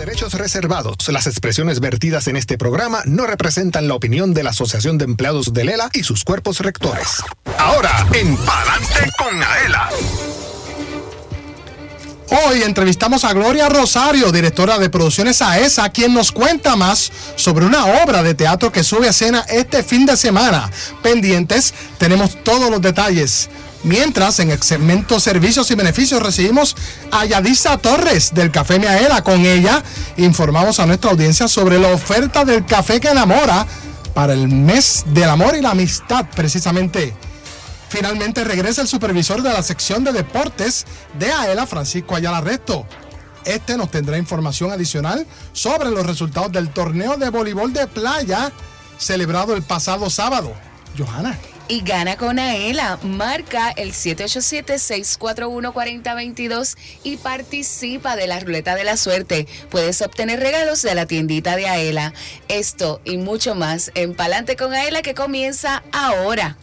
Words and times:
derechos 0.00 0.32
reservados. 0.32 0.96
Las 1.08 1.26
expresiones 1.26 1.78
vertidas 1.80 2.26
en 2.26 2.36
este 2.36 2.56
programa 2.56 3.02
no 3.04 3.26
representan 3.26 3.86
la 3.86 3.94
opinión 3.94 4.32
de 4.32 4.42
la 4.42 4.50
Asociación 4.50 4.96
de 4.96 5.04
Empleados 5.04 5.52
de 5.52 5.64
Lela 5.64 5.90
y 5.92 6.04
sus 6.04 6.24
cuerpos 6.24 6.60
rectores. 6.60 7.22
Ahora, 7.58 8.06
en 8.14 8.34
Palante 8.38 9.12
con 9.18 9.42
Aela. 9.42 9.90
Hoy 12.30 12.62
entrevistamos 12.62 13.24
a 13.24 13.34
Gloria 13.34 13.68
Rosario, 13.68 14.32
directora 14.32 14.78
de 14.78 14.88
producciones 14.88 15.42
AESA, 15.42 15.90
quien 15.90 16.14
nos 16.14 16.32
cuenta 16.32 16.76
más 16.76 17.12
sobre 17.36 17.66
una 17.66 17.84
obra 18.02 18.22
de 18.22 18.34
teatro 18.34 18.72
que 18.72 18.84
sube 18.84 19.06
a 19.06 19.10
escena 19.10 19.44
este 19.50 19.82
fin 19.82 20.06
de 20.06 20.16
semana. 20.16 20.70
Pendientes, 21.02 21.74
tenemos 21.98 22.42
todos 22.42 22.70
los 22.70 22.80
detalles. 22.80 23.50
Mientras, 23.82 24.38
en 24.40 24.50
el 24.50 24.60
Servicios 25.18 25.70
y 25.70 25.74
Beneficios 25.74 26.22
recibimos 26.22 26.76
a 27.10 27.24
Yadisa 27.24 27.78
Torres 27.78 28.34
del 28.34 28.50
Café 28.50 28.78
Miaela. 28.78 29.22
Con 29.22 29.46
ella 29.46 29.82
informamos 30.18 30.80
a 30.80 30.86
nuestra 30.86 31.10
audiencia 31.10 31.48
sobre 31.48 31.78
la 31.78 31.88
oferta 31.88 32.44
del 32.44 32.66
café 32.66 33.00
que 33.00 33.08
enamora 33.08 33.66
para 34.12 34.34
el 34.34 34.48
mes 34.48 35.04
del 35.06 35.30
amor 35.30 35.56
y 35.56 35.62
la 35.62 35.70
amistad, 35.70 36.26
precisamente. 36.36 37.14
Finalmente 37.88 38.44
regresa 38.44 38.82
el 38.82 38.88
supervisor 38.88 39.42
de 39.42 39.52
la 39.52 39.62
sección 39.62 40.04
de 40.04 40.12
deportes 40.12 40.84
de 41.18 41.32
AELA, 41.32 41.66
Francisco 41.66 42.14
Ayala 42.14 42.40
Resto. 42.40 42.86
Este 43.44 43.78
nos 43.78 43.90
tendrá 43.90 44.18
información 44.18 44.70
adicional 44.70 45.26
sobre 45.52 45.90
los 45.90 46.04
resultados 46.04 46.52
del 46.52 46.68
torneo 46.68 47.16
de 47.16 47.30
voleibol 47.30 47.72
de 47.72 47.86
playa 47.86 48.52
celebrado 48.98 49.56
el 49.56 49.62
pasado 49.62 50.10
sábado. 50.10 50.52
Johanna. 50.98 51.38
Y 51.70 51.80
gana 51.82 52.16
con 52.16 52.40
AELA. 52.40 52.98
Marca 53.04 53.70
el 53.70 53.92
787-641-4022 53.92 56.76
y 57.04 57.16
participa 57.16 58.16
de 58.16 58.26
la 58.26 58.40
ruleta 58.40 58.74
de 58.74 58.82
la 58.82 58.96
suerte. 58.96 59.46
Puedes 59.70 60.02
obtener 60.02 60.40
regalos 60.40 60.82
de 60.82 60.96
la 60.96 61.06
tiendita 61.06 61.54
de 61.54 61.68
AELA. 61.68 62.12
Esto 62.48 63.00
y 63.04 63.18
mucho 63.18 63.54
más 63.54 63.92
en 63.94 64.14
Palante 64.14 64.56
con 64.56 64.74
AELA 64.74 65.02
que 65.02 65.14
comienza 65.14 65.84
ahora. 65.92 66.56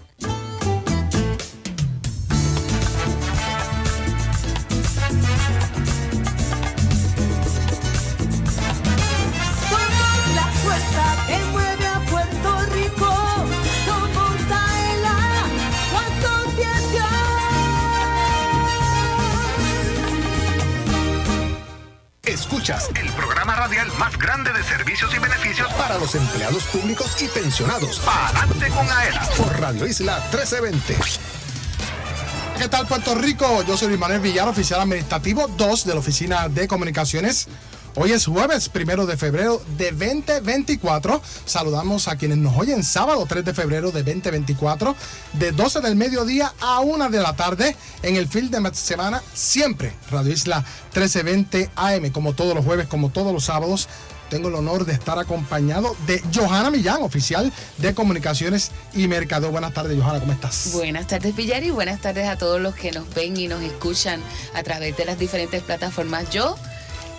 Escuchas 22.28 22.89
el 23.02 23.09
programa 23.14 23.56
radial 23.56 23.88
más 23.97 24.17
grande 24.17 24.52
de 24.52 24.61
servicios 24.61 25.09
y 25.16 25.17
beneficios 25.17 25.72
para 25.75 25.97
los 25.97 26.14
empleados 26.14 26.66
públicos 26.66 27.16
y 27.22 27.28
pensionados. 27.30 28.02
Adelante 28.06 28.67
con 28.67 28.86
AELA 28.89 29.22
por 29.38 29.59
Radio 29.61 29.88
Isla 29.88 30.17
1320. 30.31 30.97
¿Qué 32.58 32.67
tal 32.67 32.86
Puerto 32.86 33.16
Rico? 33.16 33.64
Yo 33.64 33.78
soy 33.78 33.95
Luis 33.95 34.22
Villar, 34.22 34.50
oficial 34.50 34.81
administrativo 34.81 35.47
2 35.47 35.86
de 35.86 35.94
la 35.94 36.00
Oficina 36.02 36.50
de 36.50 36.67
Comunicaciones 36.67 37.47
Hoy 38.00 38.12
es 38.12 38.28
jueves 38.28 38.70
primero 38.70 39.08
de 39.08 39.17
febrero 39.17 39.59
de 39.76 39.90
2024. 39.90 41.20
Saludamos 41.45 42.08
a 42.08 42.16
quienes 42.16 42.38
nos 42.38 42.56
oyen 42.56 42.84
sábado 42.84 43.26
3 43.28 43.44
de 43.44 43.56
febrero 43.56 43.90
de 43.90 44.03
2024, 44.03 44.95
de 45.34 45.52
12 45.52 45.81
del 45.81 45.95
mediodía 45.95 46.53
a 46.59 46.81
1 46.81 47.09
de 47.09 47.20
la 47.20 47.36
tarde 47.36 47.75
en 48.03 48.16
el 48.16 48.28
fin 48.28 48.52
de 48.52 48.72
semana, 48.75 49.23
siempre 49.34 49.95
Radio 50.12 50.31
Isla 50.31 50.64
1320 50.94 51.72
AM, 51.75 52.12
como 52.12 52.34
todos 52.34 52.53
los 52.53 52.64
jueves, 52.64 52.86
como 52.86 53.09
todos 53.09 53.34
los 53.34 53.45
sábados. 53.45 53.90
Tengo 54.30 54.50
el 54.50 54.56
honor 54.56 54.86
de 54.86 54.94
estar 54.94 55.18
acompañado 55.18 55.96
de 56.06 56.22
Johanna 56.35 56.69
Millán, 56.69 57.02
oficial 57.02 57.52
de 57.79 57.96
Comunicaciones 57.96 58.69
y 58.94 59.08
Mercado. 59.08 59.50
Buenas 59.50 59.74
tardes, 59.74 60.00
Johanna, 60.00 60.19
¿cómo 60.19 60.34
estás? 60.34 60.69
Buenas 60.74 61.08
tardes, 61.08 61.35
Villar, 61.35 61.64
y 61.64 61.72
buenas 61.72 62.00
tardes 62.00 62.28
a 62.28 62.38
todos 62.38 62.62
los 62.62 62.75
que 62.75 62.91
nos 62.91 63.12
ven 63.16 63.35
y 63.38 63.47
nos 63.47 63.64
escuchan 63.64 64.22
a 64.53 64.62
través 64.62 64.96
de 64.97 65.06
las 65.06 65.18
diferentes 65.18 65.64
plataformas. 65.64 66.29
Yo 66.29 66.58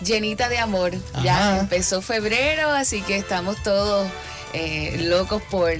llenita 0.03 0.49
de 0.49 0.59
amor. 0.59 0.93
Ya 1.23 1.61
empezó 1.61 2.03
febrero, 2.03 2.71
así 2.71 3.03
que 3.03 3.17
estamos 3.17 3.63
todos 3.63 4.09
eh, 4.53 4.97
locos 5.09 5.43
por 5.51 5.73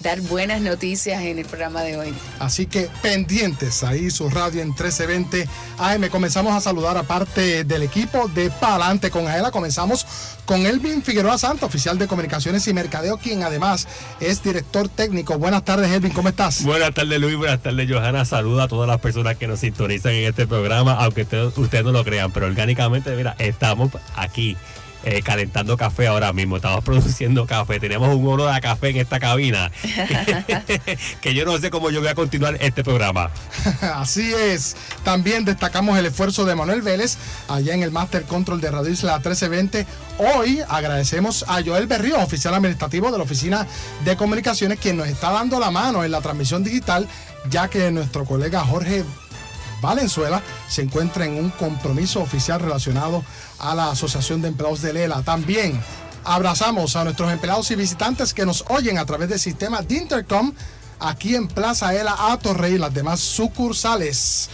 dar 0.00 0.20
buenas 0.22 0.60
noticias 0.60 1.22
en 1.22 1.38
el 1.38 1.46
programa 1.46 1.82
de 1.82 1.96
hoy. 1.96 2.14
Así 2.38 2.66
que 2.66 2.88
pendientes 3.02 3.82
ahí 3.84 4.10
su 4.10 4.28
radio 4.30 4.62
en 4.62 4.68
1320 4.68 5.48
AM. 5.78 6.08
Comenzamos 6.08 6.54
a 6.54 6.60
saludar 6.60 6.96
a 6.96 7.02
parte 7.02 7.64
del 7.64 7.82
equipo 7.82 8.28
de 8.28 8.50
Palante 8.50 9.10
con 9.10 9.28
Aela. 9.28 9.50
Comenzamos 9.50 10.06
con 10.46 10.66
Elvin 10.66 11.02
Figueroa 11.02 11.38
Santa, 11.38 11.66
oficial 11.66 11.98
de 11.98 12.08
comunicaciones 12.08 12.66
y 12.66 12.72
mercadeo, 12.72 13.18
quien 13.18 13.42
además 13.42 13.86
es 14.20 14.42
director 14.42 14.88
técnico. 14.88 15.38
Buenas 15.38 15.64
tardes, 15.64 15.90
Elvin, 15.90 16.12
¿cómo 16.12 16.28
estás? 16.28 16.64
Buenas 16.64 16.92
tardes, 16.94 17.20
Luis. 17.20 17.36
Buenas 17.36 17.62
tardes, 17.62 17.88
Johanna. 17.90 18.24
Saluda 18.24 18.64
a 18.64 18.68
todas 18.68 18.88
las 18.88 19.00
personas 19.00 19.36
que 19.36 19.46
nos 19.46 19.60
sintonizan 19.60 20.12
en 20.12 20.28
este 20.28 20.46
programa, 20.46 20.94
aunque 20.94 21.22
ustedes 21.22 21.84
no 21.84 21.92
lo 21.92 22.04
crean, 22.04 22.32
pero 22.32 22.46
orgánicamente, 22.46 23.14
mira, 23.14 23.36
estamos 23.38 23.90
aquí 24.16 24.56
eh, 25.04 25.22
calentando 25.22 25.76
café 25.76 26.06
ahora 26.06 26.32
mismo. 26.32 26.56
Estamos 26.56 26.84
produciendo 26.84 27.46
café. 27.46 27.80
Tenemos 27.80 28.14
un 28.14 28.26
olor 28.26 28.50
a 28.50 28.60
café 28.60 28.90
en 28.90 28.96
esta 28.96 29.20
cabina. 29.20 29.70
que 31.20 31.34
yo 31.34 31.44
no 31.44 31.58
sé 31.58 31.70
cómo 31.70 31.90
yo 31.90 32.00
voy 32.00 32.08
a 32.08 32.14
continuar 32.14 32.56
este 32.60 32.84
programa. 32.84 33.30
Así 33.94 34.32
es. 34.32 34.76
También 35.04 35.44
destacamos 35.44 35.98
el 35.98 36.06
esfuerzo 36.06 36.44
de 36.44 36.54
Manuel 36.54 36.82
Vélez 36.82 37.16
allá 37.48 37.74
en 37.74 37.82
el 37.82 37.90
Master 37.90 38.24
Control 38.24 38.60
de 38.60 38.70
Radio 38.70 38.90
Isla 38.90 39.14
1320. 39.14 39.86
Hoy 40.18 40.60
agradecemos 40.68 41.44
a 41.48 41.62
Joel 41.62 41.86
Berrío, 41.86 42.18
oficial 42.18 42.54
administrativo 42.54 43.10
de 43.10 43.18
la 43.18 43.24
Oficina 43.24 43.66
de 44.04 44.16
Comunicaciones, 44.16 44.78
quien 44.78 44.96
nos 44.96 45.08
está 45.08 45.30
dando 45.30 45.58
la 45.58 45.70
mano 45.70 46.04
en 46.04 46.10
la 46.10 46.20
transmisión 46.20 46.62
digital, 46.62 47.08
ya 47.48 47.68
que 47.68 47.90
nuestro 47.90 48.24
colega 48.24 48.60
Jorge 48.60 49.04
Valenzuela 49.80 50.42
se 50.68 50.82
encuentra 50.82 51.24
en 51.24 51.34
un 51.34 51.50
compromiso 51.50 52.20
oficial 52.20 52.60
relacionado 52.60 53.24
a 53.60 53.74
la 53.74 53.90
Asociación 53.90 54.42
de 54.42 54.48
Empleados 54.48 54.82
de 54.82 54.92
Lela. 54.92 55.22
También 55.22 55.80
abrazamos 56.24 56.96
a 56.96 57.04
nuestros 57.04 57.32
empleados 57.32 57.70
y 57.70 57.76
visitantes 57.76 58.34
que 58.34 58.46
nos 58.46 58.64
oyen 58.68 58.98
a 58.98 59.06
través 59.06 59.28
del 59.28 59.38
sistema 59.38 59.82
de 59.82 59.96
Intercom 59.96 60.52
aquí 60.98 61.34
en 61.34 61.48
Plaza 61.48 61.94
Ela 61.94 62.14
a 62.18 62.38
Torrey 62.38 62.74
y 62.74 62.78
las 62.78 62.92
demás 62.92 63.20
sucursales. 63.20 64.50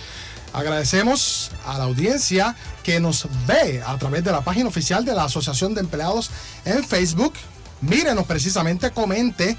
Agradecemos 0.53 1.50
a 1.67 1.77
la 1.78 1.84
audiencia 1.84 2.56
que 2.83 3.00
nos 3.00 3.28
ve 3.47 3.83
a 3.87 3.99
través 3.99 4.25
de 4.25 4.33
la 4.33 4.41
página 4.41 4.69
oficial 4.69 5.05
de 5.05 5.15
la 5.15 5.25
Asociación 5.25 5.75
de 5.75 5.81
Empleados 5.81 6.31
en 6.65 6.83
Facebook. 6.84 7.34
Mírenos 7.83 8.25
precisamente, 8.25 8.91
comente 8.91 9.59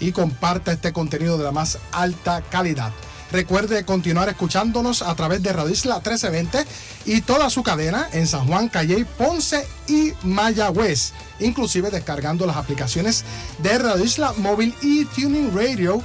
y 0.00 0.12
comparte 0.12 0.72
este 0.72 0.92
contenido 0.92 1.36
de 1.36 1.44
la 1.44 1.52
más 1.52 1.78
alta 1.92 2.40
calidad. 2.40 2.92
Recuerde 3.30 3.84
continuar 3.84 4.28
escuchándonos 4.28 5.02
a 5.02 5.14
través 5.14 5.42
de 5.42 5.52
Radio 5.52 5.72
Isla 5.72 5.96
1320 5.96 6.64
y 7.04 7.20
toda 7.20 7.50
su 7.50 7.62
cadena 7.62 8.08
en 8.12 8.26
San 8.26 8.46
Juan, 8.46 8.68
Calle, 8.68 9.04
Ponce 9.04 9.66
y 9.86 10.12
Mayagüez, 10.22 11.12
inclusive 11.40 11.90
descargando 11.90 12.46
las 12.46 12.56
aplicaciones 12.56 13.24
de 13.58 13.78
Radio 13.78 14.04
Isla 14.04 14.32
Móvil 14.38 14.74
y 14.80 15.04
Tuning 15.04 15.54
Radio. 15.54 16.02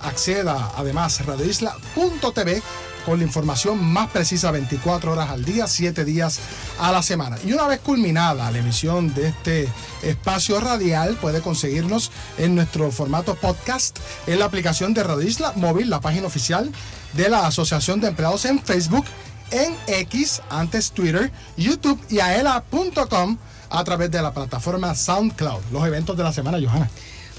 Acceda 0.00 0.72
además 0.76 1.20
a 1.20 1.24
radioisla.tv 1.24 2.62
con 3.04 3.18
la 3.18 3.24
información 3.24 3.82
más 3.84 4.10
precisa 4.10 4.50
24 4.50 5.12
horas 5.12 5.30
al 5.30 5.44
día, 5.44 5.66
7 5.66 6.04
días 6.04 6.40
a 6.80 6.92
la 6.92 7.02
semana. 7.02 7.36
Y 7.44 7.52
una 7.52 7.66
vez 7.66 7.80
culminada 7.80 8.50
la 8.50 8.58
emisión 8.58 9.12
de 9.14 9.28
este 9.28 9.68
espacio 10.02 10.60
radial, 10.60 11.16
puede 11.16 11.40
conseguirnos 11.40 12.10
en 12.38 12.54
nuestro 12.54 12.90
formato 12.90 13.34
podcast 13.34 13.98
en 14.26 14.38
la 14.38 14.46
aplicación 14.46 14.94
de 14.94 15.02
Radio 15.02 15.28
Isla 15.28 15.52
Móvil, 15.56 15.90
la 15.90 16.00
página 16.00 16.26
oficial 16.26 16.70
de 17.14 17.28
la 17.28 17.46
Asociación 17.46 18.00
de 18.00 18.08
Empleados 18.08 18.44
en 18.44 18.60
Facebook, 18.60 19.04
en 19.50 19.76
X, 19.86 20.42
antes 20.50 20.92
Twitter, 20.92 21.30
YouTube 21.56 22.00
y 22.08 22.20
aela.com 22.20 23.36
a 23.70 23.84
través 23.84 24.10
de 24.10 24.22
la 24.22 24.32
plataforma 24.32 24.94
SoundCloud. 24.94 25.62
Los 25.72 25.86
eventos 25.86 26.16
de 26.16 26.24
la 26.24 26.32
semana, 26.32 26.58
Johanna. 26.58 26.90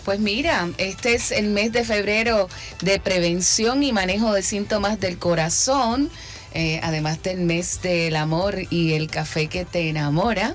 Pues 0.05 0.19
mira, 0.19 0.69
este 0.77 1.15
es 1.15 1.31
el 1.31 1.47
mes 1.47 1.71
de 1.71 1.85
febrero 1.85 2.49
de 2.81 2.99
prevención 2.99 3.83
y 3.83 3.93
manejo 3.93 4.33
de 4.33 4.43
síntomas 4.43 4.99
del 4.99 5.17
corazón. 5.17 6.09
Eh, 6.55 6.79
además 6.83 7.23
del 7.23 7.39
mes 7.39 7.81
del 7.81 8.15
amor 8.15 8.55
y 8.69 8.93
el 8.93 9.09
café 9.09 9.47
que 9.47 9.65
te 9.65 9.89
enamora. 9.89 10.53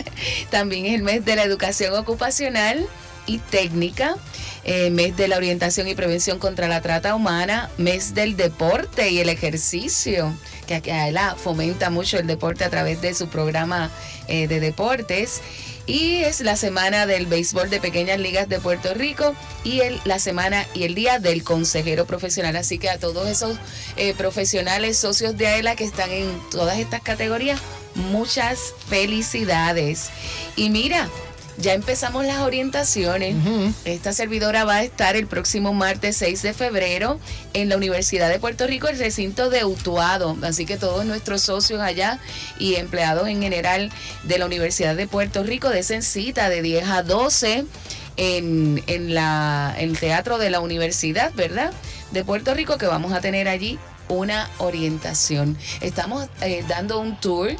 También 0.50 0.86
es 0.86 0.94
el 0.94 1.02
mes 1.04 1.24
de 1.24 1.36
la 1.36 1.44
educación 1.44 1.94
ocupacional 1.94 2.84
y 3.26 3.38
técnica, 3.38 4.16
eh, 4.64 4.90
mes 4.90 5.16
de 5.16 5.28
la 5.28 5.36
orientación 5.36 5.86
y 5.86 5.94
prevención 5.94 6.40
contra 6.40 6.66
la 6.66 6.80
trata 6.80 7.14
humana, 7.14 7.70
mes 7.78 8.14
del 8.14 8.36
deporte 8.36 9.10
y 9.10 9.20
el 9.20 9.28
ejercicio, 9.28 10.34
que 10.66 10.82
la 11.12 11.36
fomenta 11.36 11.90
mucho 11.90 12.18
el 12.18 12.26
deporte 12.26 12.64
a 12.64 12.70
través 12.70 13.00
de 13.00 13.14
su 13.14 13.28
programa 13.28 13.90
eh, 14.26 14.48
de 14.48 14.58
deportes 14.58 15.40
y 15.86 16.24
es 16.24 16.40
la 16.40 16.56
semana 16.56 17.06
del 17.06 17.26
béisbol 17.26 17.70
de 17.70 17.80
pequeñas 17.80 18.18
ligas 18.18 18.48
de 18.48 18.58
Puerto 18.58 18.92
Rico 18.94 19.34
y 19.64 19.80
el, 19.80 20.00
la 20.04 20.18
semana 20.18 20.66
y 20.74 20.84
el 20.84 20.94
día 20.94 21.18
del 21.18 21.44
consejero 21.44 22.06
profesional. 22.06 22.56
Así 22.56 22.78
que 22.78 22.90
a 22.90 22.98
todos 22.98 23.28
esos 23.28 23.56
eh, 23.96 24.14
profesionales, 24.14 24.98
socios 24.98 25.36
de 25.36 25.46
AELA 25.46 25.76
que 25.76 25.84
están 25.84 26.10
en 26.10 26.28
todas 26.50 26.78
estas 26.78 27.02
categorías, 27.02 27.60
muchas 27.94 28.74
felicidades. 28.88 30.10
Y 30.56 30.70
mira, 30.70 31.08
ya 31.58 31.74
empezamos 31.74 32.24
las 32.24 32.40
orientaciones. 32.40 33.36
Esta 33.84 34.12
servidora 34.12 34.64
va 34.64 34.76
a 34.76 34.82
estar 34.82 35.16
el 35.16 35.26
próximo 35.26 35.72
martes 35.72 36.16
6 36.18 36.42
de 36.42 36.52
febrero 36.52 37.18
en 37.54 37.68
la 37.68 37.76
Universidad 37.76 38.28
de 38.28 38.38
Puerto 38.38 38.66
Rico, 38.66 38.88
el 38.88 38.98
recinto 38.98 39.50
de 39.50 39.64
Utuado. 39.64 40.36
Así 40.42 40.66
que 40.66 40.76
todos 40.76 41.04
nuestros 41.04 41.42
socios 41.42 41.80
allá 41.80 42.18
y 42.58 42.74
empleados 42.74 43.28
en 43.28 43.42
general 43.42 43.90
de 44.24 44.38
la 44.38 44.46
Universidad 44.46 44.94
de 44.96 45.06
Puerto 45.06 45.42
Rico 45.42 45.70
desen 45.70 46.02
cita 46.02 46.48
de 46.48 46.62
10 46.62 46.88
a 46.88 47.02
12 47.02 47.64
en, 48.16 48.82
en 48.86 49.14
la, 49.14 49.74
el 49.78 49.98
teatro 49.98 50.38
de 50.38 50.50
la 50.50 50.60
universidad, 50.60 51.32
¿verdad? 51.34 51.72
De 52.12 52.24
Puerto 52.24 52.54
Rico, 52.54 52.78
que 52.78 52.86
vamos 52.86 53.12
a 53.12 53.20
tener 53.20 53.48
allí 53.48 53.78
una 54.08 54.48
orientación. 54.58 55.56
Estamos 55.80 56.28
eh, 56.40 56.64
dando 56.68 57.00
un 57.00 57.18
tour 57.18 57.56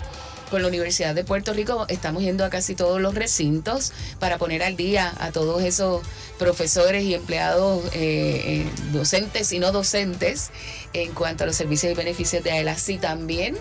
con 0.51 0.63
la 0.63 0.69
Universidad 0.69 1.15
de 1.15 1.25
Puerto 1.25 1.53
Rico 1.53 1.87
estamos 1.89 2.23
yendo 2.23 2.45
a 2.45 2.51
casi 2.51 2.75
todos 2.75 3.01
los 3.01 3.15
recintos 3.15 3.93
para 4.19 4.39
poner 4.39 4.63
al 4.63 4.77
día 4.77 5.15
a 5.19 5.33
todos 5.33 5.63
esos 5.63 6.03
profesores 6.39 7.05
y 7.05 7.15
empleados 7.15 7.85
eh, 7.87 7.91
eh, 7.95 8.71
docentes 8.93 9.53
y 9.53 9.59
no 9.59 9.73
docentes 9.73 10.51
en 10.93 11.13
cuanto 11.13 11.45
a 11.45 11.47
los 11.47 11.57
servicios 11.57 11.93
y 11.93 11.97
beneficios 11.97 12.45
de 12.45 12.53
AELASI 12.53 12.99
también 12.99 13.57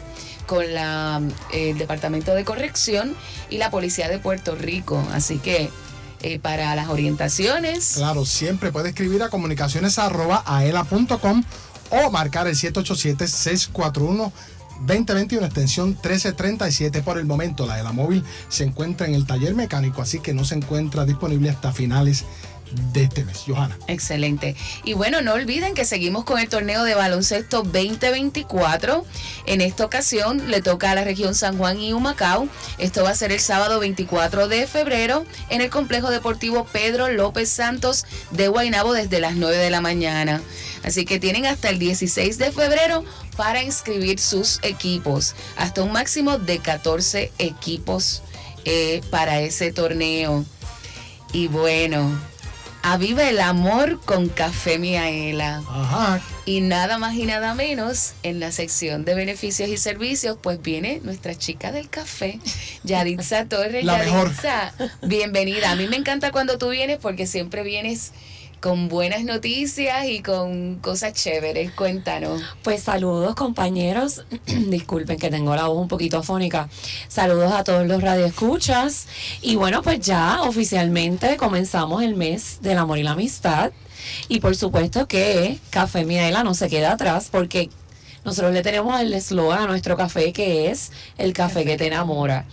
con 0.45 0.73
la, 0.73 1.21
el 1.53 1.77
Departamento 1.77 2.35
de 2.35 2.43
Corrección 2.45 3.15
y 3.49 3.57
la 3.57 3.71
Policía 3.71 4.09
de 4.09 4.19
Puerto 4.19 4.55
Rico. 4.55 5.03
Así 5.11 5.39
que 5.39 5.69
para 6.41 6.75
las 6.75 6.89
orientaciones. 6.89 7.93
Claro, 7.97 8.25
siempre 8.25 8.71
puede 8.71 8.89
escribir 8.89 9.21
a 9.21 9.29
comunicaciones.aela.com 9.29 11.43
o 11.91 12.11
marcar 12.11 12.47
el 12.47 12.55
787-641. 14.81 14.85
2021 14.85 15.45
extensión 15.45 15.89
1337 15.89 17.01
por 17.01 17.17
el 17.17 17.25
momento 17.25 17.65
la 17.65 17.77
de 17.77 17.83
la 17.83 17.91
móvil 17.91 18.23
se 18.49 18.63
encuentra 18.63 19.07
en 19.07 19.15
el 19.15 19.25
taller 19.25 19.55
mecánico 19.55 20.01
así 20.01 20.19
que 20.19 20.33
no 20.33 20.43
se 20.43 20.55
encuentra 20.55 21.05
disponible 21.05 21.49
hasta 21.49 21.71
finales 21.71 22.25
de 22.93 23.03
este 23.03 23.23
mes. 23.23 23.43
Johanna. 23.47 23.77
Excelente. 23.87 24.55
Y 24.83 24.93
bueno, 24.93 25.21
no 25.21 25.33
olviden 25.33 25.73
que 25.73 25.85
seguimos 25.85 26.23
con 26.25 26.39
el 26.39 26.49
torneo 26.49 26.83
de 26.83 26.95
baloncesto 26.95 27.63
2024. 27.63 29.05
En 29.45 29.61
esta 29.61 29.85
ocasión 29.85 30.49
le 30.49 30.61
toca 30.61 30.91
a 30.91 30.95
la 30.95 31.03
región 31.03 31.35
San 31.35 31.57
Juan 31.57 31.79
y 31.79 31.93
Humacao. 31.93 32.47
Esto 32.77 33.03
va 33.03 33.11
a 33.11 33.15
ser 33.15 33.31
el 33.31 33.39
sábado 33.39 33.79
24 33.79 34.47
de 34.47 34.67
febrero 34.67 35.25
en 35.49 35.61
el 35.61 35.69
complejo 35.69 36.09
deportivo 36.09 36.65
Pedro 36.65 37.09
López 37.09 37.49
Santos 37.49 38.05
de 38.31 38.47
Guaynabo 38.47 38.93
desde 38.93 39.19
las 39.19 39.35
9 39.35 39.57
de 39.57 39.69
la 39.69 39.81
mañana. 39.81 40.41
Así 40.83 41.05
que 41.05 41.19
tienen 41.19 41.45
hasta 41.45 41.69
el 41.69 41.79
16 41.79 42.37
de 42.37 42.51
febrero 42.51 43.03
para 43.37 43.63
inscribir 43.63 44.19
sus 44.19 44.59
equipos. 44.63 45.35
Hasta 45.57 45.83
un 45.83 45.91
máximo 45.91 46.37
de 46.37 46.59
14 46.59 47.31
equipos 47.37 48.21
eh, 48.65 49.01
para 49.09 49.41
ese 49.41 49.71
torneo. 49.71 50.45
Y 51.33 51.47
bueno, 51.47 52.17
Aviva 52.87 53.27
el 53.27 53.39
amor 53.39 53.99
con 54.05 54.29
Café 54.29 54.77
Miaela. 54.77 55.63
Ajá. 55.67 56.21
Y 56.45 56.61
nada 56.61 56.99
más 56.99 57.15
y 57.15 57.25
nada 57.25 57.55
menos, 57.55 58.13
en 58.21 58.39
la 58.39 58.51
sección 58.51 59.05
de 59.05 59.15
beneficios 59.15 59.69
y 59.69 59.77
servicios, 59.77 60.37
pues 60.39 60.61
viene 60.61 61.01
nuestra 61.03 61.33
chica 61.33 61.71
del 61.71 61.89
café, 61.89 62.39
Yaditza 62.83 63.45
Torres. 63.49 63.83
La 63.83 64.05
Yaditza, 64.05 64.71
bienvenida. 65.01 65.71
A 65.71 65.75
mí 65.75 65.87
me 65.87 65.95
encanta 65.95 66.31
cuando 66.31 66.59
tú 66.59 66.69
vienes 66.69 66.99
porque 67.01 67.25
siempre 67.25 67.63
vienes 67.63 68.11
con 68.65 68.87
buenas 68.89 69.23
noticias 69.23 70.07
y 70.07 70.23
con 70.23 70.77
cosas 70.77 71.13
chéveres. 71.13 71.69
Cuéntanos. 71.73 72.41
Pues 72.63 72.81
saludos 72.81 73.35
compañeros. 73.35 74.25
Disculpen 74.47 75.19
que 75.19 75.29
tengo 75.29 75.55
la 75.55 75.67
voz 75.67 75.79
un 75.79 75.87
poquito 75.87 76.17
afónica. 76.17 76.67
Saludos 77.07 77.51
a 77.51 77.63
todos 77.63 77.85
los 77.85 78.01
radioescuchas. 78.01 79.07
Y 79.43 79.55
bueno, 79.55 79.83
pues 79.83 79.99
ya 79.99 80.41
oficialmente 80.41 81.37
comenzamos 81.37 82.01
el 82.01 82.15
mes 82.15 82.57
del 82.61 82.79
amor 82.79 82.97
y 82.97 83.03
la 83.03 83.11
amistad. 83.11 83.71
Y 84.29 84.39
por 84.39 84.55
supuesto 84.55 85.07
que 85.07 85.59
Café 85.69 86.03
Miaela 86.03 86.43
no 86.43 86.55
se 86.55 86.67
queda 86.67 86.93
atrás 86.93 87.29
porque 87.31 87.69
nosotros 88.25 88.53
le 88.53 88.63
tenemos 88.63 88.99
el 88.99 89.13
eslogan 89.13 89.61
a 89.63 89.67
nuestro 89.67 89.95
café 89.95 90.33
que 90.33 90.69
es 90.69 90.91
el 91.17 91.31
café 91.31 91.63
que 91.63 91.77
te 91.77 91.87
enamora. 91.87 92.45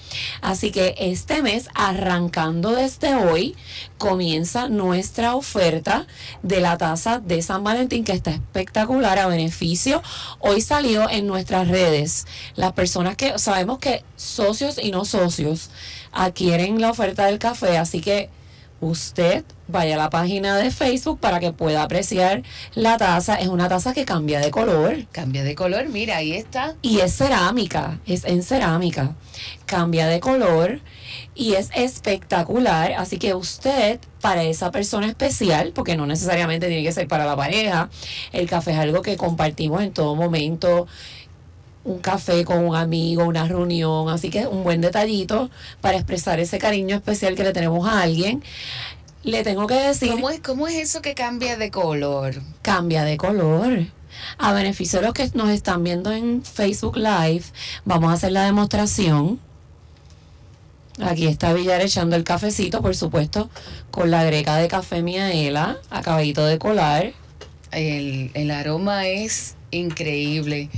Así 0.43 0.71
que 0.71 0.95
este 0.99 1.43
mes, 1.43 1.69
arrancando 1.75 2.73
desde 2.73 3.15
hoy, 3.15 3.57
comienza 3.99 4.69
nuestra 4.69 5.35
oferta 5.35 6.07
de 6.43 6.61
la 6.61 6.77
taza 6.77 7.19
de 7.19 7.41
San 7.43 7.65
Valentín 7.65 8.05
que 8.05 8.13
está 8.13 8.31
espectacular 8.31 9.19
a 9.19 9.27
beneficio. 9.27 10.03
Hoy 10.39 10.61
salió 10.61 11.09
en 11.09 11.27
nuestras 11.27 11.69
redes. 11.69 12.27
Las 12.55 12.73
personas 12.73 13.17
que 13.17 13.39
sabemos 13.39 13.79
que 13.79 14.05
socios 14.17 14.79
y 14.79 14.91
no 14.91 15.05
socios 15.05 15.71
adquieren 16.13 16.81
la 16.81 16.91
oferta 16.91 17.27
del 17.27 17.39
café, 17.39 17.79
así 17.79 18.01
que 18.01 18.29
usted 18.83 19.45
vaya 19.69 19.95
a 19.95 19.99
la 19.99 20.11
página 20.11 20.57
de 20.57 20.71
Facebook 20.71 21.19
para 21.21 21.41
que 21.41 21.53
pueda 21.53 21.83
apreciar 21.83 22.43
la 22.75 22.99
taza. 22.99 23.37
Es 23.37 23.49
una 23.49 23.69
taza 23.69 23.95
que 23.95 24.05
cambia 24.05 24.41
de 24.41 24.51
color. 24.51 25.07
Cambia 25.13 25.45
de 25.45 25.55
color, 25.55 25.89
mira, 25.89 26.17
ahí 26.17 26.33
está. 26.33 26.75
Y 26.83 26.99
es 26.99 27.17
cerámica, 27.17 28.01
es 28.07 28.25
en 28.25 28.43
cerámica. 28.43 29.15
Cambia 29.65 30.07
de 30.07 30.21
color 30.21 30.81
y 31.35 31.55
es 31.55 31.71
espectacular. 31.75 32.93
Así 32.93 33.19
que 33.19 33.35
usted, 33.35 34.01
para 34.21 34.43
esa 34.43 34.71
persona 34.71 35.07
especial, 35.07 35.73
porque 35.75 35.97
no 35.97 36.07
necesariamente 36.07 36.67
tiene 36.67 36.83
que 36.83 36.93
ser 36.93 37.09
para 37.09 37.25
la 37.25 37.37
pareja, 37.37 37.89
el 38.33 38.49
café 38.49 38.73
es 38.73 38.79
algo 38.79 39.01
que 39.01 39.17
compartimos 39.17 39.83
en 39.83 39.93
todo 39.93 40.17
momento 40.17 40.87
un 41.85 41.99
café 41.99 42.45
con 42.45 42.65
un 42.65 42.77
amigo, 42.77 43.25
una 43.25 43.47
reunión, 43.47 44.09
así 44.09 44.31
que 44.31 44.47
un 44.47 44.63
buen 44.63 44.81
detallito 44.81 45.51
para 45.81 45.97
expresar 45.97 46.39
ese 46.41 46.59
cariño 46.59 46.97
especial 46.97 47.35
que 47.35 47.45
le 47.45 47.53
tenemos 47.53 47.89
a 47.89 48.03
alguien. 48.03 48.43
Le 49.25 49.43
tengo 49.45 49.67
que 49.67 49.75
decir... 49.75 50.11
¿Cómo 50.11 50.31
es, 50.31 50.41
cómo 50.41 50.69
es 50.69 50.75
eso 50.75 51.03
que 51.03 51.15
cambia 51.15 51.57
de 51.57 51.71
color? 51.71 52.35
Cambia 52.63 53.05
de 53.05 53.17
color. 53.17 53.87
A 54.39 54.53
beneficio 54.53 55.01
de 55.01 55.07
los 55.07 55.15
que 55.15 55.31
nos 55.35 55.51
están 55.51 55.85
viendo 55.85 56.13
en 56.13 56.43
Facebook 56.45 56.97
Live, 56.97 57.45
vamos 57.85 58.11
a 58.11 58.15
hacer 58.15 58.33
la 58.33 58.45
demostración. 58.45 59.41
Aquí 61.01 61.27
está 61.27 61.53
Villar 61.53 61.81
echando 61.81 62.17
el 62.17 62.25
cafecito, 62.25 62.83
por 62.83 62.95
supuesto, 62.95 63.49
con 63.91 64.11
la 64.11 64.25
greca 64.25 64.57
de 64.57 64.69
café 64.69 65.03
Miaela, 65.03 65.79
acabadito 65.91 66.45
de 66.45 66.59
colar. 66.59 67.13
El, 67.71 68.31
el 68.35 68.51
aroma 68.51 69.07
es 69.07 69.55
increíble 69.71 70.69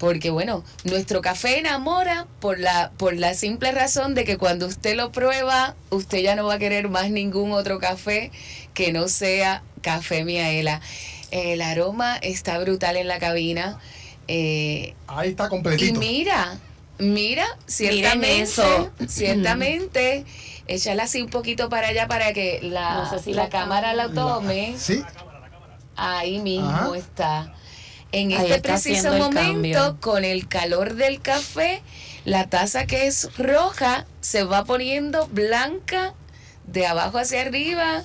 porque 0.00 0.30
bueno, 0.30 0.64
nuestro 0.84 1.20
café 1.20 1.58
enamora 1.58 2.26
por 2.40 2.58
la, 2.58 2.90
por 2.96 3.14
la 3.14 3.34
simple 3.34 3.70
razón 3.70 4.14
de 4.14 4.24
que 4.24 4.38
cuando 4.38 4.66
usted 4.66 4.96
lo 4.96 5.12
prueba, 5.12 5.76
usted 5.90 6.22
ya 6.22 6.34
no 6.34 6.46
va 6.46 6.54
a 6.54 6.58
querer 6.58 6.88
más 6.88 7.10
ningún 7.10 7.52
otro 7.52 7.78
café 7.78 8.32
que 8.72 8.94
no 8.94 9.08
sea 9.08 9.62
café 9.82 10.24
Miaela. 10.24 10.80
El 11.30 11.60
aroma 11.60 12.16
está 12.16 12.58
brutal 12.58 12.96
en 12.96 13.08
la 13.08 13.18
cabina. 13.18 13.78
Eh, 14.26 14.94
Ahí 15.06 15.30
está 15.30 15.50
completito. 15.50 15.94
Y 15.94 15.98
mira, 15.98 16.58
mira, 16.98 17.46
ciertamente, 17.66 18.40
eso. 18.40 18.90
ciertamente, 19.06 20.24
échala 20.66 21.02
así 21.02 21.20
un 21.20 21.28
poquito 21.28 21.68
para 21.68 21.88
allá 21.88 22.08
para 22.08 22.32
que 22.32 22.60
la, 22.62 23.20
la, 23.26 23.48
cámara 23.50 23.92
la 23.92 24.08
tome. 24.08 24.76
sí. 24.78 25.02
Ahí 25.94 26.38
mismo 26.38 26.94
está. 26.94 27.52
En 28.12 28.32
este 28.32 28.60
preciso 28.60 29.12
momento, 29.16 29.96
con 30.00 30.24
el 30.24 30.48
calor 30.48 30.94
del 30.94 31.20
café, 31.20 31.82
la 32.24 32.48
taza 32.48 32.86
que 32.86 33.06
es 33.06 33.28
roja 33.36 34.06
se 34.20 34.44
va 34.44 34.64
poniendo 34.64 35.28
blanca 35.28 36.14
de 36.66 36.86
abajo 36.86 37.18
hacia 37.18 37.42
arriba 37.42 38.02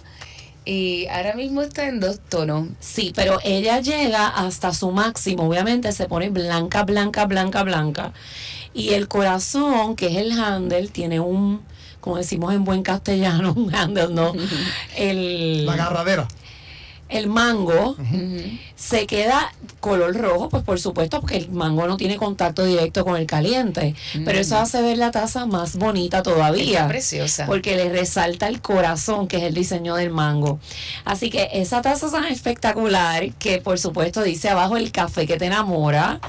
y 0.64 1.08
ahora 1.08 1.36
mismo 1.36 1.62
está 1.62 1.88
en 1.88 2.00
dos 2.00 2.20
tonos. 2.30 2.70
Sí, 2.80 3.14
pero 3.16 3.40
ella 3.44 3.80
llega 3.80 4.28
hasta 4.28 4.74
su 4.74 4.92
máximo, 4.92 5.48
obviamente 5.48 5.92
se 5.92 6.08
pone 6.08 6.30
blanca, 6.30 6.84
blanca, 6.84 7.26
blanca, 7.26 7.64
blanca. 7.64 8.14
Y 8.74 8.94
el 8.94 9.08
corazón, 9.08 9.96
que 9.96 10.08
es 10.08 10.18
el 10.18 10.32
handle, 10.34 10.88
tiene 10.88 11.20
un, 11.20 11.62
como 12.02 12.18
decimos 12.18 12.54
en 12.54 12.64
buen 12.64 12.84
castellano, 12.84 13.54
un 13.58 13.74
handle, 13.74 14.10
¿no? 14.10 14.34
el, 14.96 15.66
la 15.66 15.74
agarradera 15.74 16.28
el 17.10 17.28
mango 17.28 17.96
se 18.86 19.08
queda 19.08 19.52
color 19.80 20.16
rojo, 20.16 20.50
pues 20.50 20.64
por 20.64 20.80
supuesto, 20.80 21.22
porque 21.22 21.38
el 21.38 21.50
mango 21.50 21.88
no 21.88 21.98
tiene 21.98 22.18
contacto 22.18 22.66
directo 22.66 23.04
con 23.04 23.16
el 23.18 23.26
caliente. 23.26 23.96
Pero 24.26 24.40
eso 24.40 24.58
hace 24.58 24.82
ver 24.82 24.98
la 24.98 25.12
taza 25.12 25.46
más 25.46 25.76
bonita 25.76 26.22
todavía. 26.22 26.88
preciosa. 26.88 27.46
Porque 27.46 27.76
le 27.76 27.90
resalta 27.90 28.48
el 28.48 28.62
corazón, 28.62 29.28
que 29.28 29.38
es 29.38 29.44
el 29.44 29.54
diseño 29.54 29.96
del 29.96 30.12
mango. 30.12 30.60
Así 31.04 31.30
que 31.30 31.50
esa 31.54 31.82
taza 31.82 32.06
es 32.06 32.12
tan 32.12 32.26
espectacular 32.26 33.34
que 33.34 33.60
por 33.60 33.80
supuesto 33.80 34.22
dice 34.22 34.50
abajo 34.50 34.78
el 34.78 34.92
café 34.92 35.26
que 35.26 35.38
te 35.38 35.46
enamora. 35.46 36.20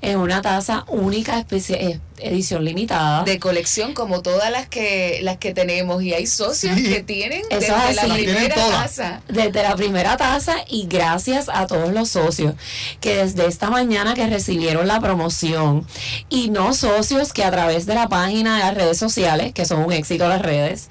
Es 0.00 0.16
una 0.16 0.40
taza 0.42 0.84
única, 0.88 1.38
especial 1.38 2.00
edición 2.18 2.64
limitada. 2.64 3.24
De 3.24 3.38
colección 3.38 3.94
como 3.94 4.22
todas 4.22 4.50
las 4.50 4.68
que 4.68 5.20
las 5.22 5.38
que 5.38 5.52
tenemos 5.52 6.02
y 6.02 6.14
hay 6.14 6.26
socios 6.26 6.76
que 6.76 7.02
tienen 7.02 7.42
desde 7.50 7.94
la 7.94 8.14
primera 8.14 8.54
taza. 8.54 9.20
Desde 9.28 9.62
la 9.62 9.76
primera 9.76 10.16
taza 10.16 10.56
y 10.68 10.86
gracias 10.86 11.48
a 11.52 11.66
todos 11.66 11.92
los 11.92 12.03
socios 12.08 12.54
que 13.00 13.16
desde 13.16 13.46
esta 13.46 13.70
mañana 13.70 14.14
que 14.14 14.26
recibieron 14.26 14.86
la 14.86 15.00
promoción 15.00 15.86
y 16.28 16.50
no 16.50 16.74
socios 16.74 17.32
que 17.32 17.44
a 17.44 17.50
través 17.50 17.86
de 17.86 17.94
la 17.94 18.08
página 18.08 18.56
de 18.56 18.64
las 18.64 18.74
redes 18.74 18.98
sociales, 18.98 19.52
que 19.52 19.64
son 19.64 19.84
un 19.84 19.92
éxito 19.92 20.28
las 20.28 20.42
redes, 20.42 20.88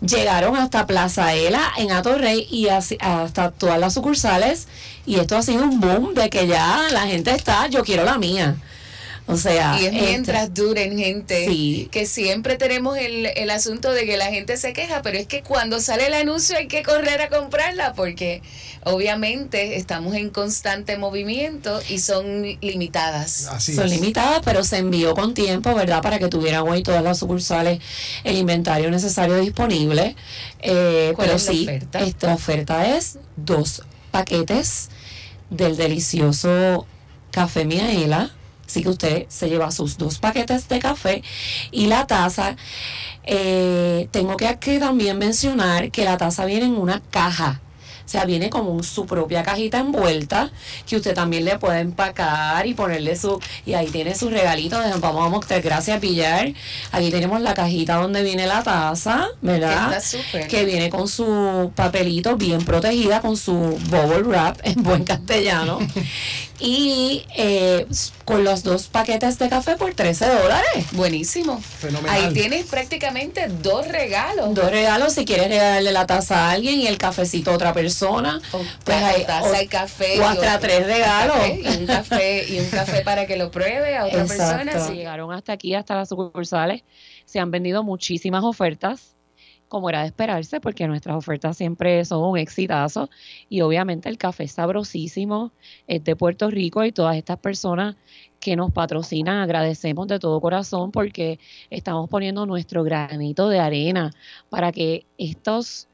llegaron 0.00 0.56
hasta 0.56 0.86
Plaza 0.86 1.34
Ela 1.34 1.62
en 1.76 1.92
Atorrey 1.92 2.46
y 2.50 2.68
hasta 2.68 3.50
todas 3.50 3.78
las 3.78 3.94
sucursales 3.94 4.68
y 5.06 5.16
esto 5.16 5.36
ha 5.36 5.42
sido 5.42 5.64
un 5.64 5.80
boom 5.80 6.14
de 6.14 6.30
que 6.30 6.46
ya 6.46 6.88
la 6.92 7.02
gente 7.02 7.32
está, 7.32 7.66
yo 7.68 7.82
quiero 7.84 8.04
la 8.04 8.18
mía. 8.18 8.56
O 9.30 9.36
sea, 9.36 9.78
y 9.80 9.86
es 9.86 9.92
mientras 9.92 10.52
duren 10.52 10.98
gente, 10.98 11.88
que 11.90 12.06
siempre 12.06 12.56
tenemos 12.56 12.98
el, 12.98 13.26
el 13.26 13.50
asunto 13.50 13.92
de 13.92 14.06
que 14.06 14.16
la 14.16 14.26
gente 14.26 14.56
se 14.56 14.72
queja, 14.72 15.02
pero 15.02 15.18
es 15.18 15.26
que 15.26 15.42
cuando 15.42 15.80
sale 15.80 16.06
el 16.06 16.14
anuncio 16.14 16.56
hay 16.56 16.68
que 16.68 16.82
correr 16.82 17.20
a 17.22 17.28
comprarla 17.28 17.92
porque 17.94 18.42
obviamente 18.84 19.76
estamos 19.76 20.14
en 20.14 20.30
constante 20.30 20.96
movimiento 20.96 21.80
y 21.88 21.98
son 21.98 22.42
limitadas. 22.60 23.48
son 23.58 23.88
limitadas, 23.88 24.40
pero 24.44 24.64
se 24.64 24.78
envió 24.78 25.14
con 25.14 25.34
tiempo, 25.34 25.74
¿verdad? 25.74 26.02
Para 26.02 26.18
que 26.18 26.28
tuvieran 26.28 26.66
hoy 26.68 26.82
todas 26.82 27.02
las 27.02 27.18
sucursales 27.18 27.80
el 28.24 28.36
inventario 28.36 28.90
necesario 28.90 29.36
disponible. 29.36 30.16
Eh, 30.60 31.14
pero 31.16 31.38
sí, 31.38 31.68
esta 31.92 32.34
oferta 32.34 32.96
es 32.96 33.18
dos 33.36 33.82
paquetes 34.10 34.88
del 35.50 35.76
delicioso 35.76 36.86
café 37.30 37.64
Miaela 37.64 38.30
Así 38.70 38.84
que 38.84 38.88
usted 38.88 39.26
se 39.28 39.48
lleva 39.48 39.72
sus 39.72 39.98
dos 39.98 40.20
paquetes 40.20 40.68
de 40.68 40.78
café 40.78 41.24
y 41.72 41.88
la 41.88 42.06
taza. 42.06 42.54
Eh, 43.24 44.06
tengo 44.12 44.36
que 44.36 44.46
aquí 44.46 44.78
también 44.78 45.18
mencionar 45.18 45.90
que 45.90 46.04
la 46.04 46.16
taza 46.16 46.44
viene 46.44 46.66
en 46.66 46.76
una 46.76 47.02
caja 47.10 47.60
o 48.10 48.12
sea, 48.12 48.24
viene 48.24 48.50
como 48.50 48.82
su 48.82 49.06
propia 49.06 49.44
cajita 49.44 49.78
envuelta 49.78 50.50
que 50.84 50.96
usted 50.96 51.14
también 51.14 51.44
le 51.44 51.60
puede 51.60 51.78
empacar 51.78 52.66
y 52.66 52.74
ponerle 52.74 53.14
su... 53.14 53.40
Y 53.64 53.74
ahí 53.74 53.86
tiene 53.86 54.16
su 54.16 54.30
regalito. 54.30 54.80
Vamos 54.98 55.24
a 55.24 55.28
mostrar, 55.28 55.62
gracias 55.62 56.00
Pillar. 56.00 56.52
Aquí 56.90 57.12
tenemos 57.12 57.40
la 57.40 57.54
cajita 57.54 57.98
donde 57.98 58.24
viene 58.24 58.48
la 58.48 58.64
taza, 58.64 59.28
¿verdad? 59.42 60.02
Que, 60.32 60.48
que 60.48 60.64
viene 60.64 60.90
con 60.90 61.06
su 61.06 61.70
papelito 61.76 62.36
bien 62.36 62.64
protegida, 62.64 63.20
con 63.20 63.36
su 63.36 63.52
bubble 63.52 64.24
wrap 64.24 64.58
en 64.64 64.82
buen 64.82 65.04
castellano. 65.04 65.78
y 66.60 67.24
eh, 67.36 67.86
con 68.24 68.44
los 68.44 68.62
dos 68.62 68.88
paquetes 68.88 69.38
de 69.38 69.48
café 69.48 69.76
por 69.76 69.94
13 69.94 70.26
dólares. 70.26 70.86
Buenísimo. 70.92 71.60
Ahí 72.08 72.32
tienes 72.32 72.66
prácticamente 72.66 73.48
dos 73.48 73.88
regalos. 73.88 74.54
Dos 74.54 74.70
regalos 74.70 75.14
si 75.14 75.24
quieres 75.24 75.48
regalarle 75.48 75.92
la 75.92 76.06
taza 76.06 76.48
a 76.48 76.50
alguien 76.52 76.80
y 76.80 76.86
el 76.86 76.98
cafecito 76.98 77.50
a 77.50 77.54
otra 77.54 77.72
persona. 77.72 78.40
pues 78.84 78.96
hay 79.02 79.24
taza 79.24 79.62
y 79.62 79.66
café. 79.66 80.20
O 80.20 80.24
hasta 80.24 80.58
tres 80.60 80.86
regalos. 80.86 81.36
y 81.48 81.78
un 81.78 81.86
café 81.86 82.46
y 82.48 82.60
un 82.60 82.68
café 82.68 83.00
para 83.02 83.26
que 83.26 83.36
lo 83.36 83.50
pruebe 83.50 83.96
a 83.96 84.06
otra 84.06 84.26
persona. 84.26 84.86
Si 84.86 84.94
llegaron 84.94 85.32
hasta 85.32 85.52
aquí, 85.52 85.74
hasta 85.74 85.96
las 85.96 86.10
sucursales, 86.10 86.82
se 87.24 87.40
han 87.40 87.50
vendido 87.50 87.82
muchísimas 87.82 88.44
ofertas 88.44 89.16
como 89.70 89.88
era 89.88 90.00
de 90.00 90.08
esperarse, 90.08 90.60
porque 90.60 90.88
nuestras 90.88 91.16
ofertas 91.16 91.56
siempre 91.56 92.04
son 92.04 92.22
un 92.22 92.36
exitazo. 92.36 93.08
Y 93.48 93.60
obviamente 93.60 94.08
el 94.08 94.18
café 94.18 94.48
sabrosísimo, 94.48 95.52
es 95.86 96.02
de 96.02 96.16
Puerto 96.16 96.50
Rico 96.50 96.84
y 96.84 96.90
todas 96.90 97.16
estas 97.16 97.38
personas 97.38 97.96
que 98.40 98.56
nos 98.56 98.72
patrocinan, 98.72 99.38
agradecemos 99.38 100.08
de 100.08 100.18
todo 100.18 100.40
corazón 100.40 100.90
porque 100.90 101.38
estamos 101.70 102.08
poniendo 102.10 102.46
nuestro 102.46 102.82
granito 102.82 103.48
de 103.48 103.60
arena 103.60 104.10
para 104.48 104.72
que 104.72 105.06
estos 105.18 105.89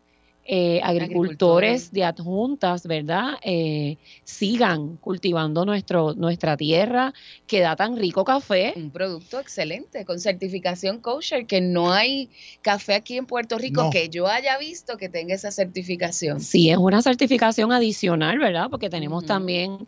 eh, 0.49 0.81
agricultores, 0.85 1.91
de 1.91 2.05
adjuntas, 2.05 2.87
¿verdad? 2.87 3.35
Eh, 3.43 3.97
sigan 4.23 4.97
cultivando 4.97 5.65
nuestro, 5.65 6.15
nuestra 6.15 6.57
tierra 6.57 7.13
que 7.49 7.59
da 7.59 7.75
tan 7.75 7.97
rico 7.97 8.25
café. 8.25 8.73
Un 8.77 8.93
producto 8.93 9.41
excelente, 9.41 10.05
con 10.05 10.21
certificación 10.21 11.01
kosher, 11.01 11.47
que 11.47 11.61
no 11.61 11.93
hay 11.93 12.31
café 12.63 12.95
aquí 12.95 13.17
en 13.17 13.27
Puerto 13.27 13.59
Rico 13.59 13.91
que 13.91 14.09
yo 14.09 14.29
haya 14.29 14.57
visto 14.57 14.97
que 14.97 15.09
tenga 15.09 15.35
esa 15.35 15.51
certificación. 15.51 16.41
Sí, 16.41 16.71
es 16.71 16.79
una 16.79 17.03
certificación 17.03 17.73
adicional, 17.73 18.39
¿verdad? 18.39 18.69
Porque 18.71 18.89
tenemos 18.89 19.27
también... 19.27 19.87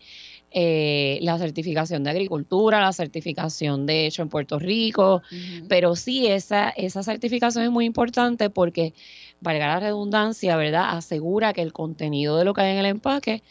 Eh, 0.50 1.18
la 1.20 1.36
certificación 1.36 2.04
de 2.04 2.10
agricultura, 2.10 2.80
la 2.80 2.94
certificación 2.94 3.84
de 3.84 4.06
hecho 4.06 4.22
en 4.22 4.30
Puerto 4.30 4.58
Rico, 4.58 5.20
pero 5.68 5.94
sí, 5.94 6.26
esa, 6.26 6.70
esa 6.70 7.02
certificación 7.02 7.64
es 7.64 7.70
muy 7.70 7.84
importante 7.84 8.48
porque 8.48 8.94
valga 9.40 9.66
la 9.68 9.80
redundancia, 9.80 10.56
¿verdad? 10.56 10.96
Asegura 10.96 11.52
que 11.52 11.62
el 11.62 11.72
contenido 11.72 12.36
de 12.36 12.44
lo 12.44 12.54
que 12.54 12.62
hay 12.62 12.72
en 12.72 12.78
el 12.78 12.86
empaque 12.86 13.42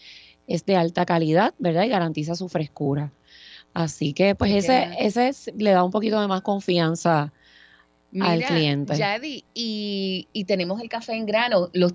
es 0.48 0.65
de 0.65 0.75
alta 0.75 1.06
calidad, 1.06 1.53
¿verdad? 1.60 1.84
Y 1.84 1.89
garantiza 1.89 2.36
su 2.36 2.50
frescura. 2.50 3.12
Así 3.74 4.13
que, 4.13 4.34
pues, 4.36 4.51
ese, 4.53 4.89
ese 5.00 5.53
le 5.56 5.72
da 5.72 5.84
un 5.84 5.91
poquito 5.91 6.20
de 6.20 6.27
más 6.27 6.41
confianza 6.41 7.32
al 8.20 8.44
cliente. 8.44 8.96
Yadi, 8.96 9.44
y, 9.53 10.27
y 10.34 10.46
tenemos 10.46 10.82
el 10.82 10.89
café 10.89 11.13
en 11.13 11.25
grano. 11.25 11.70
¿Los 11.74 11.94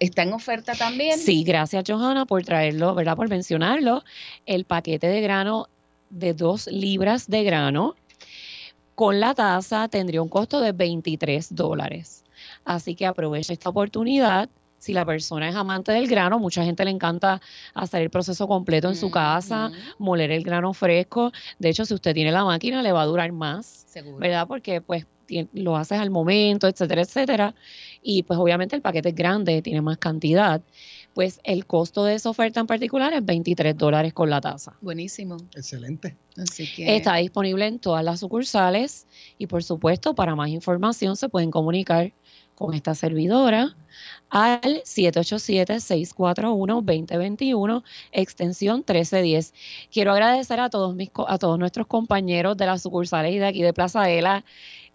¿Está 0.00 0.22
en 0.22 0.32
oferta 0.32 0.74
también? 0.74 1.18
Sí, 1.18 1.44
gracias 1.44 1.84
Johanna 1.86 2.26
por 2.26 2.44
traerlo, 2.44 2.94
¿verdad? 2.94 3.16
Por 3.16 3.28
mencionarlo. 3.28 4.02
El 4.46 4.64
paquete 4.64 5.06
de 5.06 5.20
grano 5.20 5.68
de 6.10 6.34
dos 6.34 6.66
libras 6.66 7.28
de 7.28 7.44
grano 7.44 7.94
con 8.94 9.20
la 9.20 9.34
tasa 9.34 9.88
tendría 9.88 10.22
un 10.22 10.28
costo 10.28 10.60
de 10.60 10.72
23 10.72 11.54
dólares. 11.54 12.23
Así 12.64 12.94
que 12.94 13.06
aproveche 13.06 13.52
esta 13.52 13.70
oportunidad. 13.70 14.48
Si 14.78 14.92
la 14.92 15.06
persona 15.06 15.48
es 15.48 15.56
amante 15.56 15.92
del 15.92 16.06
grano, 16.06 16.38
mucha 16.38 16.62
gente 16.62 16.84
le 16.84 16.90
encanta 16.90 17.40
hacer 17.72 18.02
el 18.02 18.10
proceso 18.10 18.46
completo 18.46 18.88
en 18.88 18.96
su 18.96 19.10
casa, 19.10 19.70
moler 19.98 20.30
el 20.30 20.42
grano 20.42 20.74
fresco. 20.74 21.32
De 21.58 21.70
hecho, 21.70 21.86
si 21.86 21.94
usted 21.94 22.12
tiene 22.12 22.32
la 22.32 22.44
máquina, 22.44 22.82
le 22.82 22.92
va 22.92 23.00
a 23.00 23.06
durar 23.06 23.32
más, 23.32 23.86
¿verdad? 24.18 24.46
Porque 24.46 24.82
pues 24.82 25.06
lo 25.52 25.76
haces 25.76 25.98
al 25.98 26.10
momento, 26.10 26.68
etcétera, 26.68 27.02
etcétera. 27.02 27.54
Y 28.02 28.24
pues 28.24 28.38
obviamente 28.38 28.76
el 28.76 28.82
paquete 28.82 29.10
es 29.10 29.14
grande, 29.14 29.62
tiene 29.62 29.80
más 29.80 29.98
cantidad. 29.98 30.60
Pues 31.14 31.40
el 31.44 31.64
costo 31.64 32.04
de 32.04 32.14
esa 32.14 32.28
oferta 32.28 32.60
en 32.60 32.66
particular 32.66 33.12
es 33.14 33.24
23 33.24 33.76
dólares 33.76 34.12
con 34.12 34.28
la 34.30 34.40
tasa. 34.40 34.76
Buenísimo. 34.80 35.36
Excelente. 35.54 36.16
Así 36.36 36.66
que... 36.74 36.96
Está 36.96 37.16
disponible 37.16 37.66
en 37.66 37.78
todas 37.78 38.04
las 38.04 38.20
sucursales 38.20 39.06
y 39.38 39.46
por 39.46 39.62
supuesto 39.62 40.14
para 40.14 40.34
más 40.34 40.48
información 40.48 41.16
se 41.16 41.28
pueden 41.28 41.50
comunicar 41.50 42.12
con 42.54 42.74
esta 42.74 42.94
servidora 42.94 43.74
al 44.30 44.82
787-641-2021, 44.84 47.82
extensión 48.12 48.76
1310. 48.78 49.54
Quiero 49.92 50.12
agradecer 50.12 50.60
a 50.60 50.70
todos, 50.70 50.94
mis, 50.94 51.10
a 51.28 51.38
todos 51.38 51.58
nuestros 51.58 51.86
compañeros 51.86 52.56
de 52.56 52.66
las 52.66 52.82
sucursales 52.82 53.34
y 53.34 53.38
de 53.38 53.46
aquí 53.46 53.62
de 53.62 53.72
Plaza 53.72 54.10
Ela 54.10 54.44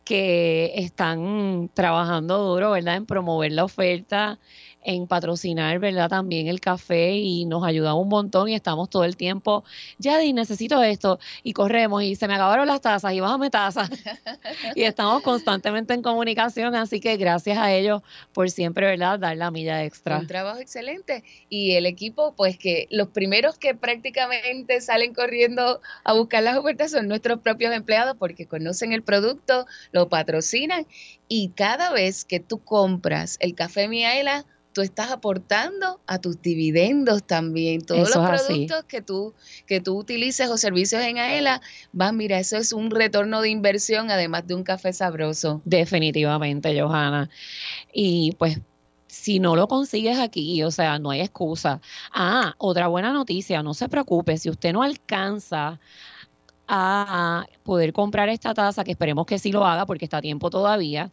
que 0.03 0.73
están 0.75 1.69
trabajando 1.73 2.37
duro, 2.39 2.71
¿verdad?, 2.71 2.95
en 2.95 3.05
promover 3.05 3.51
la 3.51 3.63
oferta 3.63 4.39
en 4.83 5.07
patrocinar, 5.07 5.79
¿verdad? 5.79 6.09
También 6.09 6.47
el 6.47 6.61
café 6.61 7.11
y 7.13 7.45
nos 7.45 7.63
ayuda 7.63 7.93
un 7.93 8.07
montón 8.07 8.49
y 8.49 8.55
estamos 8.55 8.89
todo 8.89 9.03
el 9.03 9.17
tiempo, 9.17 9.63
Yadi, 9.97 10.33
necesito 10.33 10.81
esto 10.81 11.19
y 11.43 11.53
corremos 11.53 12.03
y 12.03 12.15
se 12.15 12.27
me 12.27 12.35
acabaron 12.35 12.67
las 12.67 12.81
tazas 12.81 13.13
y 13.13 13.19
bájame 13.19 13.49
tazas 13.49 13.89
y 14.75 14.83
estamos 14.83 15.21
constantemente 15.21 15.93
en 15.93 16.01
comunicación, 16.01 16.75
así 16.75 16.99
que 16.99 17.17
gracias 17.17 17.57
a 17.57 17.73
ellos 17.73 18.01
por 18.33 18.49
siempre, 18.49 18.87
¿verdad? 18.87 19.19
Dar 19.19 19.35
la 19.35 19.51
milla 19.51 19.83
extra. 19.83 20.17
Un 20.17 20.27
trabajo 20.27 20.59
excelente 20.59 21.23
y 21.49 21.73
el 21.73 21.85
equipo, 21.85 22.33
pues 22.35 22.57
que 22.57 22.87
los 22.89 23.09
primeros 23.09 23.57
que 23.57 23.75
prácticamente 23.75 24.81
salen 24.81 25.13
corriendo 25.13 25.81
a 26.03 26.13
buscar 26.13 26.43
las 26.43 26.57
ofertas 26.57 26.91
son 26.91 27.07
nuestros 27.07 27.39
propios 27.39 27.73
empleados 27.73 28.15
porque 28.17 28.45
conocen 28.45 28.93
el 28.93 29.03
producto, 29.03 29.65
lo 29.91 30.07
patrocinan 30.07 30.87
y 31.27 31.49
cada 31.49 31.91
vez 31.91 32.25
que 32.25 32.39
tú 32.39 32.63
compras 32.63 33.37
el 33.39 33.55
café 33.55 33.87
Miaela, 33.87 34.45
tú 34.73 34.81
estás 34.81 35.11
aportando 35.11 35.99
a 36.05 36.19
tus 36.19 36.41
dividendos 36.41 37.23
también. 37.23 37.81
Todos 37.81 38.15
los 38.15 38.29
productos 38.29 38.83
que 38.85 39.01
tú, 39.01 39.33
que 39.65 39.81
tú 39.81 39.97
utilices 39.97 40.49
o 40.49 40.57
servicios 40.57 41.01
en 41.03 41.17
AELA, 41.17 41.61
van, 41.91 42.17
mira, 42.17 42.39
eso 42.39 42.57
es 42.57 42.71
un 42.73 42.91
retorno 42.91 43.41
de 43.41 43.49
inversión 43.49 44.11
además 44.11 44.47
de 44.47 44.55
un 44.55 44.63
café 44.63 44.93
sabroso. 44.93 45.61
Definitivamente, 45.65 46.79
Johanna. 46.79 47.29
Y 47.91 48.33
pues 48.37 48.59
si 49.07 49.39
no 49.39 49.55
lo 49.55 49.67
consigues 49.67 50.19
aquí, 50.19 50.63
o 50.63 50.71
sea, 50.71 50.99
no 50.99 51.09
hay 51.09 51.21
excusa. 51.21 51.81
Ah, 52.13 52.53
otra 52.57 52.87
buena 52.87 53.11
noticia, 53.11 53.63
no 53.63 53.73
se 53.73 53.89
preocupe, 53.89 54.37
si 54.37 54.49
usted 54.49 54.71
no 54.71 54.83
alcanza 54.83 55.79
a 56.67 57.47
poder 57.63 57.91
comprar 57.91 58.29
esta 58.29 58.53
taza, 58.53 58.83
que 58.83 58.91
esperemos 58.91 59.25
que 59.25 59.39
sí 59.39 59.51
lo 59.51 59.65
haga 59.65 59.87
porque 59.87 60.05
está 60.05 60.17
a 60.17 60.21
tiempo 60.21 60.51
todavía, 60.51 61.11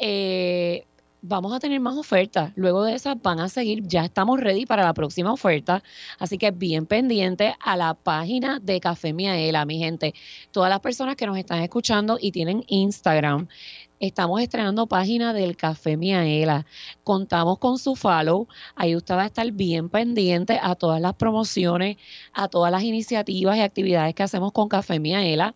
eh, 0.00 0.86
vamos 1.26 1.54
a 1.54 1.58
tener 1.58 1.80
más 1.80 1.96
ofertas. 1.96 2.52
Luego 2.54 2.84
de 2.84 2.94
esas 2.94 3.20
van 3.22 3.40
a 3.40 3.48
seguir, 3.48 3.82
ya 3.86 4.04
estamos 4.04 4.38
ready 4.40 4.66
para 4.66 4.84
la 4.84 4.92
próxima 4.92 5.32
oferta. 5.32 5.82
Así 6.18 6.36
que 6.36 6.50
bien 6.50 6.84
pendiente 6.84 7.54
a 7.60 7.76
la 7.78 7.94
página 7.94 8.60
de 8.60 8.78
Café 8.78 9.14
Miaela, 9.14 9.64
mi 9.64 9.78
gente. 9.78 10.14
Todas 10.52 10.68
las 10.68 10.80
personas 10.80 11.16
que 11.16 11.26
nos 11.26 11.38
están 11.38 11.62
escuchando 11.62 12.18
y 12.20 12.30
tienen 12.30 12.62
Instagram, 12.68 13.48
estamos 14.00 14.42
estrenando 14.42 14.86
página 14.86 15.32
del 15.32 15.56
Café 15.56 15.96
Miaela. 15.96 16.66
Contamos 17.04 17.58
con 17.58 17.78
su 17.78 17.96
follow. 17.96 18.46
Ahí 18.74 18.94
usted 18.94 19.14
va 19.14 19.22
a 19.22 19.26
estar 19.26 19.50
bien 19.50 19.88
pendiente 19.88 20.60
a 20.62 20.74
todas 20.74 21.00
las 21.00 21.14
promociones, 21.14 21.96
a 22.34 22.48
todas 22.48 22.70
las 22.70 22.82
iniciativas 22.82 23.56
y 23.56 23.60
actividades 23.62 24.14
que 24.14 24.22
hacemos 24.22 24.52
con 24.52 24.68
Café 24.68 25.00
Miaela 25.00 25.54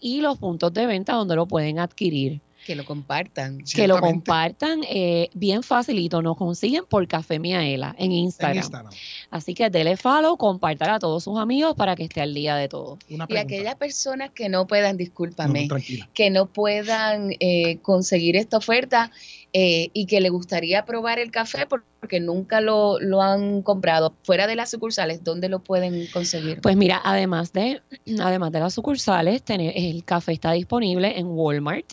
y 0.00 0.22
los 0.22 0.38
puntos 0.38 0.72
de 0.72 0.86
venta 0.86 1.12
donde 1.12 1.36
lo 1.36 1.46
pueden 1.46 1.78
adquirir. 1.78 2.40
Que 2.66 2.76
lo 2.76 2.84
compartan. 2.84 3.58
Que 3.74 3.88
lo 3.88 3.98
compartan 4.00 4.80
eh, 4.88 5.30
bien 5.34 5.62
facilito. 5.62 6.22
Nos 6.22 6.36
consiguen 6.36 6.84
por 6.88 7.06
Café 7.08 7.38
Miaela 7.38 7.94
en 7.98 8.06
En 8.06 8.12
Instagram. 8.12 8.88
Así 9.30 9.54
que 9.54 9.68
dele 9.70 9.96
follow, 9.96 10.36
compártala 10.36 10.94
a 10.94 10.98
todos 10.98 11.24
sus 11.24 11.38
amigos 11.38 11.74
para 11.74 11.96
que 11.96 12.04
esté 12.04 12.20
al 12.20 12.34
día 12.34 12.54
de 12.56 12.68
todo. 12.68 12.98
Una 13.10 13.26
Y 13.28 13.36
aquellas 13.36 13.74
personas 13.76 14.30
que 14.30 14.48
no 14.48 14.66
puedan, 14.66 14.96
discúlpame, 14.96 15.66
no, 15.66 15.76
que 16.14 16.30
no 16.30 16.46
puedan 16.46 17.30
eh, 17.40 17.78
conseguir 17.82 18.36
esta 18.36 18.58
oferta 18.58 19.10
eh, 19.52 19.90
y 19.92 20.06
que 20.06 20.20
le 20.20 20.30
gustaría 20.30 20.84
probar 20.84 21.18
el 21.18 21.30
café 21.30 21.66
por- 21.66 21.84
porque 22.00 22.18
nunca 22.20 22.60
lo, 22.60 22.98
lo 22.98 23.22
han 23.22 23.62
comprado 23.62 24.14
fuera 24.24 24.46
de 24.48 24.56
las 24.56 24.70
sucursales, 24.70 25.22
¿dónde 25.22 25.48
lo 25.48 25.60
pueden 25.60 26.06
conseguir? 26.08 26.60
Pues 26.60 26.76
mira, 26.76 27.00
además 27.04 27.52
de, 27.52 27.80
además 28.18 28.50
de 28.50 28.58
las 28.58 28.74
sucursales, 28.74 29.42
tener, 29.44 29.72
el 29.76 30.02
café 30.04 30.32
está 30.32 30.50
disponible 30.52 31.16
en 31.18 31.26
Walmart, 31.28 31.86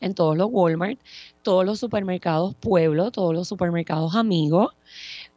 en 0.00 0.14
todos 0.14 0.36
los 0.36 0.48
Walmart, 0.50 0.98
todos 1.42 1.64
los 1.64 1.78
supermercados 1.80 2.54
Pueblo, 2.56 3.10
todos 3.10 3.34
los 3.34 3.48
supermercados 3.48 4.14
Amigos, 4.14 4.74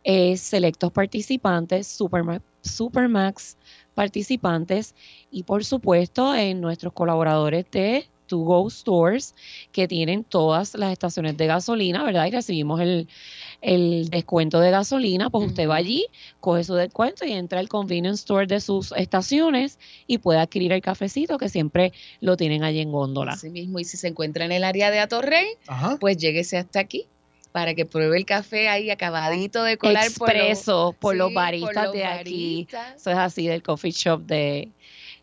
eh, 0.04 0.38
selectos 0.38 0.92
participantes, 0.92 1.88
Superma- 2.00 2.42
Supermax 2.62 3.58
participantes 3.94 4.96
y 5.32 5.44
por 5.44 5.66
supuesto 5.66 6.34
en 6.36 6.62
nuestros 6.62 6.94
colaboradores 6.94 7.66
de 7.72 8.10
To 8.28 8.38
Go 8.38 8.70
Stores 8.70 9.36
que 9.72 9.88
tienen 9.88 10.24
todas 10.24 10.76
las 10.76 10.92
estaciones 10.92 11.36
de 11.36 11.48
gasolina, 11.48 12.04
¿verdad? 12.04 12.28
Y 12.28 12.32
recibimos 12.32 12.80
el, 12.80 13.08
el 13.62 14.10
descuento 14.10 14.60
de 14.62 14.72
gasolina, 14.72 15.30
pues 15.30 15.48
usted 15.48 15.68
va 15.68 15.76
allí, 15.76 16.06
coge 16.40 16.64
su 16.64 16.76
descuento 16.76 17.26
y 17.26 17.34
entra 17.34 17.60
al 17.60 17.68
convenience 17.68 18.20
store 18.22 18.48
de 18.48 18.62
sus 18.62 18.94
estaciones 18.94 19.80
y 20.08 20.20
puede 20.20 20.40
adquirir 20.40 20.72
el 20.72 20.82
cafecito 20.82 21.38
que 21.38 21.50
siempre 21.50 21.92
lo 22.22 22.38
tienen 22.38 22.64
allí 22.64 22.80
en 22.80 22.92
góndola. 22.92 23.34
Así 23.34 23.50
mismo, 23.50 23.80
y 23.80 23.84
si 23.84 23.98
se 23.98 24.08
encuentra 24.08 24.46
en 24.46 24.52
el 24.54 24.64
área 24.64 24.92
de 24.92 25.00
Atorrey, 25.00 25.46
Ajá. 25.68 25.98
pues 26.00 26.18
lléguese 26.18 26.58
hasta 26.58 26.80
aquí 26.80 27.06
para 27.52 27.74
que 27.74 27.86
pruebe 27.86 28.16
el 28.18 28.26
café 28.26 28.70
ahí 28.70 28.92
acabadito 28.92 29.64
de 29.64 29.78
colar 29.78 30.08
por 30.18 30.30
los- 30.30 30.38
Expreso 30.38 30.96
por, 31.00 31.16
los 31.16 31.34
baristas 31.34 31.86
los 31.86 31.94
de 31.94 32.06
aquí. 32.06 32.68
baristas. 32.68 32.96
Eso 33.02 33.10
es 33.12 33.18
así 33.18 33.48
del 33.48 33.64
coffee 33.64 33.92
shop 33.92 34.22
de 34.22 34.70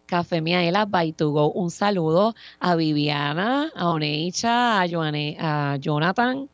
Café 0.07 0.41
Miaela 0.41 0.85
by 0.85 1.13
to 1.13 1.31
go. 1.31 1.51
Un 1.53 1.71
saludo 1.71 2.35
a 2.61 2.75
Viviana, 2.77 3.73
a 3.75 3.91
Oneicha, 3.91 4.81
a, 4.83 4.87
Joane- 4.87 5.37
a 5.39 5.77
Jonathan 5.81 6.49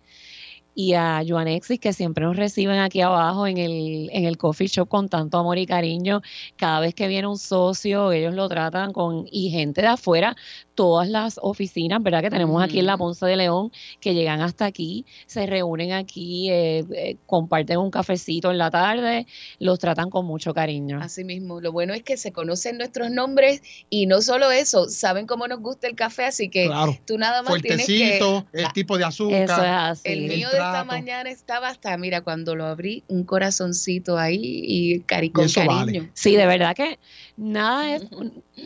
y 0.74 0.94
a 0.94 1.22
Joanexis 1.26 1.78
que 1.78 1.92
siempre 1.92 2.24
nos 2.24 2.36
reciben 2.36 2.78
aquí 2.78 3.00
abajo 3.02 3.46
en 3.46 3.58
el, 3.58 4.08
en 4.12 4.24
el 4.24 4.38
coffee 4.38 4.68
shop 4.68 4.88
con 4.88 5.08
tanto 5.08 5.38
amor 5.38 5.58
y 5.58 5.66
cariño. 5.66 6.22
Cada 6.56 6.80
vez 6.80 6.94
que 6.94 7.08
viene 7.08 7.26
un 7.28 7.36
socio, 7.38 8.10
ellos 8.12 8.34
lo 8.34 8.48
tratan 8.48 8.92
con, 8.92 9.26
y 9.30 9.50
gente 9.50 9.82
de 9.82 9.88
afuera, 9.88 10.34
todas 10.74 11.08
las 11.08 11.38
oficinas, 11.42 12.02
¿verdad? 12.02 12.22
Que 12.22 12.30
tenemos 12.30 12.62
aquí 12.62 12.78
en 12.78 12.86
la. 12.86 12.96
Ponce 12.96 13.26
de 13.26 13.36
León, 13.36 13.72
que 14.00 14.14
llegan 14.14 14.40
hasta 14.42 14.64
aquí, 14.64 15.04
se 15.26 15.44
reúnen 15.46 15.92
aquí, 15.92 16.50
eh, 16.50 16.84
eh, 16.94 17.16
comparten 17.26 17.78
un 17.78 17.90
cafecito 17.90 18.50
en 18.50 18.58
la 18.58 18.70
tarde, 18.70 19.26
los 19.58 19.78
tratan 19.78 20.08
con 20.08 20.24
mucho 20.24 20.54
cariño. 20.54 21.00
Así 21.02 21.24
mismo, 21.24 21.60
lo 21.60 21.72
bueno 21.72 21.94
es 21.94 22.02
que 22.02 22.16
se 22.16 22.32
conocen 22.32 22.78
nuestros 22.78 23.10
nombres 23.10 23.60
y 23.90 24.06
no 24.06 24.22
solo 24.22 24.50
eso, 24.50 24.88
saben 24.88 25.26
cómo 25.26 25.48
nos 25.48 25.60
gusta 25.60 25.88
el 25.88 25.96
café, 25.96 26.26
así 26.26 26.48
que 26.48 26.66
Claro. 26.66 26.96
tú 27.06 27.18
nada 27.18 27.42
más 27.42 27.60
tienes 27.60 27.86
que... 27.86 28.18
Fuertecito, 28.18 28.46
el 28.52 28.64
Ah, 28.66 28.70
tipo 28.72 28.96
de 28.98 29.04
azúcar. 29.04 29.42
Eso 29.42 29.54
es 29.54 29.68
así. 29.70 30.08
El 30.12 30.18
el 30.24 30.28
mío 30.36 30.48
de 30.50 30.58
esta 30.66 30.84
mañana 30.84 31.30
estaba 31.30 31.68
hasta, 31.68 31.96
mira, 31.96 32.20
cuando 32.22 32.54
lo 32.54 32.64
abrí, 32.64 33.04
un 33.08 33.24
corazoncito 33.24 34.18
ahí 34.18 34.40
y 34.42 35.00
cari 35.00 35.30
con 35.30 35.44
eso 35.44 35.64
vale. 35.64 35.92
cariño. 35.92 36.10
Sí, 36.14 36.36
de 36.36 36.46
verdad 36.46 36.74
que 36.74 36.98
nada 37.36 37.94
es, 37.94 38.06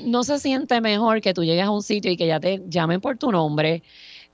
no 0.04 0.24
se 0.24 0.38
siente 0.38 0.80
mejor 0.80 1.20
que 1.20 1.34
tú 1.34 1.44
llegues 1.44 1.64
a 1.64 1.70
un 1.70 1.82
sitio 1.82 2.10
y 2.10 2.16
que 2.16 2.26
ya 2.26 2.40
te 2.40 2.62
llamen 2.68 3.00
por 3.00 3.18
tu 3.18 3.32
nombre, 3.32 3.82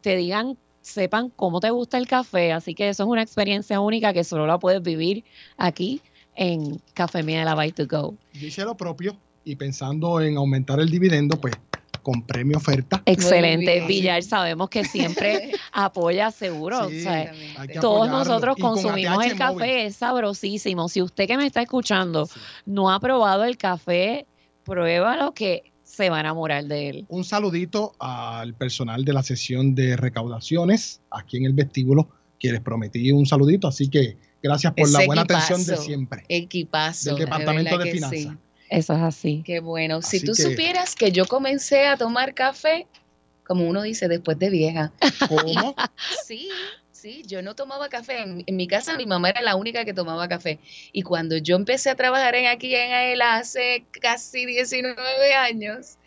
te 0.00 0.16
digan, 0.16 0.56
sepan 0.80 1.30
cómo 1.30 1.60
te 1.60 1.70
gusta 1.70 1.98
el 1.98 2.06
café, 2.06 2.52
así 2.52 2.74
que 2.74 2.88
eso 2.88 3.04
es 3.04 3.08
una 3.08 3.22
experiencia 3.22 3.80
única 3.80 4.12
que 4.12 4.24
solo 4.24 4.46
la 4.46 4.58
puedes 4.58 4.82
vivir 4.82 5.24
aquí 5.56 6.02
en 6.34 6.80
Café 6.94 7.22
Miela 7.22 7.54
By 7.54 7.72
to 7.72 7.86
Go. 7.86 8.16
Yo 8.32 8.46
hice 8.46 8.64
lo 8.64 8.76
propio 8.76 9.16
y 9.44 9.56
pensando 9.56 10.20
en 10.20 10.36
aumentar 10.36 10.80
el 10.80 10.90
dividendo, 10.90 11.40
pues 11.40 11.54
compré 12.02 12.44
mi 12.44 12.54
oferta. 12.54 13.02
Excelente. 13.06 13.84
Villar, 13.86 14.22
sabemos 14.22 14.68
que 14.68 14.84
siempre 14.84 15.52
apoya 15.72 16.30
seguro, 16.30 16.88
Sí. 16.88 16.98
o 16.98 17.02
sea, 17.02 17.32
todos 17.80 18.08
nosotros 18.08 18.56
con 18.56 18.72
consumimos 18.74 19.24
el 19.24 19.36
café, 19.36 19.52
móvil. 19.54 19.70
es 19.70 19.96
sabrosísimo. 19.96 20.88
Si 20.88 21.00
usted 21.00 21.26
que 21.26 21.36
me 21.36 21.46
está 21.46 21.62
escuchando 21.62 22.26
Sí. 22.26 22.38
no 22.66 22.90
ha 22.90 23.00
probado 23.00 23.44
el 23.44 23.56
café, 23.56 24.26
pruébalo 24.64 25.32
que 25.34 25.72
se 25.82 26.08
va 26.10 26.18
a 26.18 26.20
enamorar 26.20 26.64
de 26.64 26.88
él. 26.88 27.04
Un 27.08 27.24
saludito 27.24 27.94
al 27.98 28.54
personal 28.54 29.04
de 29.04 29.12
la 29.12 29.22
sesión 29.22 29.74
de 29.74 29.96
recaudaciones 29.96 31.00
aquí 31.10 31.36
en 31.36 31.44
el 31.44 31.52
vestíbulo, 31.52 32.08
que 32.38 32.50
les 32.50 32.60
prometí 32.60 33.12
un 33.12 33.26
saludito, 33.26 33.68
así 33.68 33.88
que 33.88 34.16
gracias 34.42 34.72
por 34.74 34.88
la 34.90 35.04
buena 35.06 35.22
atención 35.22 35.64
de 35.64 35.76
siempre. 35.76 36.24
Equipazo. 36.28 37.10
Del 37.10 37.24
Departamento 37.26 37.76
de 37.78 37.92
Finanzas. 37.92 38.18
sí. 38.20 38.30
Eso 38.72 38.94
es 38.94 39.02
así. 39.02 39.42
Qué 39.44 39.60
bueno. 39.60 40.00
Si 40.02 40.20
tú 40.20 40.32
que- 40.32 40.42
supieras 40.42 40.94
que 40.94 41.12
yo 41.12 41.26
comencé 41.26 41.86
a 41.86 41.96
tomar 41.96 42.32
café, 42.34 42.86
como 43.46 43.68
uno 43.68 43.82
dice, 43.82 44.08
después 44.08 44.38
de 44.38 44.48
vieja. 44.50 44.92
¿Cómo? 45.28 45.74
Sí, 46.26 46.48
sí, 46.90 47.22
yo 47.26 47.42
no 47.42 47.54
tomaba 47.54 47.88
café. 47.90 48.22
En, 48.22 48.42
en 48.46 48.56
mi 48.56 48.66
casa 48.66 48.96
mi 48.96 49.04
mamá 49.04 49.28
era 49.30 49.42
la 49.42 49.56
única 49.56 49.84
que 49.84 49.92
tomaba 49.92 50.26
café. 50.26 50.58
Y 50.92 51.02
cuando 51.02 51.36
yo 51.36 51.56
empecé 51.56 51.90
a 51.90 51.96
trabajar 51.96 52.34
en 52.34 52.46
aquí 52.46 52.74
en 52.74 52.92
AELA 52.92 53.36
hace 53.36 53.84
casi 54.00 54.46
19 54.46 55.34
años, 55.34 55.98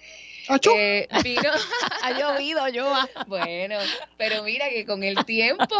eh, 0.76 1.08
vino, 1.24 1.42
Ha 2.04 2.12
llovido, 2.18 2.68
yo. 2.70 2.92
bueno, 3.28 3.78
pero 4.18 4.42
mira 4.44 4.70
que 4.70 4.86
con 4.86 5.04
el 5.04 5.24
tiempo, 5.26 5.76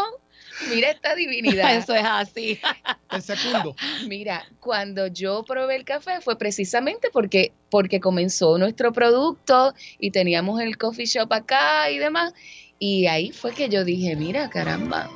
mira 0.70 0.90
esta 0.90 1.14
divinidad. 1.14 1.74
Eso 1.76 1.94
es 1.94 2.04
así. 2.04 2.60
El 3.10 3.22
segundo. 3.22 3.74
Mira, 4.06 4.44
cuando 4.60 5.06
yo 5.06 5.44
probé 5.44 5.76
el 5.76 5.84
café 5.84 6.20
fue 6.20 6.36
precisamente 6.36 7.08
porque, 7.12 7.52
porque 7.70 8.00
comenzó 8.00 8.58
nuestro 8.58 8.92
producto 8.92 9.74
y 9.98 10.10
teníamos 10.10 10.60
el 10.60 10.76
coffee 10.76 11.06
shop 11.06 11.32
acá 11.32 11.90
y 11.90 11.98
demás. 11.98 12.34
Y 12.78 13.06
ahí 13.06 13.32
fue 13.32 13.54
que 13.54 13.68
yo 13.68 13.84
dije, 13.84 14.16
mira, 14.16 14.50
caramba, 14.50 15.10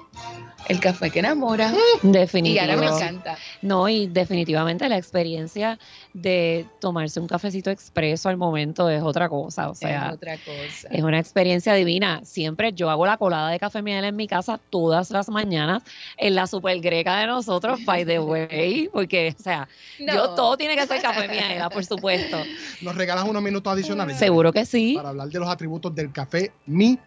el 0.69 0.81
café 0.81 1.11
que 1.11 1.19
enamora. 1.19 1.73
Y 2.03 2.09
Definitivo. 2.09 2.61
ahora 2.61 2.77
me 2.77 2.87
encanta. 2.87 3.39
No, 3.63 3.89
y 3.89 4.07
definitivamente 4.07 4.89
la 4.89 4.97
experiencia 4.97 5.79
de 6.13 6.67
tomarse 6.81 7.21
un 7.21 7.27
cafecito 7.27 7.71
expreso 7.71 8.29
al 8.29 8.37
momento 8.37 8.89
es 8.89 9.03
otra 9.03 9.29
cosa. 9.29 9.71
O 9.71 9.75
sea, 9.75 10.09
es 10.09 10.15
otra 10.15 10.37
cosa. 10.37 10.89
Es 10.91 11.03
una 11.03 11.19
experiencia 11.19 11.75
divina. 11.75 12.21
Siempre 12.25 12.73
yo 12.73 12.91
hago 12.91 13.07
la 13.07 13.17
colada 13.17 13.51
de 13.51 13.59
café 13.59 13.83
miel 13.83 14.05
en 14.05 14.17
mi 14.17 14.27
casa 14.27 14.61
todas 14.71 15.11
las 15.11 15.29
mañanas 15.29 15.83
en 16.17 16.35
la 16.35 16.47
super 16.47 16.79
greca 16.81 17.19
de 17.19 17.27
nosotros, 17.27 17.85
by 17.85 18.05
the 18.05 18.19
way, 18.21 18.89
porque, 18.93 19.35
o 19.39 19.43
sea, 19.43 19.69
yo 19.99 20.31
todo 20.35 20.57
tiene 20.57 20.77
que 20.77 20.87
ser 20.87 21.01
café 21.01 21.29
miel, 21.29 21.63
por 21.73 21.85
supuesto. 21.85 22.39
Nos 22.81 22.97
regalas 22.97 23.25
unos 23.25 23.43
minutos 23.43 23.73
adicionales. 23.73 24.19
Seguro 24.19 24.53
que 24.53 24.65
sí. 24.65 24.95
Para 24.97 25.11
hablar 25.11 25.29
de 25.29 25.39
los 25.39 25.49
atributos 25.49 25.95
del 25.95 26.13
café 26.13 26.53
Mi 26.67 26.99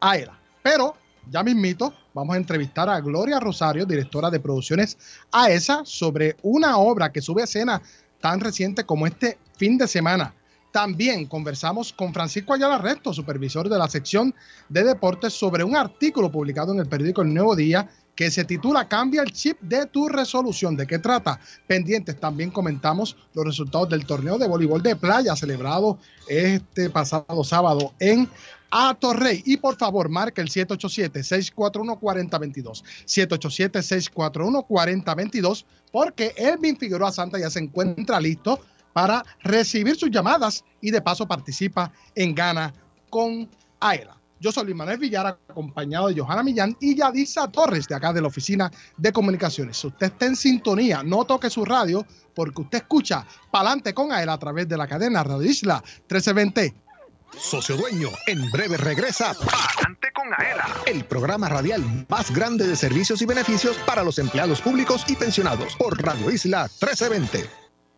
Aela. 0.00 0.38
Pero, 0.62 0.96
ya 1.30 1.42
mismito, 1.42 1.92
vamos 2.14 2.34
a 2.34 2.38
entrevistar 2.38 2.88
a 2.88 3.00
Gloria 3.00 3.40
Rosario, 3.40 3.84
directora 3.84 4.30
de 4.30 4.40
producciones 4.40 4.96
AESA, 5.32 5.82
sobre 5.84 6.36
una 6.42 6.78
obra 6.78 7.10
que 7.12 7.22
sube 7.22 7.42
a 7.42 7.44
escena 7.44 7.82
tan 8.20 8.40
reciente 8.40 8.84
como 8.84 9.06
este 9.06 9.38
fin 9.56 9.76
de 9.78 9.88
semana. 9.88 10.34
También 10.72 11.26
conversamos 11.26 11.92
con 11.92 12.12
Francisco 12.12 12.52
Ayala 12.52 12.78
Resto, 12.78 13.12
supervisor 13.12 13.68
de 13.68 13.78
la 13.78 13.88
sección 13.88 14.34
de 14.68 14.84
deportes, 14.84 15.32
sobre 15.32 15.64
un 15.64 15.74
artículo 15.74 16.30
publicado 16.30 16.72
en 16.72 16.80
el 16.80 16.86
periódico 16.86 17.22
El 17.22 17.32
Nuevo 17.32 17.56
Día 17.56 17.88
que 18.16 18.30
se 18.30 18.44
titula 18.44 18.88
Cambia 18.88 19.22
el 19.22 19.32
chip 19.32 19.60
de 19.60 19.86
tu 19.86 20.08
resolución. 20.08 20.74
¿De 20.74 20.86
qué 20.86 20.98
trata? 20.98 21.38
Pendientes. 21.66 22.18
También 22.18 22.50
comentamos 22.50 23.16
los 23.34 23.44
resultados 23.44 23.90
del 23.90 24.06
torneo 24.06 24.38
de 24.38 24.48
voleibol 24.48 24.82
de 24.82 24.96
playa 24.96 25.36
celebrado 25.36 25.98
este 26.26 26.90
pasado 26.90 27.44
sábado 27.44 27.92
en 28.00 28.28
Atorrey. 28.70 29.42
Y 29.44 29.56
por 29.56 29.76
favor, 29.76 30.08
marca 30.08 30.40
el 30.42 30.48
787-641-4022. 30.48 32.84
787-641-4022 33.06 35.64
porque 35.92 36.34
Elvin 36.36 36.76
Figueroa 36.76 37.12
Santa 37.12 37.38
ya 37.38 37.48
se 37.50 37.60
encuentra 37.60 38.18
listo 38.20 38.60
para 38.92 39.24
recibir 39.42 39.96
sus 39.96 40.10
llamadas 40.10 40.64
y 40.80 40.90
de 40.90 41.02
paso 41.02 41.26
participa 41.26 41.92
en 42.14 42.34
Gana 42.34 42.72
con 43.10 43.48
Aela. 43.80 44.16
Yo 44.38 44.52
soy 44.52 44.64
Luis 44.64 44.76
Manuel 44.76 44.98
Villar, 44.98 45.38
acompañado 45.48 46.08
de 46.08 46.20
Johanna 46.20 46.42
Millán 46.42 46.76
y 46.78 46.94
Yadisa 46.94 47.50
Torres, 47.50 47.88
de 47.88 47.94
acá 47.94 48.12
de 48.12 48.20
la 48.20 48.28
Oficina 48.28 48.70
de 48.98 49.12
Comunicaciones. 49.12 49.78
Si 49.78 49.86
usted 49.86 50.08
está 50.08 50.26
en 50.26 50.36
sintonía, 50.36 51.02
no 51.02 51.24
toque 51.24 51.48
su 51.48 51.64
radio, 51.64 52.06
porque 52.34 52.60
usted 52.60 52.78
escucha 52.78 53.26
Palante 53.50 53.94
con 53.94 54.12
Aela 54.12 54.34
a 54.34 54.38
través 54.38 54.68
de 54.68 54.76
la 54.76 54.86
cadena 54.86 55.24
Radio 55.24 55.50
Isla 55.50 55.82
1320 56.10 56.85
Socio 57.38 57.76
Dueño, 57.76 58.08
en 58.26 58.50
breve 58.50 58.76
regresa 58.76 59.34
Palante 59.34 60.08
con 60.12 60.32
Aela, 60.32 60.66
el 60.86 61.04
programa 61.04 61.48
radial 61.48 62.06
más 62.08 62.30
grande 62.30 62.66
de 62.66 62.76
servicios 62.76 63.20
y 63.22 63.26
beneficios 63.26 63.76
para 63.86 64.02
los 64.02 64.18
empleados 64.18 64.60
públicos 64.60 65.04
y 65.08 65.16
pensionados 65.16 65.76
por 65.76 66.02
Radio 66.02 66.30
Isla 66.30 66.62
1320. 66.80 67.65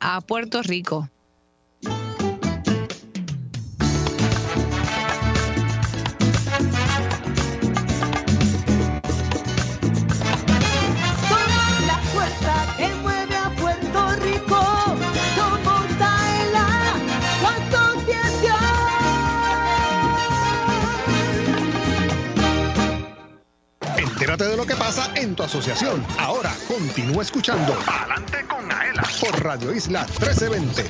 a 0.00 0.20
Puerto 0.20 0.62
Rico. 0.62 1.08
Somos 11.28 11.86
la 11.86 11.98
fuerza 12.12 12.54
que 12.76 12.88
mueve 13.02 13.36
a 13.36 13.50
Puerto 13.56 14.16
Rico. 14.16 14.60
Somos 15.36 15.86
Aela, 16.00 16.68
la 17.42 17.50
asociación. 17.56 18.56
Entérate 23.96 24.44
de 24.44 24.56
lo 24.56 24.66
que 24.66 24.76
pasa 24.76 25.10
en 25.16 25.34
tu 25.34 25.42
asociación. 25.42 26.04
Ahora 26.18 26.52
continúa 26.68 27.22
escuchando 27.22 27.76
Adelante 27.86 28.44
con 28.46 28.55
Aela 28.55 28.55
por 29.20 29.42
Radio 29.42 29.74
Isla 29.74 30.06
1320. 30.20 30.84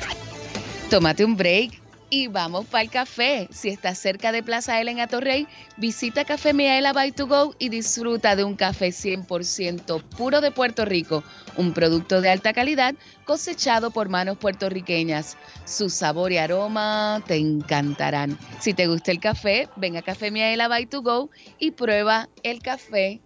Tómate 0.89 1.23
un 1.23 1.35
break 1.35 1.81
y 2.09 2.27
vamos 2.27 2.65
para 2.65 2.83
el 2.83 2.89
café. 2.89 3.47
Si 3.51 3.69
estás 3.69 3.99
cerca 3.99 4.31
de 4.31 4.43
Plaza 4.43 4.79
Ela 4.79 4.91
en 4.91 4.99
Atorrey, 4.99 5.47
visita 5.77 6.25
Café 6.25 6.53
Miaela 6.53 6.93
by 6.93 7.11
to 7.11 7.27
go 7.27 7.55
y 7.59 7.69
disfruta 7.69 8.35
de 8.35 8.43
un 8.43 8.55
café 8.55 8.89
100% 8.89 10.01
puro 10.03 10.41
de 10.41 10.51
Puerto 10.51 10.85
Rico, 10.85 11.23
un 11.57 11.73
producto 11.73 12.21
de 12.21 12.29
alta 12.29 12.53
calidad 12.53 12.95
cosechado 13.25 13.91
por 13.91 14.09
manos 14.09 14.37
puertorriqueñas. 14.37 15.37
Su 15.65 15.89
sabor 15.89 16.31
y 16.31 16.37
aroma 16.37 17.21
te 17.27 17.35
encantarán. 17.35 18.37
Si 18.59 18.73
te 18.73 18.87
gusta 18.87 19.11
el 19.11 19.19
café, 19.19 19.69
ven 19.75 19.97
a 19.97 20.01
Café 20.01 20.31
Miaela 20.31 20.67
by 20.67 20.85
to 20.85 21.01
go 21.01 21.29
y 21.59 21.71
prueba 21.71 22.29
el 22.43 22.61
café 22.61 23.21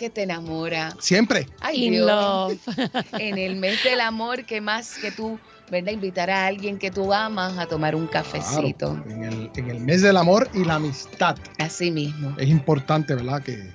que 0.00 0.08
te 0.08 0.22
enamora. 0.22 0.96
Siempre. 0.98 1.46
Ay, 1.60 1.84
In 1.84 1.92
Dios. 1.92 2.06
love. 2.06 2.58
En 3.20 3.36
el 3.36 3.56
mes 3.56 3.84
del 3.84 4.00
amor, 4.00 4.46
¿qué 4.46 4.62
más 4.62 4.96
que 4.96 5.12
tú, 5.12 5.38
verdad? 5.70 5.92
Invitar 5.92 6.30
a 6.30 6.46
alguien 6.46 6.78
que 6.78 6.90
tú 6.90 7.12
amas 7.12 7.58
a 7.58 7.66
tomar 7.66 7.94
un 7.94 8.06
cafecito. 8.06 8.94
Claro, 8.94 9.10
en, 9.10 9.24
el, 9.24 9.50
en 9.56 9.68
el 9.70 9.80
mes 9.80 10.00
del 10.00 10.16
amor 10.16 10.48
y 10.54 10.64
la 10.64 10.76
amistad. 10.76 11.36
Así 11.58 11.90
mismo. 11.90 12.34
Es 12.38 12.48
importante, 12.48 13.14
¿verdad? 13.14 13.42
Que, 13.42 13.70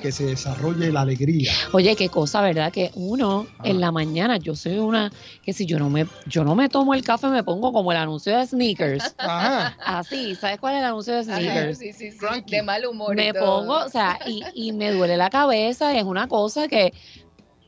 que 0.00 0.12
se 0.12 0.24
desarrolle 0.24 0.90
la 0.92 1.02
alegría. 1.02 1.52
Oye, 1.72 1.94
qué 1.96 2.08
cosa, 2.08 2.40
¿verdad? 2.40 2.72
Que 2.72 2.90
uno 2.94 3.46
Ah. 3.58 3.62
en 3.68 3.80
la 3.80 3.92
mañana, 3.92 4.36
yo 4.38 4.54
soy 4.56 4.78
una 4.78 5.12
que 5.42 5.52
si 5.52 5.66
yo 5.66 5.78
no 5.78 5.90
me 5.90 6.06
yo 6.26 6.44
no 6.44 6.54
me 6.54 6.68
tomo 6.68 6.94
el 6.94 7.02
café, 7.02 7.28
me 7.28 7.42
pongo 7.44 7.72
como 7.72 7.92
el 7.92 7.98
anuncio 7.98 8.36
de 8.36 8.46
sneakers. 8.46 9.14
Ajá. 9.18 9.76
Así, 9.84 10.34
¿sabes 10.36 10.58
cuál 10.58 10.74
es 10.74 10.80
el 10.80 10.86
anuncio 10.86 11.12
de 11.14 11.20
Ajá, 11.20 11.36
sneakers? 11.40 11.78
sí, 11.78 11.92
sí, 11.92 12.10
sí. 12.12 12.18
Cranky. 12.18 12.50
De 12.56 12.62
mal 12.62 12.84
humor. 12.86 13.12
y 13.12 13.16
me 13.16 13.32
todo. 13.32 13.60
pongo, 13.60 13.84
o 13.84 13.88
sea, 13.88 14.18
y, 14.26 14.42
y 14.54 14.72
me 14.72 14.92
duele 14.92 15.16
la 15.16 15.30
cabeza, 15.30 15.96
es 15.96 16.04
una 16.04 16.26
cosa 16.28 16.66
que 16.68 16.92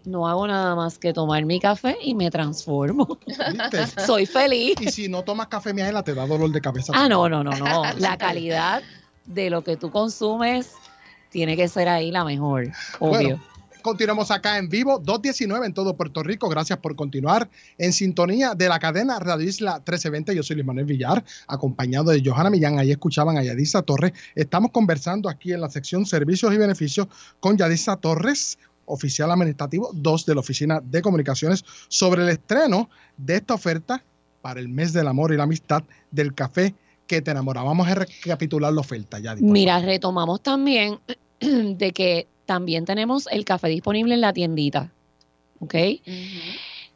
no 0.05 0.27
hago 0.27 0.47
nada 0.49 0.75
más 0.75 0.99
que 0.99 1.13
tomar 1.13 1.45
mi 1.45 1.61
café 1.61 1.97
y 2.03 2.15
me 2.15 2.31
transformo. 2.31 3.19
¿Viste? 3.27 3.87
Soy 4.07 4.27
feliz. 4.27 4.75
Y 4.81 4.89
si 4.91 5.09
no 5.09 5.23
tomas 5.23 5.47
café 5.47 5.73
miaela, 5.73 6.03
te 6.03 6.13
da 6.15 6.27
dolor 6.27 6.51
de 6.51 6.61
cabeza. 6.61 6.93
Ah, 6.97 7.09
no, 7.09 7.29
no, 7.29 7.45
no, 7.45 7.53
no. 7.53 7.83
La 7.99 8.17
calidad 8.17 8.83
de 9.27 9.49
lo 9.51 9.63
que 9.63 9.77
tú 9.77 9.93
consumes 9.93 10.73
tiene 11.33 11.57
que 11.57 11.67
ser 11.67 11.89
ahí 11.89 12.11
la 12.11 12.25
mejor, 12.25 12.71
obvio. 13.01 13.11
Bueno, 13.11 13.41
continuamos 13.83 14.31
acá 14.31 14.59
en 14.59 14.69
vivo, 14.69 14.99
219 14.99 15.67
en 15.67 15.75
todo 15.75 15.97
Puerto 15.97 16.23
Rico. 16.23 16.49
Gracias 16.49 16.79
por 16.79 16.95
continuar 16.95 17.49
en 17.79 17.93
sintonía 17.93 18.55
de 18.55 18.69
la 18.69 18.79
cadena 18.79 19.19
Radio 19.19 19.49
Isla 19.49 19.77
1320. 19.77 20.37
Yo 20.37 20.43
soy 20.43 20.57
Luis 20.57 20.67
Manuel 20.67 20.87
Villar, 20.87 21.25
acompañado 21.49 22.13
de 22.13 22.23
Johanna 22.25 22.51
Millán. 22.51 22.79
Ahí 22.79 22.93
escuchaban 22.93 23.37
a 23.39 23.43
Yadisa 23.43 23.83
Torres. 23.83 24.13
Estamos 24.35 24.71
conversando 24.71 25.29
aquí 25.29 25.53
en 25.53 25.61
la 25.61 25.71
sección 25.71 26.07
Servicios 26.07 26.53
y 26.55 26.59
Beneficios 26.59 27.09
con 27.41 27.57
Yadisa 27.57 27.97
Torres, 27.97 28.59
oficial 28.85 29.31
administrativo 29.31 29.91
2 29.95 30.27
de 30.27 30.35
la 30.35 30.41
Oficina 30.41 30.81
de 30.81 31.03
Comunicaciones, 31.03 31.65
sobre 31.89 32.23
el 32.23 32.29
estreno 32.29 32.89
de 33.17 33.37
esta 33.37 33.55
oferta 33.55 34.05
para 34.43 34.61
el 34.61 34.69
mes 34.69 34.93
del 34.93 35.09
amor 35.09 35.33
y 35.33 35.37
la 35.37 35.45
amistad 35.45 35.83
del 36.11 36.35
café 36.35 36.75
que 37.07 37.21
te 37.21 37.31
enamora. 37.31 37.63
Vamos 37.63 37.89
a 37.89 37.95
recapitular 37.95 38.73
la 38.73 38.81
oferta, 38.81 39.19
por 39.19 39.43
Mira, 39.43 39.81
retomamos 39.81 40.43
también 40.43 40.99
de 41.77 41.93
que 41.93 42.29
también 42.47 42.85
tenemos 42.85 43.27
el 43.31 43.45
café 43.45 43.69
disponible 43.69 44.15
en 44.15 44.21
la 44.21 44.33
tiendita. 44.33 44.93
¿Ok? 45.61 45.75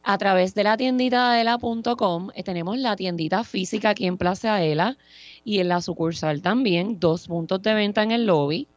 A 0.02 0.18
través 0.18 0.54
de 0.54 0.64
la 0.64 0.76
tiendita 0.76 1.32
adela.com 1.32 2.30
eh, 2.34 2.42
tenemos 2.42 2.78
la 2.78 2.94
tiendita 2.94 3.42
física 3.42 3.90
aquí 3.90 4.06
en 4.06 4.16
Plaza 4.16 4.54
Adela 4.54 4.96
y 5.44 5.58
en 5.58 5.68
la 5.68 5.80
sucursal 5.80 6.42
también, 6.42 7.00
dos 7.00 7.26
puntos 7.26 7.62
de 7.62 7.74
venta 7.74 8.02
en 8.02 8.12
el 8.12 8.26
lobby. 8.26 8.68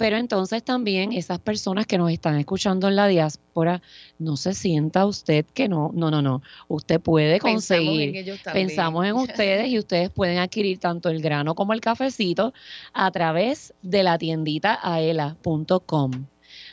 Pero 0.00 0.16
entonces 0.16 0.64
también 0.64 1.12
esas 1.12 1.40
personas 1.40 1.86
que 1.86 1.98
nos 1.98 2.10
están 2.10 2.38
escuchando 2.38 2.88
en 2.88 2.96
la 2.96 3.06
diáspora, 3.06 3.82
no 4.18 4.38
se 4.38 4.54
sienta 4.54 5.04
usted 5.04 5.44
que 5.52 5.68
no, 5.68 5.90
no, 5.92 6.10
no, 6.10 6.22
no. 6.22 6.40
Usted 6.68 6.98
puede 6.98 7.32
Pensamos 7.32 7.52
conseguir. 7.52 8.08
en 8.08 8.16
ellos 8.16 8.42
también. 8.42 8.68
Pensamos 8.68 9.04
en 9.04 9.12
ustedes 9.12 9.68
y 9.68 9.78
ustedes 9.78 10.08
pueden 10.08 10.38
adquirir 10.38 10.78
tanto 10.78 11.10
el 11.10 11.20
grano 11.20 11.54
como 11.54 11.74
el 11.74 11.82
cafecito 11.82 12.54
a 12.94 13.10
través 13.10 13.74
de 13.82 14.02
la 14.02 14.16
tiendita 14.16 14.78
aela.com. 14.82 16.10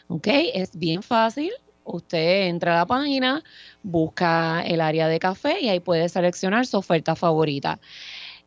¿Ok? 0.08 0.28
Es 0.54 0.80
bien 0.80 1.04
fácil. 1.04 1.52
Usted 1.84 2.48
entra 2.48 2.76
a 2.76 2.78
la 2.78 2.86
página, 2.86 3.44
busca 3.84 4.64
el 4.66 4.80
área 4.80 5.10
de 5.10 5.20
café 5.20 5.60
y 5.60 5.68
ahí 5.68 5.82
puede 5.82 6.08
seleccionar 6.08 6.66
su 6.66 6.78
oferta 6.78 7.14
favorita. 7.14 7.82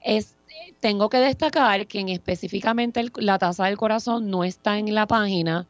Es, 0.03 0.37
Tengo 0.81 1.11
que 1.11 1.19
destacar 1.19 1.87
que 1.87 2.01
en 2.01 2.09
específicamente 2.09 3.01
el- 3.01 3.13
la 3.17 3.39
taza 3.39 3.67
del 3.67 3.77
corazón 3.77 4.31
no 4.31 4.45
está 4.45 4.79
en 4.79 4.95
la 4.95 5.07
página. 5.07 5.67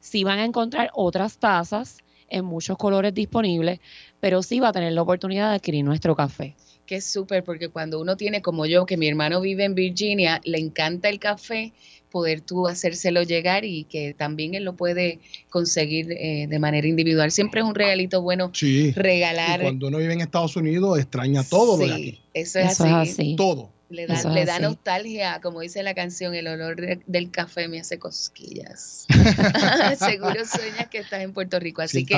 Sí 0.00 0.22
van 0.24 0.38
a 0.38 0.44
encontrar 0.44 0.90
otras 0.94 1.38
tazas 1.38 1.98
en 2.28 2.44
muchos 2.44 2.76
colores 2.76 3.14
disponibles, 3.14 3.80
pero 4.20 4.42
sí 4.42 4.60
va 4.60 4.68
a 4.68 4.72
tener 4.72 4.92
la 4.92 5.02
oportunidad 5.02 5.48
de 5.50 5.56
adquirir 5.56 5.84
nuestro 5.84 6.14
café. 6.14 6.54
Que 6.86 6.96
es 6.96 7.04
súper, 7.06 7.44
porque 7.44 7.68
cuando 7.68 8.00
uno 8.00 8.16
tiene 8.16 8.42
como 8.42 8.66
yo, 8.66 8.84
que 8.84 8.96
mi 8.96 9.08
hermano 9.08 9.40
vive 9.40 9.64
en 9.64 9.74
Virginia, 9.74 10.40
le 10.44 10.58
encanta 10.58 11.08
el 11.08 11.18
café, 11.20 11.72
poder 12.10 12.40
tú 12.40 12.66
hacérselo 12.66 13.22
llegar 13.22 13.64
y 13.64 13.84
que 13.84 14.12
también 14.14 14.54
él 14.54 14.64
lo 14.64 14.74
puede 14.74 15.20
conseguir 15.48 16.10
eh, 16.12 16.46
de 16.48 16.58
manera 16.58 16.86
individual. 16.88 17.30
Siempre 17.30 17.60
es 17.60 17.66
un 17.66 17.74
regalito 17.76 18.20
bueno 18.20 18.50
Sí. 18.52 18.88
Y 18.88 18.92
regalar. 18.92 19.60
cuando 19.62 19.86
uno 19.86 19.98
vive 19.98 20.12
en 20.14 20.20
Estados 20.20 20.56
Unidos, 20.56 20.98
extraña 20.98 21.44
todo 21.44 21.76
lo 21.78 21.86
de 21.86 21.92
aquí. 21.94 22.18
Eso 22.34 22.58
es 22.58 22.72
Eso 22.72 22.84
es 22.86 22.92
así. 22.92 23.10
así. 23.10 23.36
Todo. 23.36 23.70
Le 23.90 24.06
da, 24.06 24.14
le 24.32 24.44
da 24.44 24.58
nostalgia, 24.60 25.40
como 25.42 25.60
dice 25.60 25.82
la 25.82 25.94
canción, 25.94 26.34
el 26.34 26.46
olor 26.46 26.76
de- 26.80 27.00
del 27.06 27.30
café 27.30 27.66
me 27.68 27.80
hace 27.80 27.98
cosquillas. 27.98 29.06
Seguro 29.98 30.44
sueñas 30.46 30.86
que 30.90 30.98
estás 30.98 31.22
en 31.22 31.32
Puerto 31.32 31.58
Rico. 31.58 31.82
Así 31.82 32.06
que, 32.06 32.14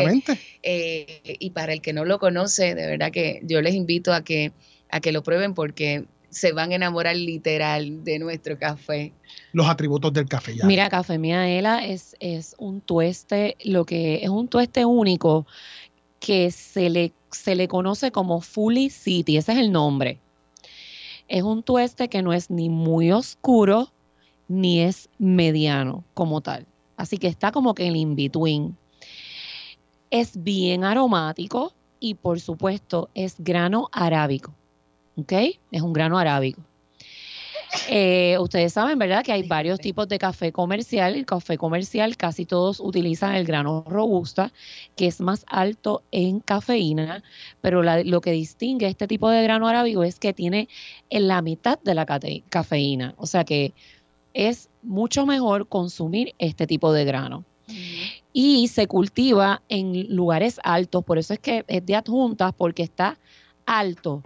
eh, 0.62 1.22
y 1.24 1.50
para 1.50 1.72
el 1.72 1.80
que 1.80 1.92
no 1.94 2.04
lo 2.04 2.18
conoce, 2.18 2.74
de 2.74 2.86
verdad 2.86 3.10
que 3.10 3.40
yo 3.44 3.62
les 3.62 3.74
invito 3.74 4.12
a 4.12 4.22
que, 4.22 4.52
a 4.90 5.00
que 5.00 5.12
lo 5.12 5.22
prueben 5.22 5.54
porque 5.54 6.04
se 6.28 6.52
van 6.52 6.72
a 6.72 6.76
enamorar 6.76 7.16
literal 7.16 8.04
de 8.04 8.18
nuestro 8.18 8.58
café. 8.58 9.12
Los 9.52 9.68
atributos 9.68 10.12
del 10.12 10.26
café 10.28 10.56
ya. 10.56 10.64
Mira, 10.66 10.88
Café 10.88 11.18
Miaela 11.18 11.84
es, 11.86 12.16
es 12.20 12.54
un 12.58 12.80
tueste, 12.80 13.56
lo 13.64 13.84
que 13.84 14.22
es 14.22 14.28
un 14.28 14.48
tueste 14.48 14.84
único 14.84 15.46
que 16.20 16.50
se 16.50 16.88
le, 16.88 17.12
se 17.30 17.54
le 17.54 17.68
conoce 17.68 18.12
como 18.12 18.40
Fully 18.40 18.88
City, 18.90 19.36
ese 19.36 19.52
es 19.52 19.58
el 19.58 19.72
nombre. 19.72 20.20
Es 21.28 21.42
un 21.42 21.62
tueste 21.62 22.08
que 22.08 22.22
no 22.22 22.32
es 22.32 22.50
ni 22.50 22.68
muy 22.68 23.12
oscuro 23.12 23.88
ni 24.48 24.80
es 24.80 25.08
mediano 25.18 26.04
como 26.14 26.40
tal. 26.40 26.66
Así 26.96 27.16
que 27.18 27.26
está 27.26 27.52
como 27.52 27.74
que 27.74 27.86
en 27.86 27.96
in-between. 27.96 28.76
Es 30.10 30.42
bien 30.42 30.84
aromático 30.84 31.72
y 32.00 32.14
por 32.14 32.38
supuesto 32.40 33.08
es 33.14 33.36
grano 33.38 33.88
arábico. 33.92 34.52
¿Ok? 35.16 35.32
Es 35.70 35.82
un 35.82 35.92
grano 35.92 36.18
arábico. 36.18 36.62
Eh, 37.88 38.36
ustedes 38.38 38.74
saben, 38.74 38.98
¿verdad? 38.98 39.24
Que 39.24 39.32
hay 39.32 39.48
varios 39.48 39.80
tipos 39.80 40.06
de 40.08 40.18
café 40.18 40.52
comercial. 40.52 41.14
El 41.14 41.26
café 41.26 41.56
comercial 41.56 42.16
casi 42.16 42.44
todos 42.44 42.80
utilizan 42.80 43.34
el 43.34 43.46
grano 43.46 43.84
robusta, 43.86 44.52
que 44.94 45.06
es 45.06 45.20
más 45.20 45.44
alto 45.48 46.02
en 46.10 46.40
cafeína, 46.40 47.22
pero 47.60 47.82
la- 47.82 48.04
lo 48.04 48.20
que 48.20 48.32
distingue 48.32 48.86
este 48.86 49.06
tipo 49.06 49.30
de 49.30 49.42
grano 49.42 49.68
arábigo 49.68 50.04
es 50.04 50.18
que 50.18 50.32
tiene 50.32 50.68
en 51.10 51.28
la 51.28 51.40
mitad 51.42 51.78
de 51.80 51.94
la 51.94 52.06
cafeína. 52.48 53.14
O 53.16 53.26
sea 53.26 53.44
que 53.44 53.72
es 54.34 54.68
mucho 54.82 55.26
mejor 55.26 55.66
consumir 55.68 56.34
este 56.38 56.66
tipo 56.66 56.92
de 56.92 57.04
grano. 57.04 57.44
Y 58.34 58.68
se 58.68 58.86
cultiva 58.86 59.62
en 59.68 60.14
lugares 60.14 60.60
altos, 60.64 61.04
por 61.04 61.18
eso 61.18 61.34
es 61.34 61.38
que 61.38 61.64
es 61.68 61.84
de 61.86 61.96
adjuntas, 61.96 62.52
porque 62.56 62.82
está 62.82 63.18
alto 63.66 64.22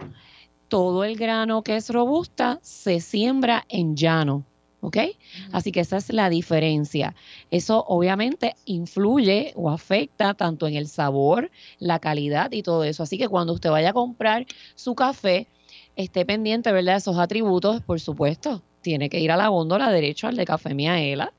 todo 0.67 1.03
el 1.03 1.15
grano 1.15 1.63
que 1.63 1.75
es 1.75 1.89
robusta 1.89 2.59
se 2.61 2.99
siembra 2.99 3.65
en 3.69 3.95
llano. 3.95 4.45
¿Ok? 4.79 4.97
Así 5.51 5.71
que 5.71 5.79
esa 5.79 5.97
es 5.97 6.13
la 6.13 6.29
diferencia. 6.29 7.15
Eso 7.49 7.83
obviamente 7.87 8.55
influye 8.65 9.51
o 9.55 9.71
afecta 9.71 10.35
tanto 10.35 10.67
en 10.67 10.75
el 10.75 10.87
sabor, 10.87 11.49
la 11.79 11.99
calidad 11.99 12.51
y 12.51 12.61
todo 12.61 12.83
eso. 12.83 13.01
Así 13.03 13.17
que 13.17 13.27
cuando 13.27 13.53
usted 13.53 13.71
vaya 13.71 13.89
a 13.89 13.93
comprar 13.93 14.45
su 14.75 14.93
café, 14.93 15.47
esté 15.95 16.25
pendiente, 16.25 16.71
¿verdad? 16.71 16.93
De 16.93 16.99
esos 16.99 17.17
atributos, 17.17 17.81
por 17.81 17.99
supuesto. 17.99 18.61
Tiene 18.81 19.09
que 19.09 19.19
ir 19.19 19.31
a 19.31 19.37
la 19.37 19.47
góndola 19.47 19.91
derecho 19.91 20.27
al 20.27 20.37
de 20.37 20.45
Café 20.45 20.75
Miaela. 20.75 21.33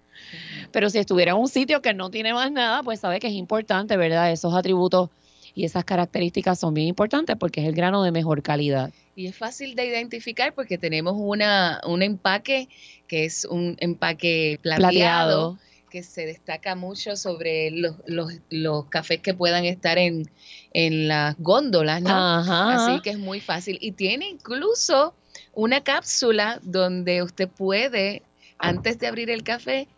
Pero 0.73 0.91
si 0.91 0.99
estuviera 0.99 1.33
en 1.33 1.39
un 1.39 1.49
sitio 1.49 1.81
que 1.81 1.95
no 1.95 2.11
tiene 2.11 2.35
más 2.35 2.51
nada, 2.51 2.83
pues 2.83 3.01
sabe 3.01 3.21
que 3.21 3.29
es 3.29 3.35
importante, 3.35 3.97
¿verdad? 3.97 4.33
Esos 4.33 4.53
atributos 4.55 5.11
y 5.55 5.65
esas 5.65 5.85
características 5.85 6.59
son 6.59 6.75
bien 6.75 6.89
importantes 6.89 7.37
porque 7.39 7.63
es 7.63 7.69
el 7.69 7.75
grano 7.75 8.03
de 8.03 8.13
mejor 8.13 8.43
calidad. 8.43 8.93
Y 9.19 9.27
es 9.27 9.37
fácil 9.37 9.75
de 9.75 9.85
identificar 9.85 10.55
porque 10.55 10.79
tenemos 10.79 11.15
una, 11.19 11.81
un 11.85 12.05
empaque 12.05 12.69
que 13.09 13.25
es 13.25 13.45
un 13.45 13.77
empaque 13.81 14.61
plateado, 14.63 14.91
Plateado. 14.93 15.59
que 15.91 16.05
se 16.05 16.25
destaca 16.25 16.77
mucho 16.77 17.17
sobre 17.17 17.73
los, 17.73 17.97
los, 18.07 18.33
los 18.49 18.85
cafés 18.85 19.21
que 19.21 19.35
puedan 19.35 19.65
estar 19.65 19.99
en, 19.99 20.31
en 20.73 21.09
las 21.09 21.35
góndolas, 21.37 22.01
¿no? 22.01 22.11
Ajá. 22.11 22.77
Así 22.77 23.03
que 23.03 23.11
es 23.11 23.19
muy 23.19 23.41
fácil. 23.41 23.77
Y 23.81 23.91
tiene 23.91 24.29
incluso 24.29 25.17
una 25.53 25.83
cápsula 25.83 26.61
donde 26.63 27.25
usted 27.25 27.49
puede, 27.49 28.23
antes 28.57 29.01
de 29.01 29.09
abrir 29.09 29.31
el 29.31 29.43
café, 29.43 29.89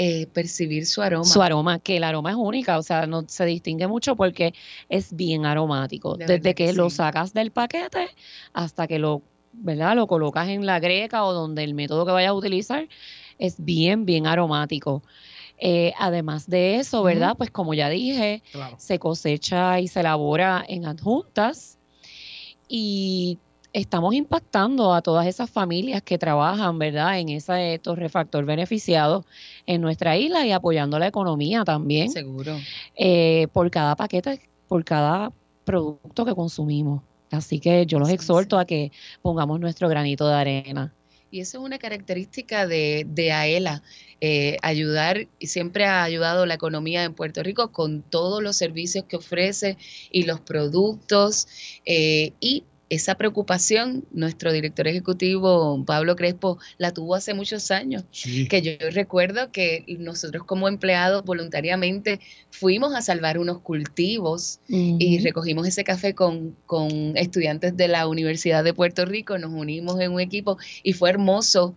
eh, 0.00 0.28
percibir 0.28 0.86
su 0.86 1.02
aroma. 1.02 1.24
Su 1.24 1.42
aroma, 1.42 1.80
que 1.80 1.96
el 1.96 2.04
aroma 2.04 2.30
es 2.30 2.36
única, 2.36 2.78
o 2.78 2.84
sea, 2.84 3.08
no 3.08 3.24
se 3.26 3.44
distingue 3.46 3.88
mucho 3.88 4.14
porque 4.14 4.54
es 4.88 5.12
bien 5.16 5.44
aromático. 5.44 6.16
De 6.16 6.24
Desde 6.24 6.54
que, 6.54 6.72
lo 6.72 6.88
sacas 6.88 7.32
del 7.32 7.50
paquete 7.50 8.06
hasta 8.52 8.86
que 8.86 9.00
lo, 9.00 9.22
¿verdad? 9.52 9.96
Lo 9.96 10.06
colocas 10.06 10.46
en 10.50 10.66
la 10.66 10.78
greca 10.78 11.24
o 11.24 11.32
donde 11.32 11.64
el 11.64 11.74
método 11.74 12.06
que 12.06 12.12
vayas 12.12 12.30
a 12.30 12.34
utilizar, 12.34 12.86
es 13.40 13.56
bien, 13.58 14.04
bien 14.04 14.28
aromático. 14.28 15.02
Eh, 15.58 15.92
además 15.98 16.48
de 16.48 16.76
eso, 16.76 17.02
¿verdad? 17.02 17.34
Pues 17.36 17.50
como 17.50 17.74
ya 17.74 17.88
dije, 17.88 18.44
Claro. 18.52 18.76
se 18.78 19.00
cosecha 19.00 19.80
y 19.80 19.88
se 19.88 19.98
elabora 19.98 20.64
en 20.68 20.86
adjuntas 20.86 21.76
y 22.68 23.38
estamos 23.72 24.14
impactando 24.14 24.92
a 24.94 25.02
todas 25.02 25.26
esas 25.26 25.50
familias 25.50 26.02
que 26.02 26.18
trabajan, 26.18 26.78
¿verdad? 26.78 27.18
En 27.18 27.28
ese 27.28 27.78
torrefactor 27.82 28.44
beneficiado 28.44 29.24
en 29.66 29.80
nuestra 29.82 30.16
isla 30.16 30.46
y 30.46 30.52
apoyando 30.52 30.98
la 30.98 31.06
economía 31.08 31.64
también 31.64 32.08
Seguro. 32.08 32.66
eh, 32.96 33.48
por 33.52 33.70
cada 33.70 33.96
paquete, 33.96 34.40
por 34.66 34.84
cada 34.84 35.32
producto 35.64 36.24
que 36.24 36.34
consumimos. 36.34 37.02
Así 37.30 37.60
que 37.60 37.84
yo 37.86 37.98
los 37.98 38.08
Sí, 38.08 38.14
exhorto 38.14 38.58
a 38.58 38.64
que 38.64 38.90
pongamos 39.22 39.60
nuestro 39.60 39.88
granito 39.88 40.26
de 40.28 40.34
arena. 40.34 40.94
Y 41.30 41.40
eso 41.40 41.58
es 41.58 41.64
una 41.64 41.78
característica 41.78 42.66
de, 42.66 43.04
de 43.06 43.32
AELA, 43.32 43.82
eh, 44.22 44.56
ayudar, 44.62 45.28
y 45.38 45.48
siempre 45.48 45.84
ha 45.84 46.02
ayudado 46.02 46.46
la 46.46 46.54
economía 46.54 47.04
en 47.04 47.14
Puerto 47.14 47.42
Rico 47.42 47.70
con 47.70 48.02
todos 48.02 48.42
los 48.42 48.56
servicios 48.56 49.04
que 49.04 49.16
ofrece 49.16 49.76
y 50.10 50.22
los 50.24 50.40
productos. 50.40 51.46
eh, 51.84 52.32
y 52.40 52.64
esa 52.90 53.16
preocupación, 53.16 54.04
nuestro 54.12 54.52
director 54.52 54.88
ejecutivo, 54.88 55.84
Pablo 55.84 56.16
Crespo, 56.16 56.58
la 56.78 56.92
tuvo 56.92 57.14
hace 57.14 57.34
muchos 57.34 57.70
años. 57.70 58.04
Sí. 58.10 58.48
Que 58.48 58.62
yo 58.62 58.72
recuerdo 58.90 59.52
que 59.52 59.84
nosotros 59.98 60.44
como 60.44 60.68
empleados 60.68 61.24
voluntariamente 61.24 62.20
fuimos 62.50 62.94
a 62.94 63.02
salvar 63.02 63.38
unos 63.38 63.60
cultivos 63.60 64.60
y 64.68 65.18
recogimos 65.20 65.66
ese 65.66 65.84
café 65.84 66.14
con, 66.14 66.56
con 66.66 67.16
estudiantes 67.16 67.76
de 67.76 67.88
la 67.88 68.06
Universidad 68.06 68.64
de 68.64 68.74
Puerto 68.74 69.04
Rico, 69.04 69.38
nos 69.38 69.52
unimos 69.52 70.00
en 70.00 70.12
un 70.12 70.20
equipo 70.20 70.58
y 70.82 70.92
fue 70.92 71.10
hermoso 71.10 71.74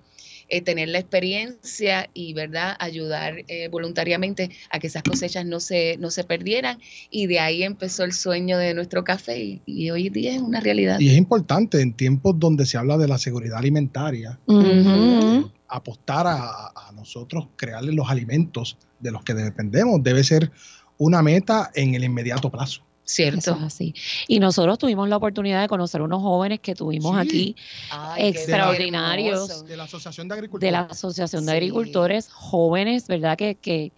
eh, 0.52 0.62
tener 0.62 0.90
la 0.90 1.00
experiencia 1.00 2.10
y 2.14 2.34
verdad 2.34 2.76
ayudar 2.80 3.46
eh, 3.48 3.70
voluntariamente 3.70 4.52
a 4.70 4.80
que 4.80 4.88
esas 4.88 5.02
cosechas 5.02 5.46
no 5.46 5.62
se, 5.62 5.96
no 5.98 6.12
se 6.12 6.26
perdieran 6.26 6.78
y 7.10 7.28
de 7.28 7.40
ahí 7.40 7.64
empezó 7.64 8.04
el 8.04 8.12
sueño 8.12 8.58
de 8.58 8.74
nuestro 8.74 9.06
café 9.06 9.42
y, 9.42 9.62
y 9.66 9.90
hoy 9.92 10.10
día 10.10 10.36
es 10.36 10.42
una 10.42 10.60
realidad. 10.60 11.00
Y 11.00 11.10
es 11.10 11.18
importante 11.18 11.82
en 11.82 11.94
tiempos 11.94 12.38
donde 12.38 12.66
se 12.66 12.78
habla 12.78 12.98
de 12.98 13.08
la 13.08 13.18
seguridad 13.18 13.60
alimentaria, 13.60 14.40
Ujú. 14.46 15.50
apostar 15.70 16.28
a, 16.28 16.68
a 16.76 16.92
nosotros 16.94 17.48
crearle 17.56 17.94
los 17.94 18.10
alimentos 18.10 18.78
de 19.00 19.12
los 19.12 19.24
que 19.24 19.34
dependemos 19.34 20.04
debe 20.04 20.22
ser 20.24 20.52
una 20.98 21.22
meta 21.22 21.72
en 21.74 21.96
el 21.96 22.04
inmediato 22.04 22.52
plazo. 22.52 22.84
Eso 23.12 23.42
¿Cierto? 23.42 23.52
es 23.58 23.64
así. 23.74 23.94
Y 24.28 24.40
nosotros 24.40 24.78
tuvimos 24.78 25.10
la 25.10 25.18
oportunidad 25.18 25.62
de 25.62 25.68
conocer 25.68 26.02
unos 26.02 26.22
jóvenes 26.22 26.60
que 26.62 26.76
tuvimos 26.76 27.16
Sí. 27.16 27.28
aquí 27.28 27.56
Ay, 27.92 28.30
extraordinarios. 28.30 29.66
De 29.66 29.78
la 29.78 29.84
Asociación 29.84 30.28
de 30.28 30.36
Agricultores. 30.36 30.68
de 30.68 30.72
la 30.72 30.82
Asociación 30.82 31.46
de 31.46 31.52
Sí. 31.52 31.58
Agricultores 31.58 32.30
jóvenes, 32.32 33.08
¿verdad? 33.08 33.38
Que, 33.38 33.56
que, 33.56 33.92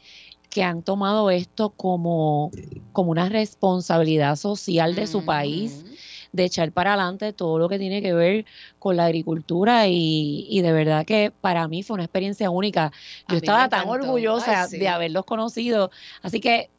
que 0.49 0.63
han 0.63 0.83
tomado 0.83 1.29
esto 1.29 1.69
como, 1.71 2.51
como 2.91 3.11
una 3.11 3.29
responsabilidad 3.29 4.35
social 4.35 4.95
de 4.95 5.07
su 5.07 5.25
país, 5.25 5.83
de 6.31 6.45
echar 6.45 6.71
para 6.71 6.93
adelante 6.93 7.31
todo 7.33 7.59
lo 7.59 7.69
que 7.69 7.77
tiene 7.77 8.01
que 8.01 8.13
ver 8.13 8.45
con 8.79 8.97
la 8.97 9.05
agricultura 9.05 9.87
y, 9.87 10.47
y 10.49 10.61
de 10.61 10.71
verdad 10.71 11.05
que 11.05 11.31
para 11.41 11.67
mí 11.67 11.83
fue 11.83 11.93
una 11.95 12.03
experiencia 12.05 12.49
única. 12.49 12.91
Yo 13.29 13.37
estaba 13.37 13.69
tan 13.69 13.87
orgullosa 13.87 14.63
Ay, 14.63 14.67
sí. 14.69 14.77
de 14.79 14.87
haberlos 14.89 15.25
conocido, 15.25 15.91
así 16.23 16.39
que 16.39 16.69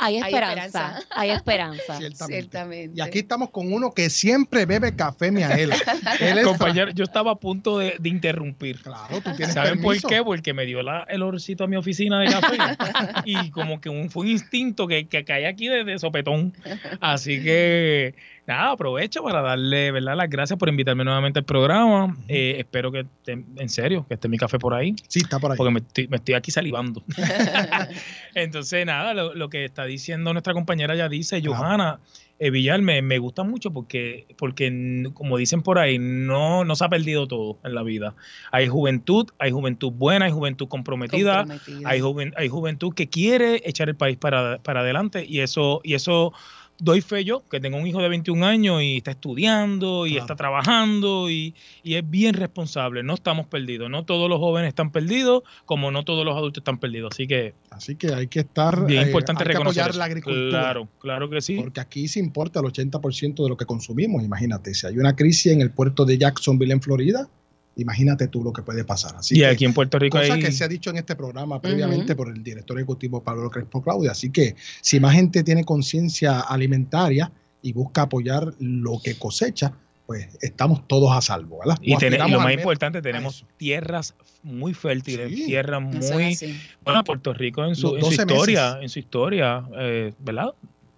hay 0.00 0.16
Hay 0.16 0.22
esperanza, 0.24 0.98
hay 1.10 1.30
esperanza. 1.30 1.96
Ciertamente. 1.98 2.26
Ciertamente. 2.40 2.92
Y 2.96 3.00
aquí 3.00 3.18
estamos 3.20 3.50
con 3.50 3.72
uno 3.72 3.92
que 3.92 4.10
siempre 4.10 4.66
bebe 4.66 4.96
café 4.96 5.30
Miaela. 5.30 5.76
Él 6.20 6.38
es 6.38 6.46
Compañero, 6.46 6.90
yo 6.92 7.04
estaba 7.04 7.32
a 7.32 7.34
punto 7.36 7.78
de, 7.78 7.96
de 8.00 8.08
interrumpir. 8.08 8.80
Claro, 8.82 9.20
tú 9.20 9.30
tienes 9.36 9.54
¿Saben 9.54 9.80
permiso. 9.80 10.08
por 10.08 10.10
qué? 10.10 10.22
Porque 10.24 10.54
me 10.54 10.64
dio 10.66 10.82
la- 10.82 11.04
el 11.08 11.22
olorcito 11.22 11.64
a 11.64 11.66
mi 11.66 11.76
oficina 11.76 12.18
de 12.20 12.26
café 12.26 12.56
y 13.24 13.50
como 13.50 13.80
que 13.80 13.88
un, 13.90 14.10
fue 14.10 14.24
un 14.24 14.30
instinto 14.30 14.86
que, 14.86 15.06
que 15.06 15.24
cae 15.24 15.46
aquí 15.46 15.68
de, 15.68 15.84
de 15.84 15.98
sopetón. 15.98 16.54
Así 17.00 17.42
que 17.42 18.14
nada, 18.50 18.72
aprovecho 18.72 19.22
para 19.22 19.40
darle 19.42 19.90
¿verdad? 19.92 20.16
las 20.16 20.28
gracias 20.28 20.58
por 20.58 20.68
invitarme 20.68 21.04
nuevamente 21.04 21.38
al 21.38 21.44
programa. 21.44 22.16
Eh, 22.28 22.56
espero 22.58 22.90
que 22.92 23.00
esté, 23.00 23.32
en 23.32 23.68
serio, 23.68 24.04
que 24.08 24.14
esté 24.14 24.28
mi 24.28 24.36
café 24.38 24.58
por 24.58 24.74
ahí. 24.74 24.94
Sí, 25.08 25.20
está 25.20 25.38
por 25.38 25.52
ahí. 25.52 25.56
Porque 25.56 25.72
me 25.72 25.80
estoy, 25.80 26.08
me 26.08 26.16
estoy 26.16 26.34
aquí 26.34 26.50
salivando. 26.50 27.02
Entonces, 28.34 28.84
nada, 28.86 29.14
lo, 29.14 29.34
lo 29.34 29.48
que 29.48 29.64
está 29.64 29.84
diciendo 29.84 30.32
nuestra 30.32 30.52
compañera 30.54 30.94
ya 30.94 31.08
dice, 31.08 31.42
Johanna, 31.44 32.00
eh, 32.38 32.50
Villar, 32.50 32.80
me, 32.80 33.02
me 33.02 33.18
gusta 33.18 33.42
mucho 33.42 33.70
porque, 33.70 34.26
porque, 34.38 35.10
como 35.14 35.36
dicen 35.36 35.62
por 35.62 35.78
ahí, 35.78 35.98
no, 35.98 36.64
no 36.64 36.74
se 36.76 36.84
ha 36.84 36.88
perdido 36.88 37.26
todo 37.28 37.58
en 37.64 37.74
la 37.74 37.82
vida. 37.82 38.14
Hay 38.50 38.66
juventud, 38.68 39.26
hay 39.38 39.50
juventud 39.50 39.92
buena, 39.92 40.24
hay 40.26 40.32
juventud 40.32 40.68
comprometida, 40.68 41.40
Comprometida. 41.44 41.88
hay, 41.88 42.00
juven- 42.00 42.32
hay 42.36 42.48
juventud 42.48 42.94
que 42.94 43.08
quiere 43.08 43.60
echar 43.64 43.88
el 43.88 43.96
país 43.96 44.16
para, 44.16 44.58
para 44.62 44.80
adelante 44.80 45.24
y 45.28 45.40
eso, 45.40 45.80
y 45.84 45.94
eso 45.94 46.32
doy 46.80 47.00
fe 47.00 47.24
yo, 47.24 47.46
que 47.48 47.60
tengo 47.60 47.76
un 47.78 47.86
hijo 47.86 48.00
de 48.02 48.08
21 48.08 48.44
años 48.46 48.82
y 48.82 48.96
está 48.98 49.10
estudiando 49.12 50.06
y 50.06 50.10
Claro. 50.12 50.24
está 50.24 50.36
trabajando 50.36 51.30
y, 51.30 51.54
y 51.82 51.94
es 51.94 52.08
bien 52.08 52.34
responsable. 52.34 53.02
No 53.02 53.14
estamos 53.14 53.46
perdidos. 53.46 53.90
No 53.90 54.04
todos 54.04 54.28
los 54.28 54.38
jóvenes 54.38 54.68
están 54.68 54.90
perdidos, 54.90 55.42
como 55.66 55.90
no 55.90 56.04
todos 56.04 56.24
los 56.24 56.36
adultos 56.36 56.62
están 56.62 56.78
perdidos. 56.78 57.12
Así 57.12 57.26
que 57.26 57.54
Así 57.70 57.96
que 57.96 58.12
hay 58.14 58.26
que 58.26 58.40
estar. 58.40 58.86
bien 58.86 59.02
eh, 59.02 59.06
importante 59.06 59.42
hay 59.42 59.46
que 59.48 59.52
reconocer 59.52 59.82
apoyar 59.82 59.96
la 59.96 60.04
agricultura. 60.04 60.48
Claro, 60.60 60.88
claro 61.00 61.30
que 61.30 61.40
sí. 61.40 61.56
Porque 61.56 61.80
aquí 61.80 62.08
se 62.08 62.18
importa 62.20 62.60
el 62.60 62.66
80% 62.66 63.42
de 63.42 63.48
lo 63.48 63.56
que 63.56 63.66
consumimos. 63.66 64.22
Imagínate, 64.24 64.74
si 64.74 64.86
hay 64.86 64.98
una 64.98 65.14
crisis 65.16 65.52
en 65.52 65.60
el 65.60 65.70
puerto 65.70 66.04
de 66.04 66.18
Jacksonville, 66.18 66.72
en 66.72 66.82
Florida, 66.82 67.28
imagínate 67.76 68.28
tú 68.28 68.42
lo 68.42 68.52
que 68.52 68.62
puede 68.62 68.84
pasar. 68.84 69.16
Así 69.16 69.36
y 69.36 69.40
que, 69.40 69.46
aquí 69.46 69.64
en 69.64 69.74
Puerto 69.74 69.98
Rico 69.98 70.18
cosa 70.18 70.34
hay... 70.34 70.40
que 70.40 70.52
se 70.52 70.64
ha 70.64 70.68
dicho 70.68 70.90
en 70.90 70.96
este 70.96 71.16
programa 71.16 71.60
previamente 71.60 72.14
por 72.14 72.28
el 72.28 72.42
director 72.42 72.76
ejecutivo 72.78 73.22
Pablo 73.22 73.50
Crespo 73.50 73.82
Claudia. 73.82 74.10
Así 74.12 74.30
que 74.30 74.56
si 74.80 75.00
más 75.00 75.14
gente 75.14 75.42
tiene 75.42 75.64
conciencia 75.64 76.40
alimentaria 76.40 77.32
y 77.62 77.72
busca 77.72 78.02
apoyar 78.02 78.54
lo 78.58 79.00
que 79.02 79.16
cosecha, 79.18 79.72
pues 80.06 80.26
estamos 80.42 80.88
todos 80.88 81.16
a 81.16 81.20
salvo, 81.20 81.60
¿verdad? 81.60 81.78
Y 81.82 81.92
aspiramos 81.92 82.32
lo 82.32 82.40
más 82.40 82.52
importante, 82.52 83.00
tenemos 83.00 83.46
tierras 83.56 84.14
muy 84.42 84.74
fértiles, 84.74 85.28
Sí. 85.28 85.46
tierras 85.46 85.80
muy... 85.80 86.36
Bueno, 86.82 87.04
Puerto 87.04 87.32
Rico 87.32 87.64
en 87.64 87.76
su, 87.76 87.94
Los 87.94 87.96
en 87.96 88.00
su 88.00 88.06
12 88.10 88.22
historia, 88.22 88.64
meses. 88.66 88.82
en 88.82 88.88
su 88.88 88.98
historia, 88.98 89.64
eh, 89.78 90.12
¿verdad? 90.18 90.48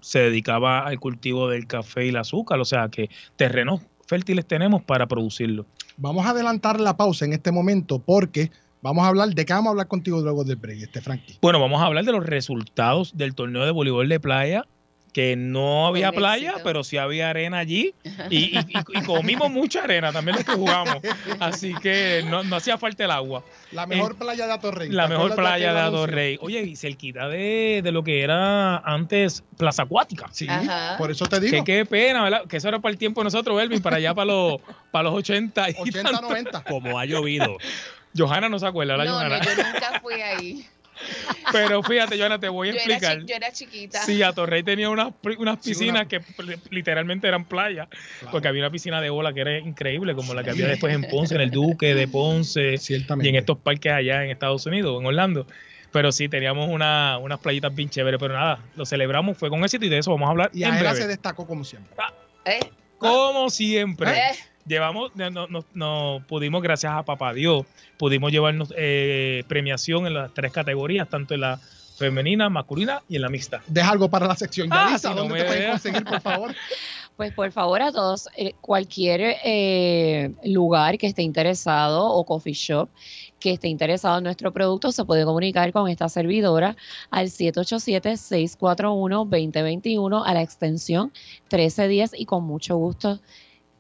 Se 0.00 0.20
dedicaba 0.20 0.86
al 0.86 0.98
cultivo 0.98 1.50
del 1.50 1.66
café 1.66 2.06
y 2.06 2.08
el 2.08 2.16
azúcar, 2.16 2.58
o 2.58 2.64
sea 2.64 2.88
que 2.88 3.10
terrenos 3.36 3.82
fértiles 4.06 4.46
tenemos 4.46 4.82
para 4.82 5.06
producirlo. 5.06 5.66
Vamos 5.96 6.26
a 6.26 6.30
adelantar 6.30 6.80
la 6.80 6.96
pausa 6.96 7.24
en 7.24 7.32
este 7.32 7.52
momento 7.52 7.98
porque 7.98 8.50
vamos 8.80 9.04
a 9.04 9.08
hablar 9.08 9.28
de 9.30 9.44
qué 9.44 9.52
vamos 9.52 9.68
a 9.68 9.70
hablar 9.70 9.88
contigo 9.88 10.20
luego 10.20 10.44
del 10.44 10.56
break, 10.56 10.82
este 10.82 11.00
Frankie. 11.00 11.38
Bueno, 11.40 11.60
vamos 11.60 11.80
a 11.80 11.86
hablar 11.86 12.04
de 12.04 12.12
los 12.12 12.24
resultados 12.24 13.16
del 13.16 13.34
torneo 13.34 13.64
de 13.64 13.70
voleibol 13.70 14.08
de 14.08 14.20
playa, 14.20 14.66
que 15.12 15.36
no 15.36 15.86
había 15.86 16.06
Con 16.08 16.16
playa, 16.16 16.48
éxito. 16.50 16.64
pero 16.64 16.84
sí 16.84 16.96
había 16.96 17.28
arena 17.28 17.58
allí, 17.58 17.94
y, 18.30 18.36
y- 18.36 18.58
y- 18.58 18.98
y 18.98 19.02
comimos 19.02 19.50
mucha 19.50 19.84
arena 19.84 20.10
también 20.10 20.36
los 20.36 20.44
que 20.46 20.52
jugamos, 20.52 20.96
así 21.38 21.74
que 21.82 22.24
no, 22.30 22.42
no 22.44 22.56
hacía 22.56 22.78
falta 22.78 23.04
el 23.04 23.10
agua. 23.10 23.44
La 23.72 23.86
mejor 23.86 24.16
playa 24.16 24.46
de 24.46 24.52
Atorrey. 24.54 24.88
La 24.90 25.04
¿te 25.04 25.10
mejor 25.10 25.34
playa 25.34 25.74
de? 25.74 25.80
Adorrey. 25.80 26.38
Oye, 26.40 26.62
y 26.62 26.76
cerquita 26.76 27.28
de, 27.28 27.80
de 27.84 27.92
lo 27.92 28.02
que 28.02 28.22
era 28.22 28.78
antes 28.78 29.44
Plaza 29.58 29.82
Acuática. 29.82 30.28
Sí, 30.32 30.46
Ajá. 30.48 30.96
por 30.98 31.10
eso 31.10 31.26
te 31.26 31.40
digo. 31.40 31.62
Que 31.62 31.64
qué 31.78 31.84
pena, 31.86 32.22
¿verdad? 32.22 32.46
Que 32.48 32.56
eso 32.56 32.68
era 32.68 32.78
para 32.78 32.92
el 32.92 32.98
tiempo 32.98 33.20
de 33.20 33.24
nosotros, 33.24 33.60
Elvin, 33.62 33.82
para 33.82 33.96
allá 33.96 34.14
para 34.14 34.26
los, 34.32 34.60
para 34.90 35.04
los 35.04 35.14
80 35.14 35.70
y 35.70 35.74
80, 35.78 36.02
tanto. 36.10 36.22
90. 36.28 36.64
Como 36.64 36.98
ha 36.98 37.04
llovido. 37.04 37.56
Johanna 38.16 38.48
no 38.50 38.58
se 38.58 38.66
acuerda, 38.66 38.96
¿verdad, 38.96 39.12
No, 39.12 39.18
Johanna? 39.18 39.38
no, 39.38 39.44
yo 39.44 39.50
nunca 39.56 40.00
fui 40.00 40.14
ahí. 40.20 40.66
Pero 41.52 41.82
fíjate, 41.82 42.16
Johanna, 42.18 42.38
te 42.38 42.48
voy 42.48 42.68
a 42.68 42.72
Yo 42.72 42.78
era, 42.78 42.84
explicar. 42.94 43.18
chi- 43.20 43.26
yo 43.26 43.36
era 43.36 43.52
chiquita. 43.52 44.02
Sí, 44.02 44.22
Atorrey 44.22 44.62
tenía 44.62 44.88
unas, 44.90 45.08
unas 45.38 45.58
Sí, 45.60 45.70
piscinas 45.70 46.02
una- 46.02 46.08
que 46.08 46.20
literalmente 46.70 47.28
eran 47.28 47.44
playas, 47.44 47.88
Claro. 47.88 48.30
porque 48.32 48.48
había 48.48 48.62
una 48.62 48.70
piscina 48.70 49.00
de 49.00 49.10
bola 49.10 49.32
que 49.32 49.40
era 49.40 49.58
increíble, 49.58 50.14
como 50.14 50.34
la 50.34 50.42
que 50.42 50.50
había 50.50 50.66
después 50.68 50.94
en 50.94 51.04
Ponce, 51.08 51.34
en 51.34 51.40
el 51.40 51.50
Duque 51.50 51.94
de 51.94 52.08
Ponce, 52.08 52.78
Ciertamente. 52.78 53.26
y 53.26 53.30
en 53.30 53.36
estos 53.36 53.58
parques 53.58 53.92
allá 53.92 54.24
en 54.24 54.30
Estados 54.30 54.64
Unidos, 54.66 54.98
en 55.00 55.06
Orlando. 55.06 55.46
Pero 55.92 56.10
sí, 56.10 56.26
teníamos 56.28 56.70
una, 56.70 57.18
unas 57.18 57.38
playitas 57.40 57.74
bien 57.74 57.90
chéveres, 57.90 58.18
pero 58.18 58.32
nada, 58.34 58.60
lo 58.76 58.86
celebramos, 58.86 59.36
fue 59.36 59.50
con 59.50 59.62
éxito 59.62 59.84
y 59.84 59.90
de 59.90 59.98
eso 59.98 60.10
vamos 60.12 60.26
a 60.28 60.30
hablar 60.30 60.50
Y 60.54 60.62
en 60.64 60.70
Aela 60.72 60.90
breve. 60.90 61.02
se 61.02 61.06
destacó 61.08 61.46
como 61.46 61.64
siempre. 61.64 61.94
¿Eh? 62.46 62.60
Como 62.96 63.50
siempre. 63.50 64.10
¿Eh? 64.10 64.32
Llevamos, 64.66 65.10
no, 65.16 65.30
no- 65.30 65.46
no- 65.48 65.64
no 65.74 66.22
pudimos, 66.28 66.62
gracias 66.62 66.92
a 66.92 67.02
Papá 67.02 67.32
Dios, 67.34 67.64
pudimos 67.98 68.30
llevarnos 68.32 68.72
eh, 68.76 69.42
premiación 69.48 70.06
en 70.06 70.14
las 70.14 70.32
tres 70.34 70.52
categorías, 70.52 71.08
tanto 71.08 71.34
en 71.34 71.40
la 71.40 71.58
femenina, 71.98 72.48
masculina 72.48 73.02
y 73.08 73.16
en 73.16 73.22
la 73.22 73.28
mixta. 73.28 73.60
Deja 73.66 73.90
algo 73.90 74.08
para 74.08 74.26
la 74.26 74.36
sección. 74.36 74.68
Ah, 74.70 74.86
Yadisa, 74.90 75.08
si 75.10 75.14
no 75.14 75.20
¿dónde 75.22 75.34
me 75.34 75.40
te 75.40 75.46
pueden 75.46 75.70
conseguir, 75.70 76.04
por 76.04 76.20
favor? 76.20 76.54
Pues 77.14 77.30
por 77.34 77.52
favor 77.52 77.82
a 77.82 77.92
todos, 77.92 78.26
eh, 78.38 78.54
cualquier 78.62 79.36
eh, 79.44 80.32
lugar 80.44 80.96
que 80.96 81.06
esté 81.06 81.20
interesado 81.22 82.06
o 82.10 82.24
coffee 82.24 82.54
shop 82.54 82.88
que 83.38 83.50
esté 83.52 83.68
interesado 83.68 84.16
en 84.16 84.24
nuestro 84.24 84.50
producto 84.50 84.92
se 84.92 85.04
puede 85.04 85.26
comunicar 85.26 85.72
con 85.72 85.90
esta 85.90 86.08
servidora 86.08 86.74
al 87.10 87.26
787-641-2021 87.28 90.22
a 90.24 90.34
la 90.34 90.40
extensión 90.42 91.12
1310 91.50 92.12
y 92.18 92.24
con 92.24 92.44
mucho 92.44 92.76
gusto, 92.76 93.20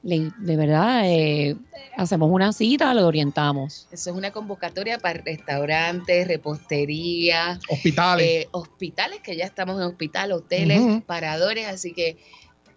le- 0.02 0.32
de 0.36 0.56
verdad, 0.56 1.02
eh, 1.06 1.56
hacemos 1.96 2.30
una 2.30 2.52
cita, 2.52 2.92
lo 2.94 3.06
orientamos. 3.06 3.86
Eso 3.92 4.10
es 4.10 4.16
una 4.16 4.30
convocatoria 4.32 4.98
para 4.98 5.20
restaurantes, 5.22 6.26
repostería, 6.28 7.58
Hospitales. 7.68 8.26
eh, 8.26 8.48
hospitales, 8.52 9.20
que 9.22 9.36
ya 9.36 9.44
estamos 9.44 9.76
en 9.76 9.86
hospital, 9.86 10.32
hoteles, 10.32 11.02
paradores, 11.06 11.68
así 11.68 11.92
que 11.92 12.18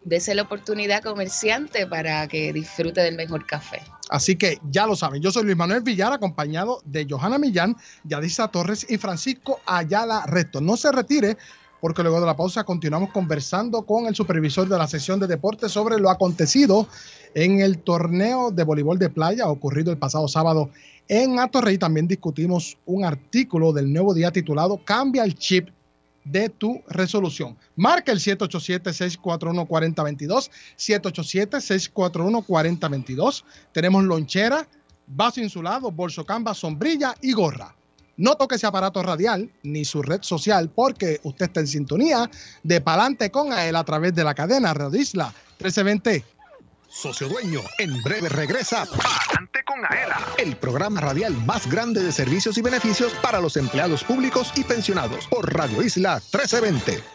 dese 0.04 0.36
la 0.36 0.44
oportunidad 0.44 1.02
comerciante 1.02 1.88
para 1.88 2.28
que 2.28 2.54
disfrute 2.54 3.02
del 3.02 3.16
mejor 3.16 3.46
café. 3.48 3.82
Así 4.10 4.36
que 4.36 4.60
ya 4.70 4.86
lo 4.86 4.96
saben. 4.96 5.20
Yo 5.20 5.32
soy 5.32 5.46
Luis 5.46 5.58
Manuel 5.58 5.82
Villar, 5.82 6.14
acompañado 6.14 6.80
de 6.86 7.08
Johanna 7.10 7.40
Millán, 7.40 7.76
Yadisa 8.04 8.50
Torres 8.50 8.86
y 8.88 8.98
Francisco 9.00 9.62
Ayala 9.66 10.24
Resto. 10.28 10.62
No 10.62 10.78
se 10.78 10.92
retire, 10.92 11.38
porque 11.86 12.02
luego 12.02 12.20
de 12.20 12.26
la 12.26 12.36
pausa 12.36 12.64
continuamos 12.64 13.12
conversando 13.12 13.84
con 13.84 14.08
el 14.08 14.16
supervisor 14.16 14.68
de 14.68 14.76
la 14.76 14.88
sesión 14.88 15.20
de 15.20 15.28
deportes 15.28 15.72
sobre 15.72 16.00
lo 16.00 16.10
acontecido 16.10 16.88
en 17.36 17.60
el 17.60 17.78
torneo 17.78 18.50
de 18.50 18.64
voleibol 18.64 18.98
de 18.98 19.12
playa 19.12 19.48
ocurrido 19.48 19.92
el 19.92 20.00
pasado 20.00 20.28
sábado 20.28 20.72
en 21.08 21.38
Atorrey. 21.38 21.78
También 21.78 22.08
discutimos 22.08 22.76
un 22.88 23.06
artículo 23.06 23.72
del 23.72 23.94
nuevo 23.94 24.16
día 24.16 24.32
titulado 24.32 24.82
Cambia 24.84 25.24
el 25.24 25.36
chip 25.36 25.70
de 26.24 26.50
tu 26.50 26.82
resolución. 26.88 27.56
Marca 27.76 28.12
el 28.12 28.18
787-641-4022, 28.18 30.50
787-641-4022. 30.80 33.44
Tenemos 33.74 34.04
lonchera, 34.06 34.68
vaso 35.06 35.40
insulado, 35.40 35.92
bolso 35.92 36.26
canvas, 36.26 36.58
sombrilla 36.58 37.14
y 37.22 37.34
gorra. 37.34 37.76
No 38.18 38.36
toque 38.36 38.56
ese 38.56 38.68
aparato 38.68 39.04
radial 39.04 39.50
ni 39.64 39.84
su 39.84 40.02
red 40.02 40.22
social 40.22 40.70
porque 40.70 41.20
usted 41.24 41.46
está 41.46 41.60
en 41.60 41.68
sintonía 41.68 42.30
de 42.64 42.82
Palante 42.82 43.30
con 43.30 43.52
él 43.52 43.76
a 43.76 43.84
través 43.84 44.16
de 44.16 44.24
la 44.24 44.34
cadena 44.34 44.74
Radio 44.74 45.00
Isla 45.00 45.34
1320. 45.60 46.24
Socio 46.88 47.28
Dueño, 47.28 47.60
en 47.78 48.02
breve 48.04 48.30
regresa 48.30 48.86
Palante 48.86 49.64
con 49.66 49.84
Aela, 49.84 50.18
el 50.38 50.56
programa 50.56 51.02
radial 51.02 51.36
más 51.46 51.70
grande 51.70 52.02
de 52.02 52.14
servicios 52.14 52.58
y 52.58 52.62
beneficios 52.62 53.12
para 53.22 53.42
los 53.42 53.58
empleados 53.58 54.06
públicos 54.06 54.54
y 54.56 54.64
pensionados 54.64 55.28
por 55.28 55.54
Radio 55.54 55.84
Isla 55.84 56.22
1320. 56.32 57.15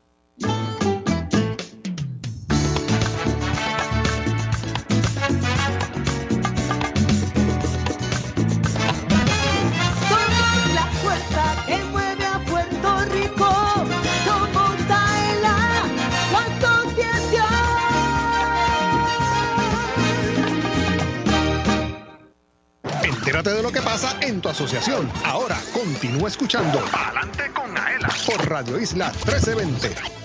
Somos 10.09 10.73
la 10.73 10.85
fuerza 11.01 11.43
que 11.67 11.77
mueve 11.91 12.25
a 12.25 12.39
Puerto 12.45 13.05
Rico. 13.05 13.49
Somos 14.25 14.79
Aela, 14.89 15.57
la 16.31 16.39
asociación. 16.39 17.45
Entérate 23.03 23.51
de 23.51 23.61
lo 23.63 23.71
que 23.71 23.81
pasa 23.81 24.17
en 24.21 24.41
tu 24.41 24.49
asociación. 24.49 25.09
Ahora 25.25 25.57
continúa 25.73 26.27
escuchando 26.27 26.81
Adelante 26.93 27.51
con 27.53 27.77
Aela 27.77 28.09
por 28.25 28.49
Radio 28.49 28.79
Isla 28.79 29.11
1320. 29.25 30.20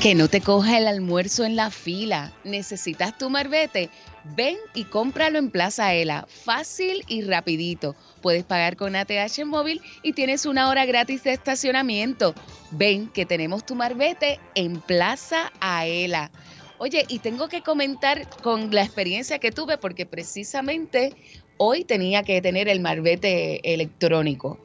Que 0.00 0.14
no 0.14 0.28
te 0.28 0.40
coja 0.40 0.78
el 0.78 0.86
almuerzo 0.86 1.44
en 1.44 1.56
la 1.56 1.70
fila. 1.70 2.32
¿Necesitas 2.42 3.18
tu 3.18 3.28
marbete? 3.28 3.90
Ven 4.34 4.56
y 4.72 4.84
cómpralo 4.84 5.38
en 5.38 5.50
Plaza 5.50 5.92
Ela. 5.92 6.26
Fácil 6.26 7.04
y 7.06 7.20
rapidito. 7.20 7.94
Puedes 8.22 8.44
pagar 8.44 8.76
con 8.76 8.96
ATH 8.96 9.44
móvil 9.44 9.82
y 10.02 10.14
tienes 10.14 10.46
una 10.46 10.70
hora 10.70 10.86
gratis 10.86 11.22
de 11.24 11.34
estacionamiento. 11.34 12.34
Ven 12.70 13.08
que 13.08 13.26
tenemos 13.26 13.66
tu 13.66 13.74
marbete 13.74 14.40
en 14.54 14.80
Plaza 14.80 15.52
Aela. 15.60 16.30
Oye, 16.78 17.04
y 17.08 17.18
tengo 17.18 17.50
que 17.50 17.60
comentar 17.60 18.26
con 18.42 18.74
la 18.74 18.82
experiencia 18.82 19.38
que 19.38 19.52
tuve 19.52 19.76
porque 19.76 20.06
precisamente 20.06 21.14
hoy 21.62 21.84
tenía 21.84 22.22
que 22.22 22.40
tener 22.40 22.68
el 22.68 22.80
marbete 22.80 23.74
electrónico. 23.74 24.58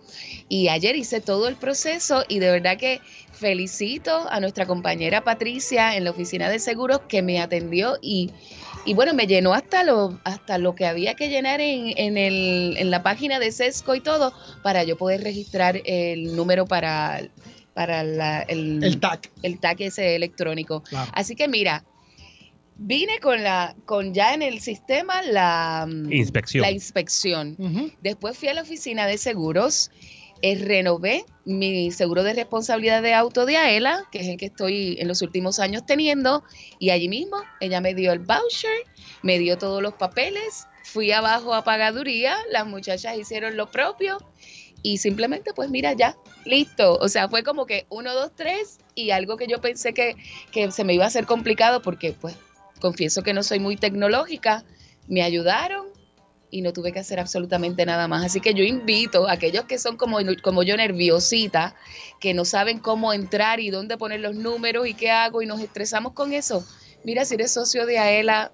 Y 0.47 0.69
ayer 0.69 0.95
hice 0.95 1.19
todo 1.19 1.49
el 1.49 1.57
proceso 1.57 2.23
y 2.29 2.39
de 2.39 2.49
verdad 2.51 2.77
que 2.77 3.01
felicito 3.33 4.27
a 4.29 4.39
nuestra 4.39 4.65
compañera 4.65 5.21
Patricia 5.25 5.97
en 5.97 6.05
la 6.05 6.11
oficina 6.11 6.49
de 6.49 6.57
seguros 6.59 7.01
que 7.09 7.21
me 7.21 7.41
atendió 7.41 7.97
y, 8.01 8.29
y 8.85 8.93
bueno, 8.93 9.13
me 9.13 9.27
llenó 9.27 9.53
hasta 9.53 9.83
lo, 9.83 10.17
hasta 10.23 10.57
lo 10.57 10.73
que 10.73 10.85
había 10.85 11.15
que 11.15 11.27
llenar 11.27 11.59
en, 11.59 11.91
en, 11.97 12.17
el, 12.17 12.75
en 12.77 12.91
la 12.91 13.03
página 13.03 13.39
de 13.39 13.51
Sesco 13.51 13.93
y 13.93 13.99
todo 13.99 14.33
para 14.63 14.83
yo 14.85 14.97
poder 14.97 15.21
registrar 15.21 15.81
el 15.83 16.33
número 16.35 16.65
para, 16.65 17.27
para 17.73 18.03
la- 18.03 18.43
el, 18.43 18.81
El 18.83 18.99
TAC. 19.01 19.31
el 19.43 19.59
TAC 19.59 19.81
ese 19.81 20.15
electrónico. 20.15 20.81
Claro. 20.83 21.11
Así 21.13 21.35
que 21.35 21.49
mira, 21.49 21.83
vine 22.77 23.19
con 23.19 23.43
la, 23.43 23.75
con 23.85 24.13
ya 24.13 24.33
en 24.33 24.41
el 24.41 24.59
sistema 24.59 25.21
la 25.21 25.87
mm, 25.87 26.11
Inspección. 26.11 26.61
La 26.61 26.71
inspección. 26.71 27.57
Después 28.01 28.37
fui 28.37 28.47
a 28.49 28.53
la 28.53 28.61
oficina 28.61 29.07
de 29.07 29.17
seguros, 29.17 29.91
eh, 30.41 30.55
renové 30.55 31.25
mi 31.45 31.91
seguro 31.91 32.23
de 32.23 32.33
responsabilidad 32.33 33.01
de 33.01 33.13
auto 33.13 33.45
de 33.45 33.57
AELA, 33.57 34.03
que 34.11 34.19
es 34.19 34.27
el 34.27 34.37
que 34.37 34.47
estoy 34.47 34.97
en 34.99 35.07
los 35.07 35.21
últimos 35.21 35.59
años 35.59 35.85
teniendo, 35.85 36.43
y 36.79 36.89
allí 36.89 37.07
mismo 37.07 37.37
ella 37.59 37.81
me 37.81 37.93
dio 37.93 38.11
el 38.11 38.19
voucher, 38.19 38.77
me 39.21 39.39
dio 39.39 39.57
todos 39.57 39.81
los 39.81 39.93
papeles, 39.93 40.67
fui 40.83 41.11
abajo 41.11 41.53
a 41.53 41.63
pagaduría, 41.63 42.35
las 42.51 42.67
muchachas 42.67 43.17
hicieron 43.17 43.57
lo 43.57 43.71
propio 43.71 44.17
y 44.81 44.97
simplemente 44.97 45.51
pues 45.53 45.69
mira 45.69 45.93
ya, 45.93 46.15
listo. 46.45 46.97
O 46.97 47.09
sea, 47.09 47.27
fue 47.27 47.43
como 47.43 47.65
que 47.65 47.87
uno, 47.89 48.13
dos, 48.13 48.31
tres 48.35 48.77
y 48.93 49.11
algo 49.11 49.35
que 49.35 49.47
yo 49.47 49.61
pensé 49.61 49.93
que, 49.93 50.15
que 50.51 50.71
se 50.71 50.83
me 50.83 50.93
iba 50.93 51.05
a 51.05 51.07
hacer 51.07 51.25
complicado 51.25 51.81
porque 51.81 52.13
pues 52.13 52.37
confieso 52.85 53.23
que 53.23 53.33
no 53.33 53.41
soy 53.41 53.59
muy 53.59 53.77
tecnológica, 53.77 54.63
me 55.07 55.23
ayudaron 55.23 55.87
y 56.51 56.61
no 56.61 56.71
tuve 56.71 56.91
que 56.91 56.99
hacer 56.99 57.19
absolutamente 57.19 57.83
nada 57.83 58.07
más. 58.07 58.23
Así 58.23 58.41
que 58.41 58.53
yo 58.53 58.63
invito 58.63 59.27
a 59.27 59.33
aquellos 59.33 59.65
que 59.65 59.79
son 59.79 59.97
como, 59.97 60.19
como 60.43 60.61
yo 60.61 60.77
nerviosita, 60.77 61.75
que 62.19 62.35
no 62.35 62.45
saben 62.45 62.77
cómo 62.77 63.11
entrar 63.11 63.59
y 63.59 63.71
dónde 63.71 63.97
poner 63.97 64.19
los 64.19 64.35
números 64.35 64.87
y 64.87 64.93
qué 64.93 65.09
hago 65.09 65.41
y 65.41 65.47
nos 65.47 65.61
estresamos 65.61 66.13
con 66.13 66.31
eso. 66.31 66.63
Mira, 67.03 67.25
si 67.25 67.33
eres 67.33 67.51
socio 67.51 67.87
de 67.87 67.97
AELA 67.97 68.51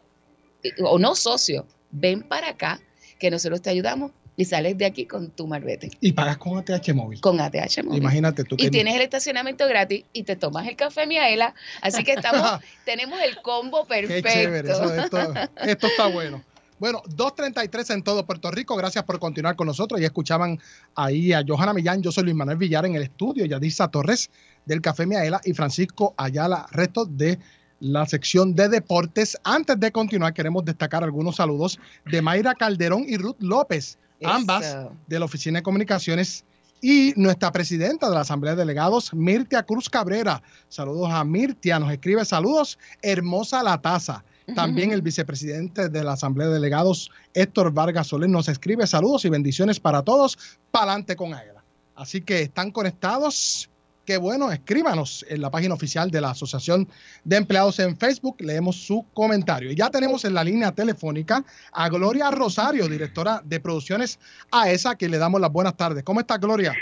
eh, 0.63 0.71
o 0.81 0.97
no 0.97 1.13
socio, 1.15 1.67
ven 1.91 2.23
para 2.23 2.51
acá 2.51 2.79
que 3.19 3.31
nosotros 3.31 3.61
te 3.61 3.69
ayudamos 3.69 4.11
y 4.41 4.45
sales 4.45 4.77
de 4.77 4.85
aquí 4.85 5.05
con 5.05 5.29
tu 5.31 5.47
marbete. 5.47 5.91
Y 6.01 6.13
pagas 6.13 6.37
con 6.37 6.57
ATH 6.57 6.93
móvil. 6.93 7.21
Con 7.21 7.39
ATH 7.39 7.83
móvil. 7.83 7.99
Imagínate 7.99 8.43
tú 8.43 8.55
Y 8.55 8.63
que 8.63 8.69
tienes 8.71 8.95
el 8.95 9.01
estacionamiento 9.01 9.67
gratis 9.67 10.03
y 10.13 10.23
te 10.23 10.35
tomas 10.35 10.67
el 10.67 10.75
café 10.75 11.05
Miaela. 11.07 11.53
Así 11.81 12.03
que 12.03 12.13
estamos, 12.13 12.59
tenemos 12.85 13.19
el 13.21 13.41
combo 13.41 13.83
Qué 13.87 14.01
perfecto. 14.01 14.29
chévere, 14.31 14.71
eso- 14.71 14.93
esto, 14.95 15.17
esto 15.63 15.87
está 15.87 16.07
bueno. 16.07 16.43
Bueno, 16.79 17.03
2.33 17.15 17.93
en 17.93 18.01
todo 18.03 18.25
Puerto 18.25 18.49
Rico. 18.49 18.75
Gracias 18.75 19.03
por 19.03 19.19
continuar 19.19 19.55
con 19.55 19.67
nosotros. 19.67 19.99
Ya 20.01 20.07
escuchaban 20.07 20.59
ahí 20.95 21.31
a 21.31 21.43
Johanna 21.47 21.73
Millán. 21.73 22.01
Yo 22.01 22.11
soy 22.11 22.23
Luis 22.23 22.35
Manuel 22.35 22.57
Villar 22.57 22.87
en 22.87 22.95
el 22.95 23.03
estudio. 23.03 23.45
Yadisa 23.45 23.87
Torres 23.89 24.31
del 24.65 24.81
Café 24.81 25.05
Miaela 25.05 25.39
y 25.45 25.53
Francisco 25.53 26.15
Ayala, 26.17 26.65
resto 26.71 27.05
de 27.05 27.37
la 27.81 28.07
sección 28.07 28.55
de 28.55 28.67
deportes. 28.69 29.37
Antes 29.43 29.79
de 29.79 29.91
continuar, 29.91 30.33
queremos 30.33 30.65
destacar 30.65 31.03
algunos 31.03 31.35
saludos 31.35 31.79
de 32.05 32.19
Mayra 32.21 32.55
Calderón 32.55 33.05
y 33.07 33.17
Ruth 33.17 33.37
López, 33.39 33.99
ambas 34.23 34.65
Eso. 34.65 34.95
de 35.07 35.19
la 35.19 35.25
Oficina 35.25 35.59
de 35.59 35.63
Comunicaciones 35.63 36.45
y 36.81 37.13
nuestra 37.15 37.51
presidenta 37.51 38.09
de 38.09 38.15
la 38.15 38.21
Asamblea 38.21 38.55
de 38.55 38.61
Delegados, 38.61 39.13
Mirtia 39.13 39.63
Cruz 39.63 39.89
Cabrera. 39.89 40.41
Saludos 40.67 41.09
a 41.11 41.23
Mirtia, 41.23 41.79
nos 41.79 41.91
escribe 41.91 42.25
saludos, 42.25 42.79
hermosa 43.01 43.63
la 43.63 43.79
taza. 43.79 44.23
También 44.55 44.91
el 44.91 45.01
vicepresidente 45.01 45.87
de 45.87 46.03
la 46.03 46.13
Asamblea 46.13 46.47
de 46.47 46.55
Delegados, 46.55 47.09
Héctor 47.33 47.71
Vargas 47.71 48.07
Soler, 48.07 48.29
nos 48.29 48.49
escribe 48.49 48.85
saludos 48.85 49.23
y 49.23 49.29
bendiciones 49.29 49.79
para 49.79 50.01
todos. 50.01 50.37
Pa'lante 50.71 51.15
con 51.15 51.33
AELA. 51.33 51.63
Así 51.95 52.21
que 52.21 52.41
están 52.41 52.71
conectados. 52.71 53.69
Bueno, 54.17 54.51
escríbanos 54.51 55.25
en 55.29 55.41
la 55.41 55.49
página 55.49 55.73
oficial 55.73 56.11
de 56.11 56.21
la 56.21 56.31
Asociación 56.31 56.87
de 57.23 57.37
Empleados 57.37 57.79
en 57.79 57.97
Facebook. 57.97 58.37
Leemos 58.39 58.75
su 58.75 59.05
comentario. 59.13 59.71
Y 59.71 59.75
ya 59.75 59.89
tenemos 59.89 60.25
en 60.25 60.33
la 60.33 60.43
línea 60.43 60.71
telefónica 60.71 61.43
a 61.71 61.89
Gloria 61.89 62.31
Rosario, 62.31 62.87
directora 62.87 63.41
de 63.43 63.59
producciones 63.59 64.19
AESA, 64.51 64.95
que 64.95 65.09
le 65.09 65.17
damos 65.17 65.41
las 65.41 65.51
buenas 65.51 65.77
tardes. 65.77 66.03
¿Cómo 66.03 66.19
está 66.19 66.37
Gloria? 66.37 66.73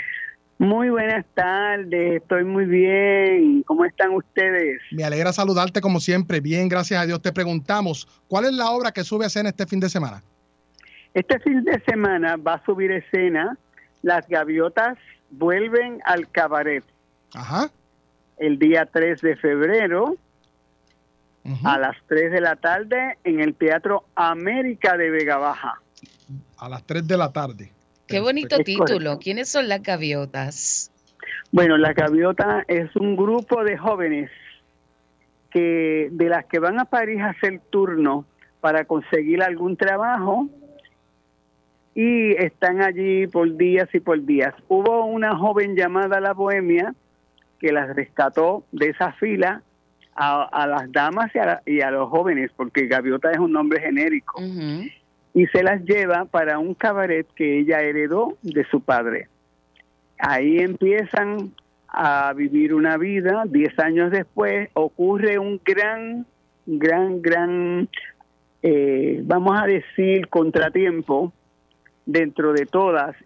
Muy 0.58 0.90
buenas 0.90 1.24
tardes, 1.34 2.20
estoy 2.20 2.44
muy 2.44 2.66
bien. 2.66 3.62
¿Cómo 3.62 3.86
están 3.86 4.12
ustedes? 4.12 4.78
Me 4.90 5.04
alegra 5.04 5.32
saludarte 5.32 5.80
como 5.80 6.00
siempre. 6.00 6.40
Bien, 6.40 6.68
gracias 6.68 7.02
a 7.02 7.06
Dios. 7.06 7.22
Te 7.22 7.32
preguntamos, 7.32 8.06
¿cuál 8.28 8.44
es 8.44 8.52
la 8.52 8.70
obra 8.70 8.92
que 8.92 9.02
sube 9.02 9.24
a 9.24 9.28
escena 9.28 9.48
este 9.48 9.66
fin 9.66 9.80
de 9.80 9.88
semana? 9.88 10.22
Este 11.14 11.38
fin 11.40 11.64
de 11.64 11.80
semana 11.88 12.36
va 12.36 12.54
a 12.54 12.64
subir 12.66 12.92
escena 12.92 13.56
Las 14.02 14.28
Gaviotas 14.28 14.98
vuelven 15.30 16.00
al 16.04 16.30
cabaret. 16.30 16.84
Ajá. 17.34 17.70
El 18.38 18.58
día 18.58 18.86
3 18.86 19.20
de 19.20 19.36
febrero 19.36 20.16
a 21.64 21.78
las 21.78 21.96
3 22.06 22.32
de 22.32 22.40
la 22.40 22.56
tarde 22.56 23.18
en 23.24 23.40
el 23.40 23.54
Teatro 23.54 24.04
América 24.14 24.96
de 24.96 25.10
Vega 25.10 25.36
Baja. 25.38 25.80
A 26.58 26.68
las 26.68 26.84
3 26.84 27.06
de 27.06 27.16
la 27.16 27.32
tarde. 27.32 27.72
Qué 28.06 28.20
bonito 28.20 28.56
Es 28.56 28.64
título. 28.64 28.86
correcto. 28.86 29.18
¿Quiénes 29.20 29.48
son 29.48 29.68
las 29.68 29.82
gaviotas? 29.82 30.90
Bueno, 31.52 31.76
Las 31.78 31.94
Gaviotas 31.96 32.64
es 32.68 32.94
un 32.94 33.16
grupo 33.16 33.64
de 33.64 33.76
jóvenes 33.76 34.30
que 35.50 36.08
de 36.12 36.28
las 36.28 36.44
que 36.46 36.60
van 36.60 36.78
a 36.78 36.84
París 36.84 37.20
a 37.20 37.30
hacer 37.30 37.60
turno 37.70 38.24
para 38.60 38.84
conseguir 38.84 39.42
algún 39.42 39.76
trabajo 39.76 40.48
y 41.94 42.32
están 42.36 42.80
allí 42.82 43.26
por 43.26 43.56
días 43.56 43.88
y 43.92 43.98
por 44.00 44.24
días. 44.24 44.54
Hubo 44.68 45.06
una 45.06 45.36
joven 45.36 45.74
llamada 45.74 46.20
La 46.20 46.34
Bohemia 46.34 46.94
que 47.60 47.72
las 47.72 47.94
rescató 47.94 48.64
de 48.72 48.88
esa 48.88 49.12
fila 49.12 49.62
a, 50.16 50.42
a 50.42 50.66
las 50.66 50.90
damas 50.90 51.30
y 51.34 51.38
a, 51.38 51.62
y 51.66 51.80
a 51.82 51.90
los 51.90 52.08
jóvenes, 52.08 52.50
porque 52.56 52.86
Gaviota 52.86 53.30
es 53.30 53.38
un 53.38 53.52
nombre 53.52 53.80
genérico, 53.80 54.42
y 55.32 55.46
se 55.46 55.62
las 55.62 55.84
lleva 55.84 56.24
para 56.24 56.58
un 56.58 56.74
cabaret 56.74 57.26
que 57.36 57.60
ella 57.60 57.80
heredó 57.80 58.36
de 58.42 58.64
su 58.64 58.80
padre. 58.80 59.28
Ahí 60.18 60.58
empiezan 60.58 61.52
a 61.86 62.32
vivir 62.32 62.74
una 62.74 62.96
vida, 62.96 63.44
diez 63.46 63.78
años 63.78 64.10
después 64.10 64.68
ocurre 64.74 65.38
un 65.38 65.60
gran, 65.64 66.26
gran, 66.66 67.22
gran, 67.22 67.88
eh, 68.62 69.20
vamos 69.24 69.60
a 69.60 69.66
decir, 69.66 70.28
contratiempo 70.28 71.32
dentro 72.06 72.52
de 72.52 72.66
todas 72.66 73.16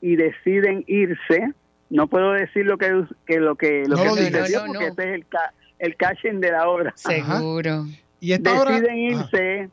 y 0.00 0.16
deciden 0.16 0.84
irse. 0.86 1.52
No 1.92 2.06
puedo 2.06 2.32
decir 2.32 2.64
lo 2.66 2.78
que, 2.78 3.04
que 3.26 3.38
lo 3.38 3.54
que 3.56 3.84
lo 3.86 3.96
No 3.96 4.02
que 4.14 4.24
sucedió 4.24 4.60
No, 4.60 4.66
porque 4.72 4.84
no. 4.84 4.90
este 4.90 5.08
es 5.10 5.14
el 5.14 5.26
ca- 5.26 5.52
el 5.78 5.96
casting 5.96 6.40
de 6.40 6.50
la 6.50 6.68
obra. 6.68 6.92
Seguro. 6.96 7.84
Y 8.20 8.32
esta 8.32 8.60
hora- 8.60 8.72
Deciden 8.80 8.98
irse 8.98 9.68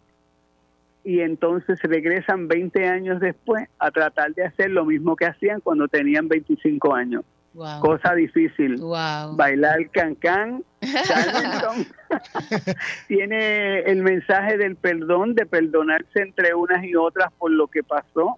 y 1.04 1.22
entonces 1.22 1.80
regresan 1.84 2.48
20 2.48 2.88
años 2.88 3.20
después 3.20 3.68
a 3.80 3.92
tratar 3.92 4.34
de 4.34 4.46
hacer 4.46 4.70
lo 4.72 4.86
mismo 4.86 5.16
que 5.16 5.26
hacían 5.26 5.62
cuando 5.62 5.88
tenían 5.88 6.28
25 6.28 6.94
años. 6.94 7.24
Wow. 7.54 7.80
Cosa 7.80 8.14
difícil. 8.14 8.78
Wow. 8.78 9.36
Bailar 9.36 9.90
cancán. 9.92 10.64
Tiene 13.08 13.80
el 13.82 14.02
mensaje 14.04 14.58
del 14.58 14.76
perdón, 14.76 15.36
de 15.36 15.46
perdonarse 15.46 16.22
entre 16.22 16.54
unas 16.54 16.84
y 16.84 16.96
otras 16.96 17.32
por 17.38 17.52
lo 17.52 17.68
que 17.68 17.84
pasó. 17.84 18.38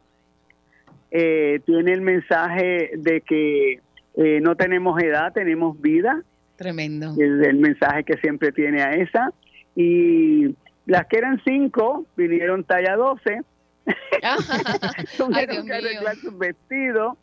Eh, 1.12 1.59
tiene 1.66 1.91
el 1.91 2.01
mensaje 2.01 2.91
de 2.97 3.22
que 3.22 3.82
eh, 4.16 4.39
no 4.41 4.55
tenemos 4.55 5.01
edad, 5.01 5.34
tenemos 5.34 5.80
vida. 5.80 6.24
Tremendo. 6.55 7.12
Es 7.12 7.47
el 7.47 7.57
mensaje 7.57 8.03
que 8.03 8.18
siempre 8.18 8.51
tiene 8.51 8.82
a 8.82 8.93
esa. 8.93 9.34
Y 9.76 10.55
las 10.86 11.05
que 11.07 11.18
eran 11.18 11.41
cinco 11.43 12.05
vinieron 12.16 12.64
talla 12.64 12.95
12. 12.95 13.41
Tuvieron 15.18 15.66
que 15.66 15.74
arreglar 15.74 16.16
sus 16.16 16.38
vestidos. 16.38 17.18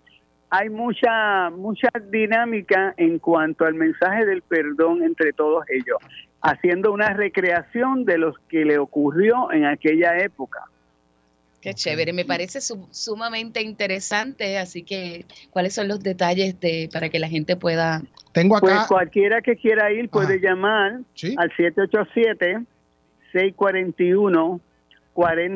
Hay 0.50 0.70
mucha, 0.70 1.50
mucha 1.50 1.88
dinámica 2.10 2.94
en 2.96 3.18
cuanto 3.18 3.64
al 3.64 3.74
mensaje 3.74 4.24
del 4.24 4.40
perdón 4.42 5.02
entre 5.02 5.34
todos 5.34 5.64
ellos, 5.68 5.98
haciendo 6.40 6.90
una 6.90 7.10
recreación 7.10 8.06
de 8.06 8.16
lo 8.16 8.34
que 8.48 8.64
le 8.64 8.78
ocurrió 8.78 9.52
en 9.52 9.66
aquella 9.66 10.16
época. 10.18 10.60
Qué 11.60 11.74
chévere, 11.74 12.12
me 12.12 12.24
parece 12.24 12.60
su- 12.60 12.88
sumamente 12.92 13.60
interesante, 13.62 14.58
así 14.58 14.84
que 14.84 15.24
¿cuáles 15.50 15.74
son 15.74 15.88
los 15.88 16.00
detalles 16.00 16.60
de 16.60 16.88
para 16.92 17.08
que 17.08 17.18
la 17.18 17.28
gente 17.28 17.56
pueda 17.56 18.02
Tengo 18.32 18.60
Pues 18.60 18.86
cualquiera 18.86 19.42
que 19.42 19.56
quiera 19.56 19.90
ir 19.92 20.08
puede 20.08 20.38
llamar 20.40 21.00
al 21.36 21.50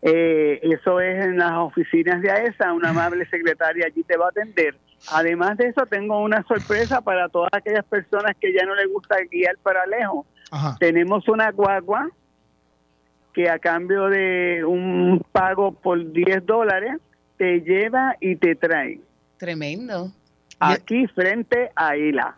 Eh, 0.03 0.61
eso 0.63 1.01
es 1.01 1.25
en 1.25 1.39
las 1.39 1.53
oficinas 1.55 2.21
de 2.23 2.31
AESA, 2.31 2.73
una 2.73 2.91
amable 2.91 3.27
secretaria 3.29 3.87
allí 3.87 4.05
te 4.05 4.17
va 4.17 4.27
a 4.27 4.29
atender. 4.29 4.77
Además 5.09 5.57
de 5.57 5.69
eso, 5.69 5.85
tengo 5.87 6.23
una 6.23 6.45
sorpresa 6.47 7.01
para 7.01 7.29
todas 7.29 7.51
aquellas 7.53 7.85
personas 7.87 8.33
que 8.41 8.53
ya 8.53 8.65
no 8.65 8.75
les 8.75 8.89
gusta 8.89 9.17
guiar 9.31 9.57
para 9.63 9.85
lejos. 9.87 10.27
Ajá. 10.51 10.77
Tenemos 10.79 11.27
una 11.29 11.51
guagua 11.51 12.09
que 13.35 13.51
a 13.51 13.59
cambio 13.59 14.09
de 14.09 14.65
un 14.65 15.23
pago 15.33 15.73
por 15.73 16.13
10 16.13 16.47
dólares 16.47 16.97
te 17.37 17.61
lleva 17.61 18.17
y 18.21 18.37
te 18.37 18.55
trae 18.55 19.01
tremendo? 19.37 20.11
aquí 20.61 21.07
frente 21.09 21.71
a 21.77 21.97
ELA, 21.97 22.37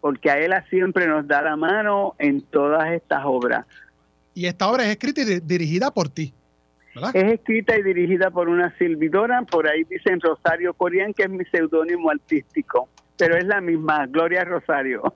porque 0.00 0.30
a 0.30 0.38
ELA 0.38 0.64
siempre 0.70 1.06
nos 1.06 1.26
da 1.26 1.42
la 1.42 1.56
mano 1.56 2.14
en 2.18 2.40
todas 2.40 2.90
estas 2.92 3.22
obras. 3.24 3.66
Y 4.32 4.46
esta 4.46 4.70
obra 4.70 4.84
es 4.84 4.90
escrita 4.90 5.20
y 5.22 5.24
di- 5.24 5.40
dirigida 5.40 5.90
por 5.90 6.08
ti. 6.08 6.32
¿verdad? 6.94 7.10
Es 7.14 7.32
escrita 7.34 7.76
y 7.76 7.82
dirigida 7.82 8.30
por 8.30 8.48
una 8.48 8.72
silvidora, 8.78 9.42
por 9.42 9.68
ahí 9.68 9.82
dicen 9.84 10.20
Rosario 10.20 10.72
Corián, 10.74 11.12
que 11.12 11.24
es 11.24 11.30
mi 11.30 11.44
seudónimo 11.46 12.08
artístico, 12.10 12.88
pero 13.18 13.36
es 13.36 13.44
la 13.46 13.60
misma, 13.60 14.06
Gloria 14.06 14.44
Rosario. 14.44 15.02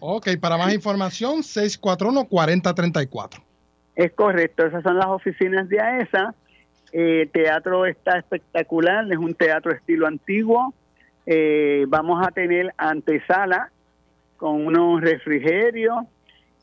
Ok, 0.00 0.28
para 0.40 0.56
más 0.56 0.72
información, 0.74 1.40
641-4034. 1.42 3.42
Es 3.98 4.12
correcto, 4.12 4.64
esas 4.64 4.84
son 4.84 4.96
las 4.96 5.08
oficinas 5.08 5.68
de 5.68 5.80
AESA. 5.80 6.32
Eh, 6.92 7.28
teatro 7.32 7.84
está 7.84 8.16
espectacular, 8.16 9.04
es 9.10 9.18
un 9.18 9.34
teatro 9.34 9.72
estilo 9.72 10.06
antiguo. 10.06 10.72
Eh, 11.26 11.84
vamos 11.88 12.24
a 12.24 12.30
tener 12.30 12.72
antesala 12.76 13.72
con 14.36 14.64
unos 14.68 15.00
refrigerios 15.00 15.96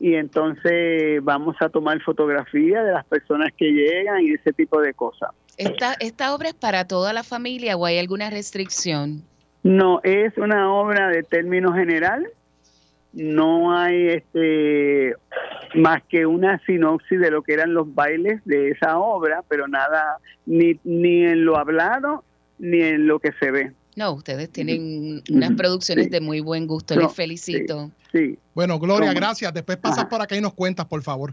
y 0.00 0.14
entonces 0.14 1.22
vamos 1.22 1.56
a 1.60 1.68
tomar 1.68 2.00
fotografía 2.00 2.82
de 2.82 2.92
las 2.92 3.04
personas 3.04 3.52
que 3.54 3.66
llegan 3.66 4.22
y 4.22 4.32
ese 4.32 4.54
tipo 4.54 4.80
de 4.80 4.94
cosas. 4.94 5.28
¿Esta, 5.58 5.92
¿Esta 6.00 6.34
obra 6.34 6.48
es 6.48 6.54
para 6.54 6.86
toda 6.86 7.12
la 7.12 7.22
familia 7.22 7.76
o 7.76 7.84
hay 7.84 7.98
alguna 7.98 8.30
restricción? 8.30 9.22
No, 9.62 10.00
es 10.04 10.34
una 10.38 10.72
obra 10.72 11.08
de 11.08 11.22
término 11.22 11.74
general. 11.74 12.26
No 13.12 13.76
hay 13.76 14.08
este 14.08 15.14
más 15.76 16.02
que 16.08 16.26
una 16.26 16.60
sinopsis 16.66 17.20
de 17.20 17.30
lo 17.30 17.42
que 17.42 17.54
eran 17.54 17.74
los 17.74 17.94
bailes 17.94 18.40
de 18.44 18.70
esa 18.70 18.98
obra, 18.98 19.42
pero 19.48 19.68
nada, 19.68 20.18
ni, 20.46 20.78
ni 20.84 21.24
en 21.24 21.44
lo 21.44 21.56
hablado, 21.56 22.24
ni 22.58 22.82
en 22.82 23.06
lo 23.06 23.18
que 23.18 23.32
se 23.40 23.50
ve. 23.50 23.72
No, 23.96 24.12
ustedes 24.12 24.50
tienen 24.50 25.22
unas 25.30 25.52
producciones 25.52 26.10
de 26.10 26.20
muy 26.20 26.40
buen 26.40 26.66
gusto, 26.66 26.94
No, 26.94 27.00
les 27.02 27.14
felicito. 27.14 27.90
Sí. 28.12 28.38
Bueno, 28.54 28.78
Gloria, 28.78 29.08
¿Cómo? 29.08 29.20
gracias. 29.20 29.54
Después 29.54 29.78
pasas 29.78 30.04
por 30.04 30.20
acá 30.20 30.36
y 30.36 30.42
nos 30.42 30.52
cuentas, 30.52 30.84
por 30.86 31.02
favor. 31.02 31.32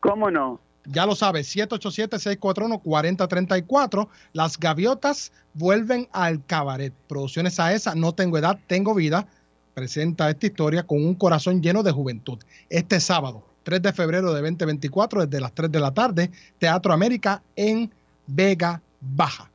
¿Cómo 0.00 0.28
no? 0.30 0.60
Ya 0.84 1.06
lo 1.06 1.14
sabes, 1.14 1.56
787-641-4034. 1.56 4.08
Las 4.32 4.58
gaviotas 4.58 5.30
vuelven 5.54 6.08
al 6.12 6.44
cabaret. 6.44 6.92
Producciones 7.06 7.60
a 7.60 7.72
esa, 7.72 7.94
no 7.94 8.12
tengo 8.12 8.36
edad, 8.36 8.58
tengo 8.66 8.96
vida. 8.96 9.28
Presenta 9.74 10.28
esta 10.28 10.46
historia 10.46 10.82
con 10.82 11.06
un 11.06 11.14
corazón 11.14 11.62
lleno 11.62 11.84
de 11.84 11.92
juventud. 11.92 12.40
Este 12.68 12.98
sábado, 12.98 13.46
3 13.62 13.82
de 13.82 13.92
febrero 13.92 14.32
de 14.32 14.40
2024, 14.40 15.26
desde 15.26 15.40
las 15.40 15.52
3 15.52 15.70
de 15.70 15.80
la 15.80 15.92
tarde, 15.92 16.30
Teatro 16.58 16.92
América 16.92 17.42
en 17.56 17.90
Vega 18.26 18.80
Baja. 19.00 19.50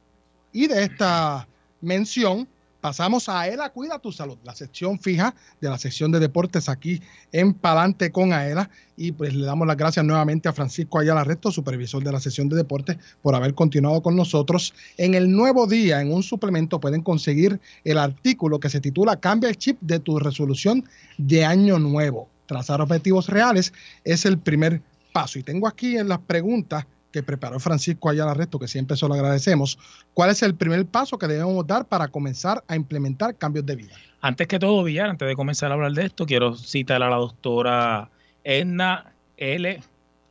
Y 0.51 0.67
de 0.67 0.83
esta 0.83 1.47
mención 1.81 2.47
pasamos 2.81 3.27
a 3.27 3.41
Aela 3.41 3.69
Cuida 3.71 3.99
tu 3.99 4.11
Salud, 4.11 4.37
la 4.43 4.55
sección 4.55 4.99
fija 4.99 5.35
de 5.59 5.69
la 5.69 5.77
sección 5.77 6.11
de 6.11 6.19
deportes 6.19 6.69
aquí 6.69 7.01
en 7.31 7.53
Palante 7.53 8.11
con 8.11 8.33
Aela. 8.33 8.69
Y 8.95 9.11
pues 9.11 9.35
le 9.35 9.45
damos 9.45 9.67
las 9.67 9.77
gracias 9.77 10.05
nuevamente 10.05 10.47
a 10.47 10.53
Francisco 10.53 10.99
Ayala 10.99 11.23
Resto, 11.23 11.51
supervisor 11.51 12.03
de 12.03 12.11
la 12.11 12.19
sección 12.19 12.49
de 12.49 12.55
deportes, 12.55 12.97
por 13.21 13.35
haber 13.35 13.53
continuado 13.53 14.01
con 14.01 14.15
nosotros. 14.15 14.73
En 14.97 15.15
el 15.15 15.31
nuevo 15.31 15.67
día, 15.67 16.01
en 16.01 16.11
un 16.11 16.23
suplemento, 16.23 16.79
pueden 16.79 17.01
conseguir 17.01 17.59
el 17.83 17.97
artículo 17.97 18.59
que 18.59 18.69
se 18.69 18.81
titula 18.81 19.19
Cambia 19.19 19.49
el 19.49 19.57
chip 19.57 19.77
de 19.81 19.99
tu 19.99 20.17
resolución 20.19 20.85
de 21.17 21.45
año 21.45 21.79
nuevo. 21.79 22.29
Trazar 22.47 22.81
objetivos 22.81 23.29
reales 23.29 23.73
es 24.03 24.25
el 24.25 24.39
primer 24.39 24.81
paso. 25.13 25.37
Y 25.37 25.43
tengo 25.43 25.67
aquí 25.67 25.97
en 25.97 26.09
las 26.09 26.19
preguntas 26.19 26.87
que 27.11 27.23
preparó 27.23 27.59
Francisco 27.59 28.09
Ayala 28.09 28.33
Resto, 28.33 28.59
que 28.59 28.67
siempre 28.67 28.97
se 28.97 29.07
lo 29.07 29.13
agradecemos. 29.13 29.77
¿Cuál 30.13 30.31
es 30.31 30.41
el 30.43 30.55
primer 30.55 30.85
paso 30.85 31.17
que 31.17 31.27
debemos 31.27 31.65
dar 31.65 31.85
para 31.85 32.07
comenzar 32.07 32.63
a 32.67 32.75
implementar 32.75 33.35
cambios 33.35 33.65
de 33.65 33.75
vida? 33.75 33.95
Antes 34.21 34.47
que 34.47 34.59
todo, 34.59 34.83
Villar, 34.83 35.09
antes 35.09 35.27
de 35.27 35.35
comenzar 35.35 35.71
a 35.71 35.75
hablar 35.75 35.93
de 35.93 36.05
esto, 36.05 36.25
quiero 36.25 36.55
citar 36.55 37.03
a 37.03 37.09
la 37.09 37.17
doctora 37.17 38.09
Edna 38.43 39.13
L. 39.37 39.81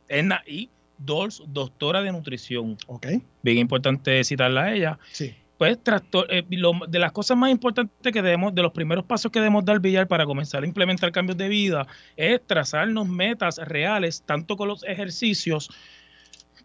Edna 0.07 0.41
I. 0.45 0.69
Dols, 0.99 1.43
doctora 1.47 2.01
de 2.01 2.11
nutrición. 2.11 2.77
Ok. 2.87 3.07
Bien 3.43 3.59
importante 3.59 4.23
citarla 4.23 4.63
a 4.63 4.73
ella. 4.73 4.99
Sí. 5.11 5.35
Pues 5.57 5.79
eh, 6.29 6.45
lo- 6.51 6.73
de 6.87 6.99
las 6.99 7.11
cosas 7.11 7.35
más 7.37 7.49
importantes 7.49 8.13
que 8.13 8.21
debemos, 8.21 8.53
de 8.53 8.61
los 8.61 8.71
primeros 8.71 9.05
pasos 9.05 9.31
que 9.31 9.39
debemos 9.39 9.65
dar 9.65 9.79
Villar 9.79 10.07
para 10.07 10.25
comenzar 10.25 10.63
a 10.63 10.67
implementar 10.67 11.11
cambios 11.11 11.37
de 11.37 11.47
vida, 11.49 11.87
es 12.15 12.45
trazarnos 12.45 13.07
metas 13.07 13.57
reales, 13.57 14.21
tanto 14.25 14.55
con 14.55 14.67
los 14.67 14.83
ejercicios 14.83 15.69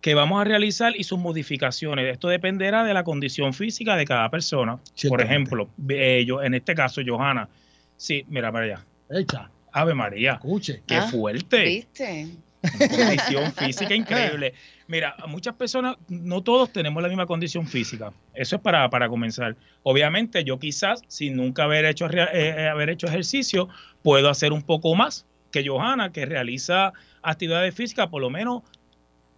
que 0.00 0.14
vamos 0.14 0.40
a 0.40 0.44
realizar 0.44 0.94
y 0.96 1.04
sus 1.04 1.18
modificaciones. 1.18 2.10
Esto 2.12 2.28
dependerá 2.28 2.82
de 2.84 2.92
la 2.92 3.04
condición 3.04 3.54
física 3.54 3.96
de 3.96 4.04
cada 4.04 4.28
persona. 4.30 4.78
Por 5.08 5.20
ejemplo, 5.20 5.68
eh, 5.88 6.24
yo, 6.26 6.42
en 6.42 6.54
este 6.54 6.74
caso, 6.74 7.00
Johanna, 7.06 7.48
sí, 7.96 8.24
mira 8.28 8.50
para 8.52 8.64
allá. 8.64 8.84
Echa. 9.10 9.48
Ave 9.72 9.94
María. 9.94 10.32
Escuche. 10.34 10.82
Qué 10.86 10.96
Ah, 10.96 11.02
fuerte. 11.02 11.64
¿Viste? 11.64 12.26
Condición 12.62 13.52
física 13.56 13.94
increíble. 13.94 14.54
Mira, 14.86 15.16
muchas 15.28 15.54
personas, 15.54 15.96
no 16.08 16.42
todos 16.42 16.72
tenemos 16.72 17.02
la 17.02 17.08
misma 17.08 17.26
condición 17.26 17.66
física. 17.66 18.12
Eso 18.34 18.56
es 18.56 18.62
para, 18.62 18.88
para 18.90 19.08
comenzar. 19.08 19.56
Obviamente, 19.82 20.44
yo 20.44 20.58
quizás, 20.58 21.02
sin 21.08 21.36
nunca 21.36 21.64
haber 21.64 21.84
hecho, 21.84 22.06
eh, 22.06 22.28
eh, 22.32 22.68
haber 22.68 22.90
hecho 22.90 23.06
ejercicio, 23.06 23.68
puedo 24.02 24.28
hacer 24.28 24.52
un 24.52 24.62
poco 24.62 24.94
más 24.94 25.26
que 25.50 25.66
Johanna, 25.66 26.12
que 26.12 26.26
realiza 26.26 26.92
actividades 27.22 27.74
físicas 27.74 28.08
por 28.08 28.20
lo 28.20 28.30
menos 28.30 28.62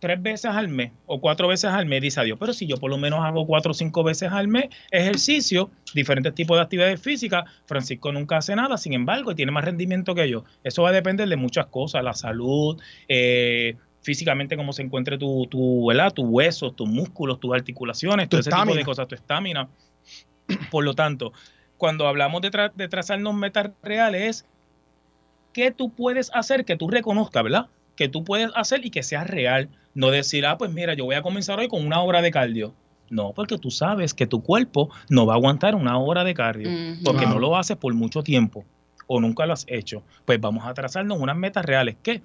tres 0.05 0.21
veces 0.23 0.51
al 0.51 0.69
mes 0.69 0.93
o 1.07 1.19
cuatro 1.19 1.49
veces 1.49 1.71
al 1.71 1.87
mes, 1.87 2.03
dice 2.03 2.21
adiós. 2.21 2.37
Pero 2.39 2.53
si 2.53 2.67
yo 2.67 2.77
por 2.77 2.91
lo 2.91 2.99
menos 2.99 3.21
hago 3.25 3.47
cuatro 3.47 3.71
o 3.71 3.75
cinco 3.75 4.05
veces 4.05 4.31
al 4.31 4.49
mes 4.49 4.67
ejercicio, 4.91 5.71
diferentes 5.95 6.35
tipos 6.35 6.59
de 6.59 6.63
actividades 6.63 7.01
físicas, 7.01 7.45
Francisco 7.65 8.13
nunca 8.13 8.37
hace 8.37 8.55
nada, 8.55 8.77
sin 8.77 8.93
embargo, 8.93 9.35
tiene 9.35 9.51
más 9.51 9.65
rendimiento 9.65 10.15
que 10.15 10.29
yo. 10.29 10.45
Eso 10.63 10.83
va 10.83 10.91
a 10.91 10.93
depender 10.93 11.27
de 11.27 11.37
muchas 11.37 11.67
cosas, 11.69 12.05
la 12.05 12.13
salud, 12.13 12.79
eh, 13.09 13.77
físicamente 14.03 14.57
cómo 14.59 14.75
se 14.75 14.83
encuentre 14.83 15.17
tu, 15.17 15.47
tu, 15.47 15.87
¿verdad? 15.87 16.13
tus 16.13 16.27
huesos, 16.29 16.77
tus 16.77 16.87
músculos, 16.89 17.41
tus 17.41 17.55
articulaciones, 17.55 18.27
Tu 18.29 18.31
todo 18.37 18.41
ese 18.41 18.51
tipo 18.51 18.77
de 18.77 18.85
cosas, 18.85 19.09
tu 19.09 19.15
estamina. 19.15 19.69
Por 20.71 20.85
lo 20.85 20.93
tanto, 20.95 21.33
cuando 21.79 22.07
hablamos 22.07 22.43
de, 22.43 22.51
tra- 22.51 22.73
de 22.75 22.89
trazarnos 22.89 23.35
metas 23.35 23.71
reales, 23.83 24.23
es 24.23 24.47
qué 25.55 25.71
tú 25.71 25.91
puedes 25.95 26.31
hacer 26.35 26.65
que 26.65 26.77
tú 26.77 26.89
reconozcas, 26.89 27.43
¿verdad? 27.43 27.67
Que 27.97 28.09
tú 28.09 28.25
puedes 28.25 28.51
hacer 28.57 28.85
y 28.85 28.91
que 28.91 29.03
sea 29.05 29.23
real. 29.25 29.69
No 29.95 30.11
decir, 30.11 30.45
ah, 30.47 30.59
pues 30.59 30.73
mira, 30.73 30.95
yo 30.95 31.05
voy 31.05 31.15
a 31.15 31.23
comenzar 31.23 31.59
hoy 31.59 31.69
con 31.69 31.85
una 31.87 32.01
hora 32.03 32.21
de 32.23 32.31
cardio. 32.31 32.75
No, 33.11 33.33
porque 33.33 33.59
tú 33.59 33.71
sabes 33.71 34.13
que 34.15 34.27
tu 34.27 34.43
cuerpo 34.43 34.91
no 35.09 35.27
va 35.27 35.35
a 35.35 35.37
aguantar 35.37 35.75
una 35.75 35.99
hora 35.99 36.25
de 36.25 36.35
cardio, 36.35 36.71
porque 37.05 37.27
no 37.27 37.39
lo 37.39 37.57
haces 37.57 37.77
por 37.77 37.93
mucho 37.95 38.23
tiempo 38.23 38.65
o 39.07 39.21
nunca 39.21 39.45
lo 39.47 39.53
has 39.53 39.67
hecho. 39.69 40.03
Pues 40.25 40.41
vamos 40.41 40.65
a 40.67 40.73
trazarnos 40.75 41.19
unas 41.21 41.37
metas 41.37 41.65
reales. 41.65 41.97
¿Qué? 42.03 42.23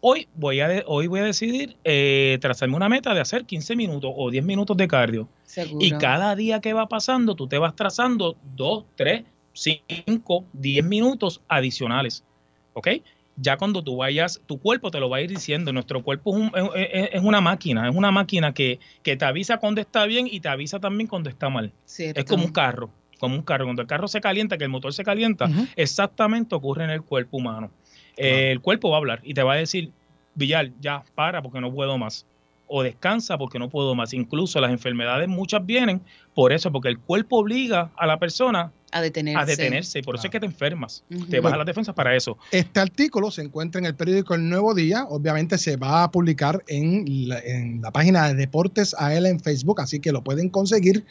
Hoy 0.00 0.26
voy 0.34 0.58
a, 0.60 0.66
de- 0.68 0.84
hoy 0.88 1.06
voy 1.06 1.20
a 1.20 1.24
decidir 1.24 1.76
eh, 1.84 2.38
trazarme 2.40 2.74
una 2.74 2.88
meta 2.88 3.14
de 3.14 3.20
hacer 3.20 3.44
15 3.44 3.76
minutos 3.76 4.10
o 4.16 4.30
10 4.30 4.44
minutos 4.44 4.76
de 4.76 4.88
cardio. 4.88 5.28
Seguro. 5.44 5.84
Y 5.84 5.92
cada 5.92 6.34
día 6.34 6.60
que 6.60 6.72
va 6.72 6.88
pasando, 6.88 7.36
tú 7.36 7.46
te 7.46 7.58
vas 7.58 7.76
trazando 7.76 8.34
2, 8.56 8.84
3, 8.96 9.22
5, 9.52 10.44
10 10.54 10.84
minutos 10.84 11.40
adicionales. 11.46 12.24
¿Ok? 12.72 12.88
Ya 13.36 13.56
cuando 13.56 13.82
tú 13.82 13.96
vayas, 13.96 14.40
tu 14.46 14.58
cuerpo 14.60 14.90
te 14.90 15.00
lo 15.00 15.08
va 15.08 15.16
a 15.16 15.20
ir 15.22 15.30
diciendo. 15.30 15.72
Nuestro 15.72 16.02
cuerpo 16.02 16.36
es, 16.36 16.42
un- 16.42 16.52
es- 16.76 16.88
es- 16.92 17.08
es 17.14 17.22
una 17.22 17.40
máquina, 17.40 17.88
es 17.88 17.94
una 17.96 18.10
máquina 18.10 18.52
que, 18.52 18.78
que 19.02 19.16
te 19.16 19.24
avisa 19.24 19.56
cuando 19.58 19.80
está 19.80 20.04
bien 20.06 20.28
y 20.30 20.40
te 20.40 20.48
avisa 20.48 20.80
también 20.80 21.08
cuando 21.08 21.30
está 21.30 21.48
mal. 21.48 21.72
Cierto. 21.86 22.20
Es 22.20 22.26
como 22.26 22.44
un 22.44 22.52
carro, 22.52 22.90
como 23.18 23.34
un 23.34 23.42
carro. 23.42 23.64
Cuando 23.64 23.82
el 23.82 23.88
carro 23.88 24.06
se 24.08 24.20
calienta, 24.20 24.58
que 24.58 24.64
el 24.64 24.70
motor 24.70 24.92
se 24.92 25.02
calienta, 25.02 25.48
exactamente 25.76 26.54
ocurre 26.54 26.84
en 26.84 26.90
el 26.90 27.02
cuerpo 27.02 27.38
humano. 27.38 27.70
Eh, 28.16 28.50
el 28.52 28.60
cuerpo 28.60 28.90
va 28.90 28.96
a 28.96 28.98
hablar 28.98 29.20
y 29.24 29.32
te 29.34 29.42
va 29.42 29.54
a 29.54 29.56
decir, 29.56 29.90
Villar, 30.34 30.70
ya, 30.80 31.02
para 31.14 31.40
porque 31.42 31.60
no 31.60 31.72
puedo 31.72 31.96
más. 31.98 32.26
O 32.74 32.82
descansa 32.82 33.36
porque 33.36 33.58
no 33.58 33.68
puedo 33.68 33.94
más. 33.94 34.14
Incluso 34.14 34.58
las 34.60 34.70
enfermedades 34.70 35.28
muchas 35.28 35.64
vienen 35.66 36.00
por 36.34 36.52
eso, 36.52 36.72
porque 36.72 36.88
el 36.88 36.98
cuerpo 36.98 37.36
obliga 37.36 37.90
a 37.98 38.06
la 38.06 38.18
persona 38.18 38.72
a 38.92 39.00
detenerse. 39.00 39.40
a 39.40 39.44
detenerse. 39.44 40.02
Por 40.02 40.14
eso 40.14 40.26
es 40.26 40.30
que 40.30 40.40
te 40.40 40.46
enfermas. 40.46 41.04
Ujú. 41.10 41.26
Te 41.26 41.40
bajas 41.40 41.58
las 41.58 41.66
defensas 41.66 41.94
para 41.94 42.16
eso. 42.16 42.38
Este 42.50 42.80
artículo 42.80 43.30
se 43.30 43.42
encuentra 43.42 43.78
en 43.78 43.86
el 43.86 43.94
periódico 43.94 44.34
El 44.34 44.48
Nuevo 44.48 44.74
Día. 44.74 45.04
Obviamente 45.08 45.58
se 45.58 45.76
va 45.76 46.04
a 46.04 46.10
publicar 46.10 46.62
en 46.66 47.04
la, 47.28 47.38
en 47.40 47.82
la 47.82 47.90
página 47.90 48.28
de 48.28 48.34
Deportes 48.34 48.94
AL 48.94 49.26
en 49.26 49.40
Facebook, 49.40 49.80
así 49.80 50.00
que 50.00 50.12
lo 50.12 50.22
pueden 50.22 50.48
conseguir. 50.48 51.04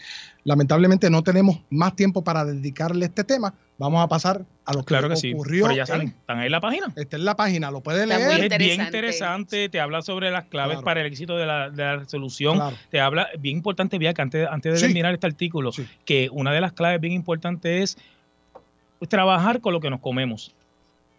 Lamentablemente 0.44 1.10
no 1.10 1.22
tenemos 1.22 1.60
más 1.70 1.96
tiempo 1.96 2.24
para 2.24 2.44
dedicarle 2.44 3.06
este 3.06 3.24
tema. 3.24 3.54
Vamos 3.82 4.04
a 4.04 4.08
pasar 4.08 4.46
a 4.66 4.74
lo 4.74 4.80
que 4.82 4.86
Claro 4.86 5.10
que 5.10 5.16
sí. 5.16 5.34
ocurrió. 5.34 5.64
Pero 5.66 5.76
ya 5.76 5.82
en- 5.82 5.88
salen, 5.88 6.08
están 6.10 6.38
ahí 6.40 6.46
en 6.46 6.52
la 6.52 6.62
página. 6.62 6.94
Esta 6.96 7.18
es 7.18 7.24
la 7.24 7.36
página, 7.36 7.72
lo 7.72 7.82
puede 7.82 8.04
Está 8.04 8.18
leer. 8.18 8.28
muy 8.28 8.36
es 8.36 8.40
bien 8.40 8.52
interesante. 8.54 8.98
interesante, 8.98 9.70
te 9.70 9.80
habla 9.80 10.02
sobre 10.04 10.30
las 10.30 10.46
claves 10.46 10.76
Claro. 10.76 10.86
para 10.86 11.02
el 11.02 11.08
éxito 11.08 11.36
de 11.36 11.46
la, 11.48 11.70
de 11.72 11.84
la 11.84 11.96
resolución. 11.98 12.58
Claro. 12.58 12.76
Te 12.92 13.02
habla, 13.02 13.28
bien 13.40 13.58
importante, 13.58 13.98
vía 13.98 14.14
que 14.14 14.22
antes, 14.22 14.48
antes 14.48 14.74
de 14.74 14.78
Sí. 14.80 14.86
terminar 14.86 15.14
este 15.16 15.26
artículo, 15.28 15.72
Sí. 15.72 15.88
que 16.06 16.30
una 16.32 16.54
de 16.54 16.62
las 16.62 16.74
claves 16.74 17.02
bien 17.02 17.14
importantes 17.14 17.98
es 19.02 19.10
trabajar 19.10 19.62
con 19.62 19.74
lo 19.74 19.80
que 19.80 19.90
nos 19.90 20.00
comemos. 20.00 20.54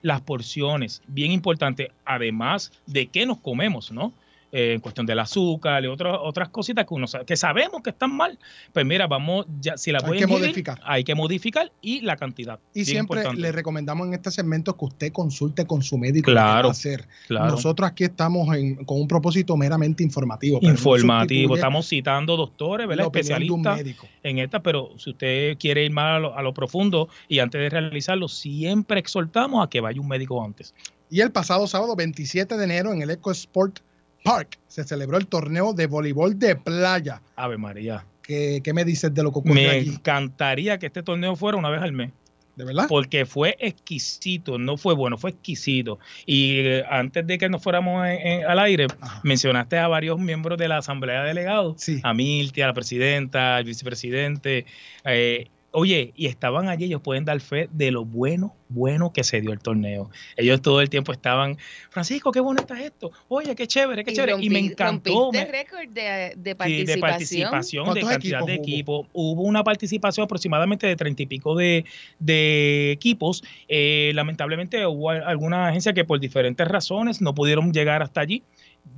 Las 0.02 0.20
porciones, 0.20 1.02
bien 1.08 1.32
importante, 1.32 1.90
además 2.04 2.72
de 2.86 3.08
qué 3.08 3.26
nos 3.26 3.38
comemos, 3.38 3.90
¿no? 3.92 4.12
Eh, 4.54 4.74
en 4.74 4.80
cuestión 4.80 5.06
del 5.06 5.18
azúcar 5.18 5.82
y 5.82 5.86
otras 5.86 6.14
otras 6.20 6.50
cositas 6.50 6.84
que 6.86 6.92
uno 6.92 7.06
sabe- 7.06 7.24
que 7.24 7.36
sabemos 7.36 7.80
que 7.82 7.88
están 7.88 8.14
mal, 8.14 8.38
pues 8.74 8.84
mira, 8.84 9.06
vamos, 9.06 9.46
ya, 9.62 9.78
si 9.78 9.90
las 9.92 10.04
Hay 10.04 10.10
que 10.10 10.16
ingerir, 10.24 10.38
modificar. 10.42 10.80
hay 10.84 11.04
que 11.04 11.14
modificar 11.14 11.72
y 11.80 12.02
la 12.02 12.16
cantidad. 12.18 12.58
Y 12.74 12.84
siempre 12.84 13.20
importante. 13.20 13.40
le 13.40 13.50
recomendamos 13.50 14.06
en 14.08 14.12
este 14.12 14.30
segmento 14.30 14.76
que 14.76 14.84
usted 14.84 15.10
consulte 15.10 15.66
con 15.66 15.80
su 15.80 15.96
médico 15.96 16.30
Claro, 16.30 16.68
hacer. 16.68 17.08
claro. 17.28 17.52
Nosotros 17.52 17.88
aquí 17.88 18.04
estamos 18.04 18.54
en- 18.54 18.84
con 18.84 19.00
un 19.00 19.08
propósito 19.08 19.56
meramente 19.56 20.02
informativo. 20.02 20.58
no 20.62 20.68
informativo. 20.68 21.54
Estamos 21.54 21.88
citando 21.88 22.36
doctores, 22.36 22.86
¿verdad? 22.86 23.04
la 23.04 23.06
Especialistas 23.06 23.80
en 24.22 24.38
esta, 24.38 24.62
pero 24.62 24.90
si 24.98 25.10
usted 25.12 25.56
quiere 25.58 25.82
ir 25.82 25.92
más 25.92 26.16
a 26.16 26.18
lo, 26.18 26.36
a 26.36 26.42
lo 26.42 26.52
profundo 26.52 27.08
y 27.26 27.38
antes 27.38 27.58
de 27.58 27.70
realizarlo, 27.70 28.28
siempre 28.28 29.00
exhortamos 29.00 29.64
a 29.66 29.70
que 29.70 29.80
vaya 29.80 29.98
un 29.98 30.08
médico 30.08 30.44
antes. 30.44 30.74
Y 31.08 31.20
el 31.20 31.32
pasado 31.32 31.66
sábado 31.66 31.96
27 31.96 32.58
de 32.58 32.64
enero 32.64 32.92
en 32.92 33.00
el 33.00 33.08
Eco 33.10 33.30
Sport 33.30 33.80
Park 34.22 34.58
se 34.68 34.84
celebró 34.84 35.18
el 35.18 35.26
torneo 35.26 35.72
de 35.72 35.86
voleibol 35.86 36.38
de 36.38 36.56
playa. 36.56 37.20
Ave 37.36 37.58
María. 37.58 38.04
¿Qué, 38.22 38.60
qué 38.62 38.72
me 38.72 38.84
dices 38.84 39.12
de 39.12 39.22
lo 39.22 39.32
que 39.32 39.38
ocurrió 39.40 39.54
Me 39.54 39.68
allí? 39.70 39.88
encantaría 39.90 40.78
que 40.78 40.86
este 40.86 41.02
torneo 41.02 41.34
fuera 41.36 41.58
una 41.58 41.70
vez 41.70 41.82
al 41.82 41.92
mes. 41.92 42.12
¿De 42.54 42.64
verdad? 42.64 42.84
Porque 42.86 43.24
fue 43.24 43.56
exquisito, 43.58 44.58
no 44.58 44.76
fue 44.76 44.94
bueno, 44.94 45.16
fue 45.16 45.30
exquisito. 45.30 45.98
Y 46.26 46.58
eh, 46.58 46.84
antes 46.88 47.26
de 47.26 47.38
que 47.38 47.48
nos 47.48 47.62
fuéramos 47.62 48.06
en- 48.06 48.26
en- 48.26 48.44
al 48.46 48.58
aire, 48.58 48.86
Ajá. 49.00 49.20
mencionaste 49.24 49.78
a 49.78 49.88
varios 49.88 50.18
miembros 50.18 50.58
de 50.58 50.68
la 50.68 50.76
Asamblea 50.76 51.22
de 51.22 51.28
Delegados, 51.28 51.80
Sí. 51.80 52.00
a 52.02 52.12
Milti, 52.12 52.60
a 52.60 52.66
la 52.66 52.74
presidenta, 52.74 53.56
al 53.56 53.64
vicepresidente. 53.64 54.66
eh, 55.04 55.48
oye, 55.72 56.12
y 56.14 56.26
estaban 56.26 56.68
allí, 56.68 56.84
ellos 56.84 57.00
pueden 57.02 57.24
dar 57.24 57.40
fe 57.40 57.68
de 57.72 57.90
lo 57.90 58.04
bueno, 58.04 58.54
bueno 58.68 59.12
que 59.12 59.24
se 59.24 59.40
dio 59.40 59.52
el 59.52 59.58
torneo. 59.58 60.10
Ellos 60.36 60.62
todo 60.62 60.80
el 60.80 60.88
tiempo 60.90 61.12
estaban, 61.12 61.56
Francisco, 61.90 62.30
qué 62.30 62.40
bueno 62.40 62.60
está 62.60 62.80
esto. 62.82 63.10
Oye, 63.28 63.54
qué 63.56 63.66
chévere, 63.66 64.04
qué 64.04 64.12
chévere. 64.12 64.36
y 64.40 64.50
me 64.50 64.58
encantó. 64.58 65.32
me- 65.32 65.44
récord 65.44 65.88
de, 65.88 66.34
de 66.36 66.50
Sí, 66.50 66.54
participación. 66.54 66.86
de 66.86 67.00
participación, 67.00 67.84
de 67.84 67.90
¿Cuántos 68.00 68.10
cantidad 68.10 68.40
equipos 68.40 68.46
de 68.46 68.54
hubo? 68.54 68.62
equipos. 68.62 69.06
Hubo 69.12 69.42
una 69.42 69.64
participación 69.64 70.24
aproximadamente 70.24 70.86
de 70.86 70.96
treinta 70.96 71.22
y 71.22 71.26
pico 71.26 71.54
de, 71.56 71.84
de 72.18 72.92
equipos. 72.92 73.42
Eh, 73.68 74.12
lamentablemente 74.14 74.86
hubo 74.86 75.10
al- 75.10 75.22
alguna 75.24 75.68
agencia 75.68 75.92
que 75.92 76.04
por 76.04 76.20
diferentes 76.20 76.66
razones 76.68 77.20
no 77.20 77.34
pudieron 77.34 77.72
llegar 77.72 78.02
hasta 78.02 78.20
allí, 78.20 78.42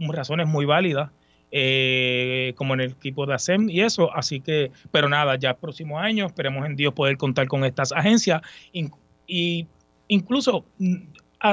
razones 0.00 0.46
muy 0.46 0.64
válidas. 0.64 1.10
Eh, 1.56 2.52
como 2.56 2.74
en 2.74 2.80
el 2.80 2.90
equipo 2.90 3.26
de 3.26 3.34
ASEM 3.34 3.70
y 3.70 3.80
eso, 3.80 4.12
así 4.12 4.40
que, 4.40 4.72
pero 4.90 5.08
nada, 5.08 5.36
ya 5.36 5.50
el 5.50 5.56
próximo 5.56 6.00
año 6.00 6.26
esperemos 6.26 6.66
en 6.66 6.74
Dios 6.74 6.92
poder 6.94 7.16
contar 7.16 7.46
con 7.46 7.64
estas 7.64 7.92
agencias 7.92 8.42
in- 8.72 8.90
y 9.28 9.64
incluso 10.08 10.64
mm, 10.78 10.94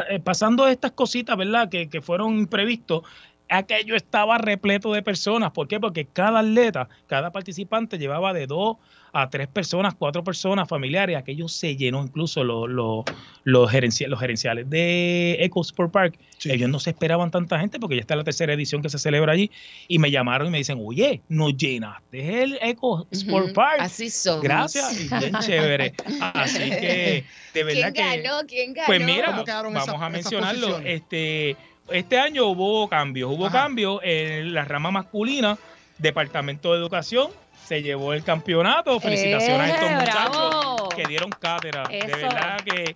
eh, 0.10 0.20
pasando 0.24 0.68
estas 0.68 0.94
cositas, 0.94 1.38
¿verdad? 1.38 1.70
Que, 1.70 1.88
que 1.88 2.02
fueron 2.02 2.36
imprevistos, 2.40 3.04
aquello 3.52 3.96
estaba 3.96 4.38
repleto 4.38 4.92
de 4.94 5.04
personas. 5.04 5.52
¿Por 5.52 5.68
qué? 5.68 5.80
Porque 5.80 6.06
cada 6.06 6.40
atleta, 6.40 6.90
cada 7.08 7.32
participante 7.32 7.98
llevaba 7.98 8.34
de 8.34 8.48
dos 8.48 8.78
a 9.14 9.30
tres 9.30 9.50
personas, 9.50 9.94
cuatro 9.94 10.24
personas 10.24 10.70
familiares. 10.70 11.18
Aquello 11.18 11.50
se 11.50 11.76
llenó 11.76 12.02
incluso 12.02 12.46
los, 12.46 12.70
los, 12.70 13.04
los, 13.44 13.70
gerencia- 13.70 14.08
los 14.08 14.20
gerenciales 14.22 14.70
de 14.70 15.36
Eco 15.42 15.62
Sport 15.62 15.92
Park. 15.92 16.20
Sí. 16.38 16.50
Ellos 16.50 16.70
no 16.70 16.80
se 16.80 16.92
esperaban 16.92 17.30
tanta 17.30 17.60
gente 17.60 17.78
porque 17.78 17.96
ya 17.96 18.02
está 18.02 18.16
la 18.16 18.24
tercera 18.24 18.54
edición 18.54 18.82
que 18.82 18.88
se 18.90 18.98
celebra 18.98 19.34
allí. 19.34 19.52
Y 19.90 20.00
me 20.00 20.12
llamaron 20.12 20.48
y 20.48 20.52
me 20.52 20.58
dicen, 20.60 20.80
oye, 20.82 21.22
nos 21.28 21.58
llenaste 21.58 22.44
el 22.44 22.58
Eco 22.62 23.06
Sport 23.12 23.54
Park. 23.54 23.78
Así 23.82 24.10
somos. 24.10 24.44
Gracias, 24.44 24.98
y 25.02 25.10
bien 25.20 25.34
chévere. 25.42 25.94
Así 26.22 26.70
que, 26.70 27.26
de 27.54 27.64
verdad 27.66 27.92
¿Quién 27.94 28.12
que... 28.12 28.22
ganó? 28.22 28.48
¿Quién 28.48 28.74
ganó? 28.74 28.88
Pues 28.88 29.06
mira, 29.06 29.26
¿Cómo 29.32 29.44
quedaron 29.44 29.74
vamos 29.74 29.90
esas- 29.90 30.02
a 30.02 30.10
mencionarlo. 30.10 30.78
Este, 30.80 31.58
este 31.90 32.20
año 32.20 32.46
hubo 32.48 32.88
cambios, 32.88 33.32
hubo 33.32 33.48
Ajá. 33.48 33.64
cambios 33.64 34.00
en 34.04 34.54
la 34.54 34.66
rama 34.66 34.92
masculina, 34.92 35.58
Departamento 35.98 36.72
de 36.74 36.80
Educación 36.80 37.30
se 37.66 37.82
llevó 37.84 38.14
el 38.14 38.24
campeonato. 38.24 39.00
Felicitaciones 39.00 39.72
a 39.72 39.76
estos 39.76 39.90
¡Eh, 39.92 39.96
muchachos 39.96 40.50
bravo! 40.50 40.90
que 40.90 41.04
dieron 41.06 41.30
cátedra. 41.32 41.84
De 41.88 42.06
verdad 42.06 42.58
que 42.66 42.96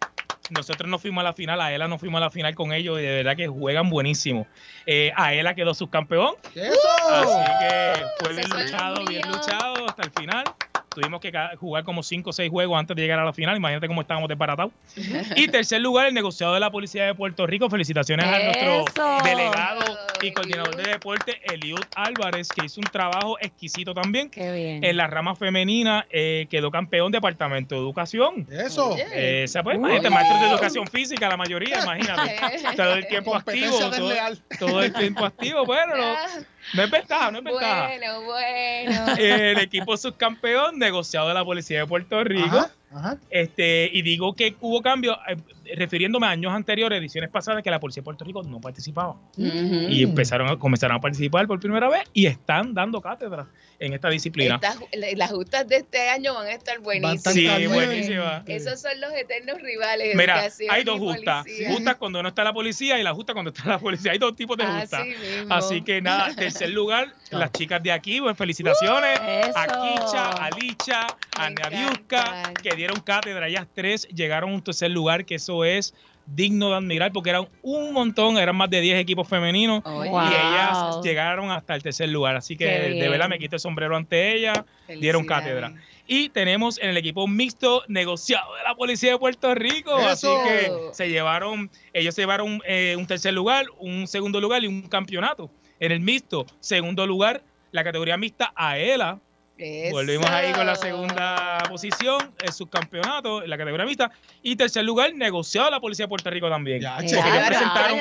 nosotros 0.50 0.90
no 0.90 1.00
fuimos 1.00 1.22
a 1.22 1.24
la 1.26 1.34
final, 1.34 1.62
a 1.62 1.72
ELA 1.74 1.88
no 1.88 1.98
fuimos 1.98 2.18
a 2.20 2.26
la 2.26 2.30
final 2.32 2.54
con 2.56 2.74
ellos 2.74 3.00
y 3.00 3.04
de 3.04 3.16
verdad 3.18 3.36
que 3.38 3.48
juegan 3.48 3.90
buenísimo. 3.90 4.48
Eh, 4.86 5.12
a 5.16 5.34
ELA 5.34 5.56
quedó 5.56 5.74
subcampeón, 5.74 6.36
¡Eso! 6.54 6.80
así 7.10 7.52
que 7.62 8.04
fue 8.20 8.34
bien 8.36 8.50
luchado, 8.50 9.06
bien 9.06 9.22
luchado 9.32 9.88
hasta 9.88 10.04
el 10.04 10.12
final. 10.12 10.44
Tuvimos 10.96 11.20
que 11.20 11.32
jugar 11.60 11.84
como 11.84 12.04
5 12.04 12.30
o 12.30 12.34
6 12.34 12.50
juegos 12.50 12.80
antes 12.80 12.96
de 12.96 13.02
llegar 13.02 13.20
a 13.20 13.26
la 13.26 13.34
final. 13.34 13.58
Imagínate 13.58 13.88
cómo 13.88 14.00
estábamos 14.00 14.30
desbaratados. 14.30 14.72
Y 15.36 15.50
tercer 15.50 15.82
lugar, 15.82 16.08
el 16.08 16.14
negociado 16.14 16.54
de 16.54 16.62
la 16.62 16.72
Policía 16.72 17.04
de 17.04 17.14
Puerto 17.14 17.46
Rico. 17.46 17.70
Felicitaciones 17.70 18.26
a 18.26 18.40
nuestro 18.40 18.86
delegado 19.26 19.82
y 20.22 20.32
coordinador 20.32 20.76
de 20.78 20.92
deporte, 20.92 21.42
Eliud 21.54 21.82
Álvarez, 21.96 22.48
que 22.48 22.66
hizo 22.66 22.80
un 22.80 22.88
trabajo 22.88 23.38
exquisito 23.42 23.94
también. 23.94 24.30
Qué 24.30 24.52
bien. 24.54 24.84
En 24.86 24.96
la 24.96 25.08
rama 25.08 25.36
femenina 25.36 26.06
eh, 26.10 26.48
quedó 26.50 26.72
campeón 26.72 27.12
Departamento 27.12 27.76
de 27.76 27.82
Educación. 27.82 28.48
Eso. 28.50 28.96
Eh, 28.98 29.46
pues, 29.52 29.66
Uy. 29.66 29.74
imagínate, 29.76 30.10
maestros 30.10 30.40
de 30.40 30.48
educación 30.48 30.88
física, 30.88 31.28
la 31.28 31.36
mayoría, 31.36 31.82
imagínate. 31.84 32.38
todo 32.78 32.94
el 32.94 33.08
tiempo 33.08 33.36
activo. 33.36 33.78
Todo, 33.80 34.12
todo 34.60 34.84
el 34.84 34.94
tiempo 34.94 35.26
activo. 35.26 35.66
Bueno, 35.66 35.94
no, 36.74 36.84
es 36.84 36.92
ventaja, 36.92 37.32
no 37.32 37.38
es 37.40 37.44
ventaja. 37.44 37.88
Bueno, 37.88 38.22
bueno. 38.24 39.16
El 39.18 39.60
equipo 39.60 39.98
subcampeón, 39.98 40.80
negociado 40.80 41.28
de 41.28 41.34
la 41.34 41.46
Policía 41.46 41.80
de 41.80 41.88
Puerto 41.88 42.24
Rico. 42.24 42.58
Ajá, 42.58 42.72
ajá. 42.94 43.18
Este, 43.30 43.90
y 43.92 44.02
digo 44.02 44.34
que 44.34 44.56
hubo 44.60 44.82
cambios. 44.82 45.18
Refiriéndome 45.76 46.28
a 46.28 46.32
años 46.32 46.54
anteriores, 46.54 47.00
ediciones 47.00 47.30
pasadas, 47.30 47.64
que 47.64 47.72
la 47.72 47.80
policía 47.80 48.02
de 48.02 48.06
Puerto 48.06 48.26
Rico 48.26 48.44
no 48.44 48.62
participaba. 48.62 49.16
Y 49.38 50.04
empezaron 50.04 50.50
a, 50.50 50.58
comenzaron 50.60 50.98
a 50.98 51.02
participar 51.02 51.48
por 51.48 51.60
primera 51.60 51.90
vez 51.90 52.04
y 52.14 52.28
están 52.28 52.74
dando 52.74 53.02
cátedra 53.02 53.48
en 53.80 53.94
esta 53.94 54.10
disciplina. 54.10 54.60
Las 55.16 55.32
justas 55.32 55.68
de 55.68 55.78
este 55.78 56.10
año 56.10 56.34
van 56.34 56.48
a 56.48 56.52
estar 56.52 56.80
buenísimas. 56.80 57.34
Sí, 57.34 57.68
buenísima. 57.68 58.44
Esos 58.46 58.82
son 58.82 59.00
los 59.02 59.12
eternos 59.14 59.62
rivales. 59.62 60.16
Mira, 60.16 60.48
hay 60.70 60.84
dos 60.84 61.00
justas. 61.00 61.44
policía. 61.44 61.72
Justas 61.72 61.96
cuando 61.96 62.22
no 62.24 62.30
está 62.30 62.44
la 62.44 62.54
policía 62.54 63.00
y 63.00 63.04
la 63.04 63.14
justa 63.14 63.34
cuando 63.34 63.52
está 63.52 63.68
la 63.68 63.80
policía. 63.80 64.12
Hay 64.12 64.18
dos 64.18 64.36
tipos 64.36 64.58
de 64.58 64.64
Así 64.64 64.82
justas. 64.82 65.06
mismo. 65.08 65.54
Así 65.54 65.82
que 65.82 66.02
nada, 66.02 66.36
tercer 66.36 66.70
lugar, 66.70 67.14
las 67.32 67.52
chicas 67.52 67.82
de 67.84 67.92
aquí, 67.92 68.22
pues 68.22 68.38
felicitaciones. 68.38 69.20
eso. 69.20 69.58
A 69.58 69.66
Kicha, 69.66 70.30
a 70.32 70.50
Licha, 70.52 71.08
a 71.38 71.50
Naviuska, 71.50 72.54
que 72.62 72.76
dieron 72.76 73.00
cátedra. 73.02 73.48
Ellas 73.48 73.68
tres 73.74 74.08
llegaron 74.10 74.52
a 74.52 74.54
un 74.54 74.64
tercer 74.64 74.92
lugar, 74.92 75.26
que 75.26 75.36
eso 75.36 75.55
es 75.64 75.94
digno 76.26 76.70
de 76.70 76.76
admirar 76.78 77.12
porque 77.12 77.30
eran 77.30 77.48
un 77.62 77.94
montón, 77.94 78.38
eran 78.38 78.56
más 78.56 78.70
de 78.70 78.82
10 78.82 79.00
equipos 79.00 79.28
femeninos 79.28 79.82
Oye. 79.86 80.10
y 80.10 80.12
ellas 80.12 81.00
llegaron 81.04 81.52
hasta 81.52 81.76
el 81.76 81.84
tercer 81.84 82.10
lugar. 82.10 82.36
Así 82.36 82.58
que 82.58 82.66
de 82.66 83.10
verdad 83.10 83.30
me 83.30 83.40
quito 83.40 83.56
el 83.56 83.60
sombrero 83.60 83.96
ante 83.96 84.34
ellas, 84.34 84.64
dieron 84.88 85.26
cátedra. 85.26 85.74
Y 86.08 86.30
tenemos 86.30 86.80
en 86.80 86.92
el 86.92 86.98
equipo 86.98 87.28
mixto 87.28 87.84
negociado 87.88 88.56
de 88.56 88.64
la 88.64 88.76
Policía 88.76 89.12
de 89.12 89.18
Puerto 89.18 89.56
Rico. 89.56 89.98
Eso. 89.98 90.08
Así 90.08 90.28
que 90.48 90.72
se 90.94 91.10
llevaron, 91.10 91.72
ellos 91.94 92.14
se 92.14 92.22
llevaron 92.22 92.62
eh, 92.66 92.96
un 92.98 93.08
tercer 93.08 93.34
lugar, 93.34 93.66
un 93.80 94.08
segundo 94.08 94.40
lugar 94.40 94.64
y 94.64 94.68
un 94.68 94.84
campeonato. 94.84 95.50
En 95.80 95.92
el 95.92 96.00
mixto, 96.02 96.46
segundo 96.60 97.08
lugar, 97.08 97.44
la 97.72 97.84
categoría 97.84 98.18
mixta 98.18 98.54
AELA. 98.56 99.20
Volvimos 99.92 100.30
ahí 100.30 100.52
con 100.52 100.66
la 100.66 100.76
segunda 100.76 101.64
posición, 101.70 102.34
el 102.44 102.52
subcampeonato, 102.52 103.42
en 103.42 103.50
la 103.50 103.58
categoría 103.58 103.86
mixta. 103.86 104.12
Y 104.42 104.58
tercer 104.58 104.84
lugar, 104.84 105.14
negociado 105.16 105.72
la 105.72 105.80
Policía 105.80 106.06
de 106.06 106.10
Puerto 106.10 106.30
Rico 106.30 106.50
también. 106.50 106.78
Ellos, 106.78 107.22
presentaron, 107.48 108.00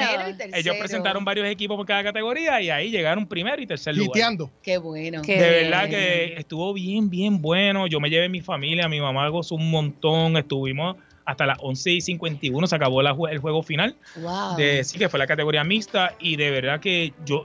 ellos 0.52 1.24
varios 1.24 1.46
equipos 1.46 1.76
por 1.76 1.86
cada 1.86 2.02
categoría 2.02 2.60
y 2.60 2.70
ahí 2.70 2.90
llegaron 2.90 3.26
primero 3.26 3.62
y 3.62 3.66
tercer 3.66 3.94
lugar. 3.94 4.16
Liteando. 4.16 4.50
Qué 4.62 4.78
bueno. 4.78 5.22
de 5.22 5.36
verdad 5.36 5.88
que 5.88 6.34
estuvo 6.36 6.72
bien, 6.72 7.08
bien 7.08 7.40
bueno. 7.40 7.86
Yo 7.86 8.00
me 8.00 8.10
llevé 8.10 8.28
mi 8.28 8.40
familia, 8.40 8.88
mi 8.88 9.00
mamá 9.00 9.28
gozó 9.28 9.54
un 9.54 9.70
montón. 9.70 10.36
Estuvimos 10.36 10.96
hasta 11.24 11.46
las 11.46 11.58
11 11.60 11.90
y 11.92 12.00
51, 12.00 12.66
se 12.66 12.76
acabó 12.76 13.00
la 13.00 13.16
el 13.30 13.38
juego 13.38 13.62
final. 13.62 13.96
Wow. 14.16 14.56
De, 14.56 14.82
sí, 14.84 14.98
que 14.98 15.08
fue 15.08 15.18
la 15.18 15.26
categoría 15.26 15.62
mixta. 15.62 16.16
Y 16.18 16.34
de 16.36 16.50
verdad 16.50 16.80
que 16.80 17.12
yo, 17.24 17.44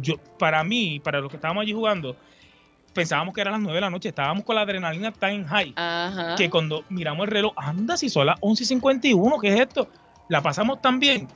yo, 0.00 0.16
para 0.38 0.62
mí, 0.64 1.00
para 1.00 1.20
los 1.20 1.30
que 1.30 1.36
estábamos 1.36 1.62
allí 1.62 1.72
jugando, 1.72 2.16
pensábamos 2.92 3.34
que 3.34 3.40
eran 3.40 3.52
las 3.54 3.62
9 3.62 3.74
de 3.74 3.80
la 3.80 3.90
noche. 3.90 4.08
Estábamos 4.10 4.44
con 4.44 4.56
la 4.56 4.62
adrenalina 4.62 5.12
tan 5.12 5.44
high 5.46 5.72
Ajá. 5.76 6.34
que 6.36 6.50
cuando 6.50 6.84
miramos 6.88 7.24
el 7.24 7.30
reloj, 7.30 7.52
anda, 7.56 7.96
si 7.96 8.08
son 8.08 8.26
las 8.26 8.36
11 8.40 8.62
y 8.62 8.66
51, 8.66 9.38
¿qué 9.38 9.54
es 9.54 9.60
esto? 9.60 9.88
La 10.28 10.42
pasamos 10.42 10.80
tan 10.80 11.00
bien 11.00 11.28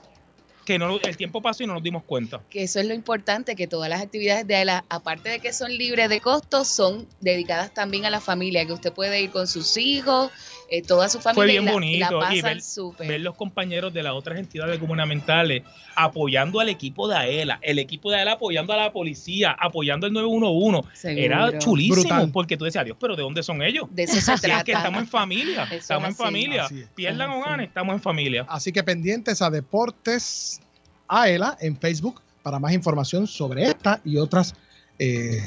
que 0.65 0.81
no, 0.81 0.99
el 1.01 1.17
tiempo 1.17 1.41
pasó 1.41 1.63
y 1.63 1.67
no 1.69 1.75
nos 1.75 1.83
dimos 1.85 2.03
cuenta. 2.03 2.41
que 2.51 2.65
eso 2.65 2.81
es 2.81 2.87
lo 2.87 2.93
importante, 2.93 3.55
que 3.55 3.69
todas 3.69 3.89
las 3.89 4.03
actividades 4.03 4.47
de 4.49 4.57
AELA, 4.57 4.85
aparte 4.89 5.29
de 5.29 5.39
que 5.39 5.53
son 5.53 5.71
libres 5.71 6.09
de 6.09 6.21
costos, 6.21 6.67
son 6.67 7.07
dedicadas 7.21 7.73
también 7.73 8.05
a 8.05 8.11
la 8.11 8.21
familia, 8.21 8.67
que 8.67 8.73
usted 8.73 8.93
puede 8.93 9.23
ir 9.23 9.31
con 9.31 9.47
sus 9.47 9.77
hijos, 9.77 10.33
eh, 10.69 10.83
toda 10.83 11.09
su 11.09 11.21
familia. 11.21 11.35
Fue 11.35 11.47
y 11.47 11.51
bien 11.53 11.65
la- 11.65 11.73
bonito 11.73 12.21
La 12.21 12.35
y 12.35 12.43
ver, 12.43 12.61
súper. 12.61 13.07
ver 13.09 13.21
los 13.21 13.35
compañeros 13.37 13.93
de 13.95 14.03
las 14.03 14.13
otras 14.15 14.39
entidades 14.39 14.81
gubernamentales 14.81 15.63
apoyando 15.95 16.61
al 16.61 16.69
equipo 16.69 17.09
de 17.09 17.17
AELA, 17.17 17.59
el 17.63 17.79
equipo 17.79 18.11
de 18.11 18.17
AELA 18.19 18.33
apoyando 18.33 18.73
a 18.73 18.77
la 18.77 18.93
policía, 18.93 19.57
apoyando 19.59 20.07
el 20.07 20.13
911. 20.13 21.25
Era 21.25 21.57
chulísimo 21.59 22.03
Brutal. 22.03 22.31
porque 22.33 22.57
tú 22.57 22.65
decías, 22.65 22.85
Dios, 22.85 22.97
pero 23.01 23.17
¿de 23.17 23.23
dónde 23.23 23.43
son 23.43 23.63
ellos? 23.63 23.87
De 23.91 24.03
eso 24.03 24.15
se 24.21 24.37
Si 24.39 24.51
es 24.51 24.65
que 24.65 24.73
estamos 24.73 25.01
en 25.03 25.09
familia, 25.09 25.65
Eso 25.65 25.75
estamos 25.75 26.05
en 26.07 26.11
es 26.13 26.17
familia. 26.17 26.65
Es. 26.65 26.89
Pierdan 26.95 27.31
o 27.31 27.41
ganen, 27.43 27.67
estamos 27.67 27.95
en 27.95 28.01
familia. 28.03 28.45
Así 28.49 28.73
que 28.73 28.83
pendientes 28.83 29.41
a 29.43 29.51
Deportes 29.51 30.61
AELA 31.09 31.57
en 31.61 31.79
Facebook 31.79 32.21
para 32.43 32.59
más 32.59 32.73
información 32.73 33.27
sobre 33.27 33.65
esta 33.67 34.01
y 34.05 34.17
otras 34.19 34.55
eh, 34.99 35.41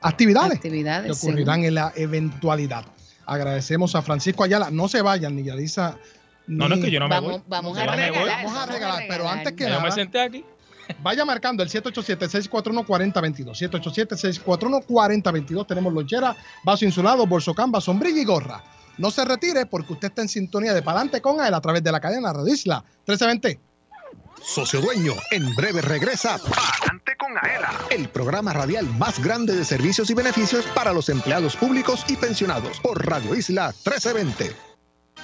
actividades, 0.00 0.54
Actividades, 0.56 1.08
que 1.08 1.14
sí. 1.14 1.26
ocurrirán 1.28 1.64
en 1.64 1.74
la 1.74 1.92
eventualidad. 1.96 2.84
Agradecemos 3.28 3.94
a 3.94 4.02
Francisco 4.02 4.42
Ayala. 4.42 4.70
No 4.70 4.88
se 4.88 5.02
vayan, 5.02 5.36
ni 5.36 5.44
Yadisa. 5.44 5.96
No, 6.46 6.66
no 6.68 6.76
es 6.76 6.80
que 6.84 6.90
yo 6.90 6.98
no 6.98 7.08
me 7.08 7.14
Vamos, 7.14 7.32
voy. 7.32 7.42
vamos 7.46 7.76
a 7.78 7.84
no 7.84 7.90
me 7.92 7.96
voy. 8.10 8.18
regalar. 8.18 8.44
Vamos 8.44 8.58
a 8.58 8.66
regalar, 8.66 9.02
pero 9.08 9.28
antes 9.28 9.52
que 9.52 9.68
Yo 9.68 9.80
me 9.82 9.92
senté 9.92 10.20
aquí. 10.20 10.44
vaya 11.02 11.24
marcando 11.26 11.62
el 11.62 11.68
787-641-4022. 11.68 13.54
787-641-4022. 13.70 15.66
Tenemos 15.66 15.92
lonchera, 15.92 16.34
vaso 16.64 16.84
insulado, 16.84 17.26
bolso 17.26 17.54
camba, 17.54 17.80
sombrilla 17.80 18.20
y 18.20 18.24
gorra. 18.24 18.62
No 18.96 19.10
se 19.10 19.24
retire 19.24 19.66
porque 19.66 19.92
usted 19.92 20.08
está 20.08 20.22
en 20.22 20.28
sintonía 20.28 20.72
de 20.74 20.82
Palante 20.82 21.20
con 21.20 21.44
él 21.44 21.52
a 21.54 21.60
través 21.60 21.84
de 21.84 21.92
la 21.92 22.00
cadena 22.00 22.32
Radio 22.32 22.52
Isla 22.52 22.82
1320. 23.06 23.60
Socio 24.42 24.80
Dueño, 24.80 25.14
en 25.30 25.54
breve 25.54 25.80
regresa 25.80 26.38
Palante 26.38 27.16
con 27.16 27.36
Aela, 27.38 27.72
el 27.90 28.08
programa 28.08 28.52
radial 28.52 28.86
más 28.98 29.22
grande 29.22 29.54
de 29.54 29.64
servicios 29.64 30.10
y 30.10 30.14
beneficios 30.14 30.64
para 30.74 30.92
los 30.92 31.08
empleados 31.08 31.56
públicos 31.56 32.04
y 32.08 32.16
pensionados 32.16 32.80
por 32.80 33.04
Radio 33.06 33.34
Isla 33.34 33.66
1320. 33.84 34.67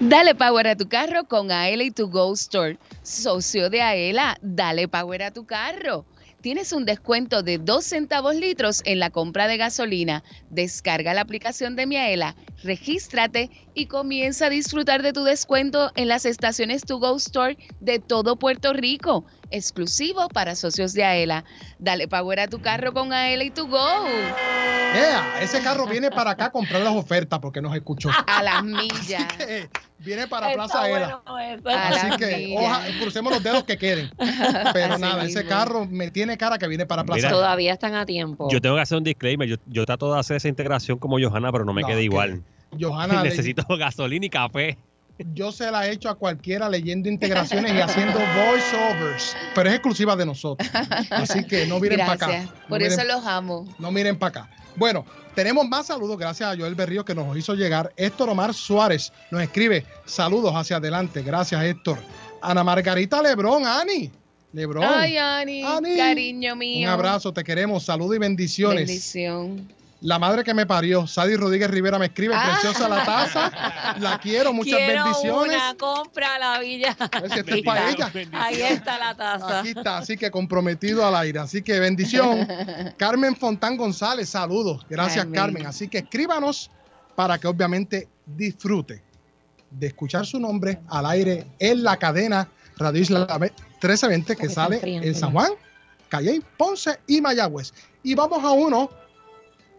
Dale 0.00 0.34
power 0.34 0.66
a 0.66 0.76
tu 0.76 0.88
carro 0.88 1.24
con 1.24 1.50
Aela 1.50 1.84
y 1.84 1.90
tu 1.90 2.08
Go 2.08 2.32
Store. 2.32 2.76
Socio 3.02 3.70
de 3.70 3.82
Aela, 3.82 4.36
dale 4.42 4.88
power 4.88 5.22
a 5.22 5.30
tu 5.30 5.44
carro. 5.44 6.04
Tienes 6.40 6.72
un 6.72 6.84
descuento 6.84 7.44
de 7.44 7.58
2 7.58 7.84
centavos 7.84 8.34
litros 8.34 8.82
en 8.84 8.98
la 8.98 9.10
compra 9.10 9.46
de 9.46 9.58
gasolina. 9.58 10.24
Descarga 10.50 11.14
la 11.14 11.20
aplicación 11.20 11.76
de 11.76 11.86
Miaela, 11.86 12.34
regístrate 12.62 13.50
y 13.74 13.86
comienza 13.86 14.46
a 14.46 14.50
disfrutar 14.50 15.02
de 15.02 15.12
tu 15.12 15.24
descuento 15.24 15.90
en 15.94 16.08
las 16.08 16.24
estaciones 16.26 16.82
To 16.82 16.98
Go 16.98 17.16
Store 17.16 17.56
de 17.80 17.98
todo 17.98 18.36
Puerto 18.36 18.72
Rico, 18.72 19.24
exclusivo 19.50 20.28
para 20.28 20.54
socios 20.56 20.92
de 20.92 21.04
Aela. 21.04 21.44
Dale 21.78 22.08
power 22.08 22.40
a 22.40 22.48
tu 22.48 22.60
carro 22.60 22.92
con 22.92 23.12
Aela 23.12 23.44
y 23.44 23.50
To 23.50 23.66
Go. 23.66 23.78
Ea, 24.94 25.38
ese 25.40 25.62
carro 25.62 25.86
viene 25.86 26.10
para 26.10 26.32
acá 26.32 26.46
a 26.46 26.50
comprar 26.52 26.82
las 26.82 26.94
ofertas 26.94 27.38
porque 27.38 27.62
nos 27.62 27.74
escuchó. 27.74 28.10
A 28.26 28.42
las 28.42 28.62
millas. 28.62 29.26
viene 29.98 30.26
para 30.28 30.50
Está 30.50 30.64
Plaza 30.64 30.88
Ela. 30.90 31.22
bueno 31.26 31.38
eso. 31.38 31.68
A 31.70 31.88
Así 31.88 32.08
las 32.08 32.16
que 32.18 32.54
oja- 32.58 32.82
crucemos 33.00 33.32
los 33.32 33.42
dedos 33.42 33.64
que 33.64 33.78
queden. 33.78 34.10
Pero 34.74 34.92
Así 34.94 35.00
nada, 35.02 35.24
ese 35.24 35.46
carro 35.46 35.86
me 35.86 36.10
tiene 36.10 36.36
cara 36.36 36.58
que 36.58 36.66
viene 36.68 36.84
para 36.84 37.04
Plaza 37.04 37.16
Mira. 37.16 37.28
Ela. 37.30 37.36
Todavía 37.38 37.72
están 37.72 37.94
a 37.94 38.04
tiempo. 38.04 38.48
Yo 38.50 38.60
tengo 38.60 38.74
que 38.76 38.82
hacer 38.82 38.98
un 38.98 39.04
disclaimer. 39.04 39.48
Yo, 39.48 39.56
yo 39.66 39.86
trato 39.86 40.12
de 40.12 40.20
hacer 40.20 40.36
esa 40.36 40.48
integración 40.48 40.98
como 40.98 41.18
Johanna, 41.18 41.50
pero 41.52 41.64
no 41.64 41.72
me 41.72 41.80
No, 41.82 41.86
queda 41.88 41.96
que- 41.98 42.04
igual. 42.04 42.42
Johanna, 42.78 43.22
le- 43.22 43.30
Necesito 43.30 43.64
gasolina 43.76 44.26
y 44.26 44.30
café. 44.30 44.76
yo 45.34 45.52
se 45.52 45.70
la 45.70 45.86
he 45.86 45.92
hecho 45.92 46.08
a 46.08 46.14
cualquiera 46.14 46.68
leyendo 46.68 47.08
integraciones 47.08 47.72
y 47.74 47.80
haciendo 47.80 48.18
voiceovers, 48.18 49.36
pero 49.54 49.68
es 49.68 49.74
exclusiva 49.76 50.16
de 50.16 50.26
nosotros. 50.26 50.68
Así 51.10 51.44
que 51.44 51.66
no 51.66 51.78
miren 51.80 51.98
para 52.00 52.12
acá. 52.12 52.26
Gracias. 52.28 52.46
No 52.46 52.68
Por 52.68 52.80
miren- 52.80 52.92
eso 52.92 53.04
los 53.04 53.26
amo. 53.26 53.74
No 53.78 53.90
miren 53.92 54.18
para 54.18 54.42
acá. 54.42 54.50
Bueno, 54.74 55.04
tenemos 55.34 55.68
más 55.68 55.86
saludos 55.86 56.16
gracias 56.18 56.50
a 56.52 56.56
Joel 56.56 56.74
Berrío 56.74 57.04
que 57.04 57.14
nos 57.14 57.36
hizo 57.36 57.54
llegar. 57.54 57.92
Héctor 57.96 58.30
Omar 58.30 58.54
Suárez 58.54 59.12
nos 59.30 59.42
escribe 59.42 59.84
saludos 60.06 60.52
hacia 60.54 60.76
adelante. 60.76 61.22
Gracias, 61.22 61.62
Héctor. 61.62 61.98
Ana 62.40 62.64
Margarita 62.64 63.22
Lebrón, 63.22 63.64
Ani. 63.66 64.10
Lebrón. 64.54 64.84
Ay, 64.86 65.16
Ani, 65.18 65.62
Ani. 65.62 65.96
cariño 65.96 66.56
mío. 66.56 66.86
Un 66.88 66.92
abrazo, 66.92 67.32
te 67.32 67.44
queremos. 67.44 67.84
Saludos 67.84 68.16
y 68.16 68.18
bendiciones. 68.18 68.86
Bendición. 68.86 69.68
La 70.02 70.18
madre 70.18 70.42
que 70.42 70.52
me 70.52 70.66
parió, 70.66 71.06
Sadie 71.06 71.36
Rodríguez 71.36 71.70
Rivera, 71.70 71.96
me 71.98 72.06
escribe, 72.06 72.34
Ah. 72.36 72.58
preciosa 72.60 72.88
la 72.88 73.04
taza. 73.04 73.96
La 74.00 74.18
quiero, 74.18 74.52
muchas 74.52 74.76
Quiero 74.78 75.04
bendiciones. 75.04 75.56
una, 75.56 75.74
compra 75.76 76.38
la 76.40 76.58
villa. 76.58 76.96
Si 77.32 77.38
esto 77.38 77.54
es 77.54 77.62
para 77.62 77.88
ella. 77.90 78.10
Ahí 78.32 78.62
está 78.62 78.98
la 78.98 79.14
taza. 79.16 79.60
Aquí 79.60 79.68
está, 79.68 79.98
así 79.98 80.16
que 80.16 80.30
comprometido 80.30 81.06
al 81.06 81.14
aire. 81.14 81.38
Así 81.38 81.62
que 81.62 81.78
bendición. 81.78 82.46
Carmen 82.98 83.36
Fontán 83.36 83.76
González, 83.76 84.28
saludos. 84.28 84.84
Gracias, 84.90 85.24
Carmen. 85.24 85.34
Carmen. 85.40 85.66
Así 85.66 85.86
que 85.86 85.98
escríbanos 85.98 86.70
para 87.14 87.38
que 87.38 87.46
obviamente 87.46 88.08
disfrute 88.26 89.02
de 89.70 89.86
escuchar 89.86 90.26
su 90.26 90.40
nombre 90.40 90.80
al 90.88 91.06
aire 91.06 91.46
en 91.60 91.82
la 91.84 91.96
cadena 91.96 92.48
Radio 92.76 93.00
Isla 93.00 93.20
1320 93.38 94.34
que 94.36 94.48
sale 94.48 94.80
en 94.82 95.14
San. 95.14 95.30
Juan, 95.32 95.52
Calle, 96.08 96.42
Ponce 96.56 96.98
y 97.06 97.20
Mayagüez. 97.20 97.72
Y 98.02 98.14
vamos 98.16 98.42
a 98.44 98.50
uno 98.50 98.90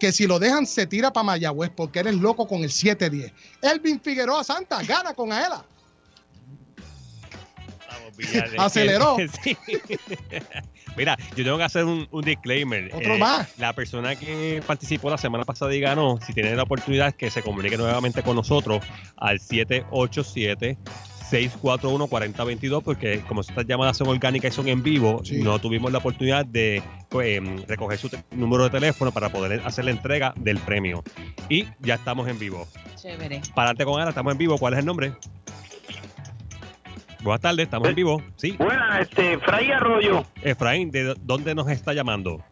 que 0.03 0.11
si 0.11 0.27
lo 0.27 0.37
dejan 0.37 0.65
se 0.65 0.85
tira 0.85 1.13
para 1.13 1.23
Mayagüez 1.23 1.71
porque 1.73 1.99
eres 1.99 2.15
loco 2.15 2.45
con 2.45 2.61
el 2.61 2.69
710. 2.69 3.31
Elvin 3.61 4.01
Figueroa 4.01 4.43
Santa 4.43 4.83
gana 4.83 5.13
con 5.13 5.31
Aela. 5.31 5.63
Aceleró. 8.57 9.15
Sí. 9.41 9.57
Mira, 10.97 11.17
yo 11.37 11.45
tengo 11.45 11.57
que 11.57 11.63
hacer 11.63 11.85
un, 11.85 12.05
un 12.11 12.21
disclaimer. 12.21 12.83
Eh, 12.83 12.91
Otro 12.93 13.17
más. 13.17 13.57
La 13.57 13.71
persona 13.71 14.17
que 14.17 14.61
participó 14.67 15.09
la 15.09 15.17
semana 15.17 15.45
pasada 15.45 15.73
y 15.73 15.79
ganó, 15.79 16.19
si 16.27 16.33
tiene 16.33 16.53
la 16.53 16.63
oportunidad, 16.63 17.15
que 17.15 17.31
se 17.31 17.41
comunique 17.41 17.77
nuevamente 17.77 18.23
con 18.23 18.35
nosotros 18.35 18.83
al 19.15 19.39
787. 19.39 20.77
641-4022, 21.33 22.83
porque 22.83 23.21
como 23.27 23.41
estas 23.41 23.65
llamadas 23.65 23.97
son 23.97 24.07
orgánicas 24.07 24.53
y 24.53 24.55
son 24.55 24.67
en 24.67 24.83
vivo, 24.83 25.21
Sí. 25.23 25.41
no 25.41 25.57
tuvimos 25.59 25.91
la 25.91 25.97
oportunidad 25.97 26.45
de 26.45 26.83
pues, 27.09 27.37
em, 27.37 27.63
recoger 27.67 27.97
su 27.97 28.09
número 28.31 28.65
de 28.65 28.69
teléfono 28.69 29.11
para 29.11 29.29
poder 29.29 29.61
hacer 29.65 29.85
la 29.85 29.91
entrega 29.91 30.33
del 30.37 30.57
premio. 30.59 31.03
Y 31.49 31.65
ya 31.79 31.95
estamos 31.95 32.27
en 32.27 32.37
vivo. 32.39 32.67
Chévere. 32.95 33.41
Para 33.55 33.69
adelante 33.69 33.85
con 33.85 33.99
Ana, 33.99 34.09
estamos 34.09 34.31
en 34.31 34.37
vivo. 34.37 34.57
¿Cuál 34.57 34.73
es 34.73 34.79
el 34.79 34.85
nombre? 34.85 35.13
Buenas 37.21 37.41
tardes, 37.41 37.63
estamos 37.65 37.87
en 37.89 37.95
vivo. 37.95 38.21
Sí. 38.35 38.51
Buenas, 38.59 39.01
este, 39.01 39.37
Fray 39.39 39.71
Arroyo, 39.71 40.25
Efraín, 40.41 40.91
¿de 40.91 41.15
dónde 41.21 41.55
nos 41.55 41.69
está 41.69 41.93
llamando? 41.93 42.43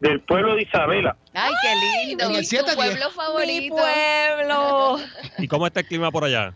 del 0.00 0.20
pueblo 0.22 0.56
de 0.56 0.62
Isabela. 0.62 1.16
Ay, 1.32 1.52
qué 1.62 2.08
lindo. 2.08 2.24
en 2.24 2.34
el 2.34 2.42
¿Y 2.42 2.44
7 2.44 2.70
tu 2.70 2.74
pueblo 2.76 3.06
Mi 3.08 3.12
favorito? 3.14 3.76
pueblo. 3.76 4.98
¿Y 5.38 5.46
cómo 5.46 5.64
está 5.68 5.78
el 5.80 5.86
clima 5.86 6.10
por 6.10 6.24
allá? 6.24 6.52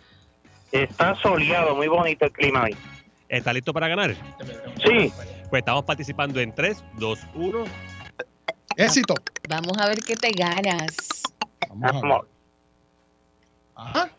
Está 0.73 1.15
soleado, 1.17 1.75
muy 1.75 1.89
bonito 1.89 2.25
el 2.25 2.33
clima 2.33 2.65
ahí. 2.65 2.77
¿Está 3.29 3.53
listo 3.53 3.73
para 3.73 3.89
ganar? 3.89 4.15
Sí, 4.85 5.13
Pues 5.51 5.61
estamos 5.61 5.85
participando 5.85 6.41
en 6.41 6.55
3, 6.55 6.85
2, 6.95 7.19
1. 7.35 7.65
Éxito. 8.77 9.15
Vamos 9.49 9.79
a 9.79 9.89
ver 9.89 9.99
qué 10.01 10.17
te 10.17 10.31
ganas. 10.31 11.23
Vamos 11.69 11.85
a 11.85 11.93
ver. 11.93 12.05
amor. 12.05 12.29
Ajá. 13.75 14.11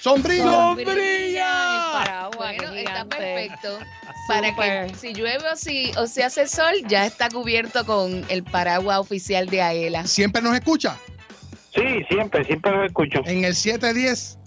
Sombrilla. 0.00 0.44
Sombrilla. 0.52 0.92
El 0.94 2.04
paraguas, 2.04 2.36
Bueno, 2.36 2.72
está 2.74 3.04
perfecto. 3.06 3.78
Para 4.28 4.54
que 4.54 4.94
si 4.96 5.12
llueve 5.14 5.48
o 5.50 5.56
si, 5.56 5.92
o 5.96 6.06
si 6.06 6.22
hace 6.22 6.48
sol, 6.48 6.74
ya 6.88 7.06
está 7.06 7.28
cubierto 7.28 7.86
con 7.86 8.24
el 8.28 8.42
paraguas 8.42 8.98
oficial 8.98 9.46
de 9.46 9.62
Aela. 9.62 10.04
Siempre 10.06 10.42
nos 10.42 10.54
escucha. 10.54 10.98
Sí, 11.74 12.04
siempre, 12.08 12.44
siempre 12.44 12.72
lo 12.72 12.84
escucho. 12.84 13.20
En 13.24 13.44
el 13.44 13.54
710. 13.54 14.38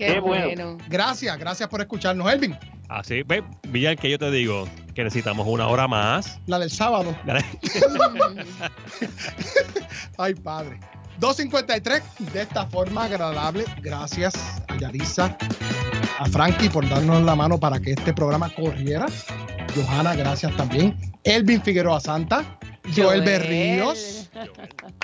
Qué, 0.00 0.14
Qué 0.14 0.20
bueno. 0.20 0.46
bueno. 0.46 0.78
Gracias, 0.88 1.36
gracias 1.36 1.68
por 1.68 1.82
escucharnos, 1.82 2.32
Elvin. 2.32 2.56
Así, 2.88 3.22
ve, 3.22 3.44
Villar, 3.68 3.98
que 3.98 4.08
yo 4.08 4.18
te 4.18 4.30
digo 4.30 4.66
que 4.94 5.04
necesitamos 5.04 5.46
una 5.46 5.68
hora 5.68 5.86
más. 5.86 6.40
La 6.46 6.58
del 6.58 6.70
sábado. 6.70 7.14
Ay, 10.16 10.34
padre. 10.36 10.80
253 11.18 12.02
de 12.32 12.40
esta 12.40 12.64
forma 12.64 13.04
agradable. 13.04 13.66
Gracias 13.82 14.62
a 14.68 14.78
Yarisa, 14.78 15.36
a 16.18 16.24
Frankie 16.30 16.70
por 16.70 16.88
darnos 16.88 17.22
la 17.22 17.36
mano 17.36 17.60
para 17.60 17.78
que 17.78 17.90
este 17.90 18.14
programa 18.14 18.48
corriera. 18.54 19.04
Johanna, 19.76 20.14
gracias 20.14 20.56
también. 20.56 20.96
Elvin 21.24 21.60
Figueroa 21.60 22.00
Santa, 22.00 22.58
Joel 22.96 22.96
Joel. 22.96 23.22
Berríos, 23.22 24.30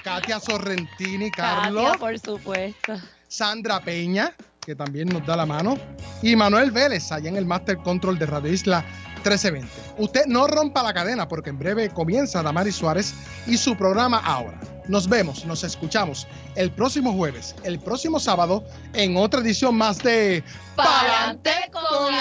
Katia 0.03 0.41
Sorrentini, 0.41 1.31
Carlos, 1.31 1.85
Katia, 1.85 2.01
por 2.01 2.19
supuesto. 2.19 2.95
Sandra 3.29 3.81
Peña, 3.81 4.33
que 4.67 4.75
también 4.75 5.09
nos 5.09 5.25
da 5.25 5.37
la 5.37 5.47
mano, 5.47 5.79
y 6.23 6.35
Manuel 6.35 6.73
Vélez, 6.73 7.13
allá 7.13 7.29
en 7.29 7.37
el 7.37 7.47
Master 7.47 7.79
Control 7.79 8.19
de 8.19 8.27
Radio 8.27 8.53
Isla 8.53 8.85
1320. 9.23 9.69
Usted 9.99 10.27
no 10.27 10.49
rompa 10.49 10.83
la 10.83 10.93
cadena 10.93 11.29
porque 11.29 11.51
en 11.51 11.59
breve 11.59 11.89
comienza 11.91 12.43
Damari 12.43 12.73
Suárez 12.73 13.15
y 13.47 13.57
su 13.57 13.77
programa 13.77 14.19
ahora. 14.19 14.59
Nos 14.89 15.09
vemos, 15.09 15.47
nos 15.47 15.63
escuchamos 15.63 16.27
el 16.57 16.73
próximo 16.73 17.13
jueves, 17.13 17.55
el 17.63 17.79
próximo 17.79 18.19
sábado, 18.19 18.65
en 18.93 19.17
otra 19.17 19.41
edición 19.41 19.77
más 19.77 19.99
de 19.99 20.43
Pa'lante 20.75 21.71
con 21.73 22.13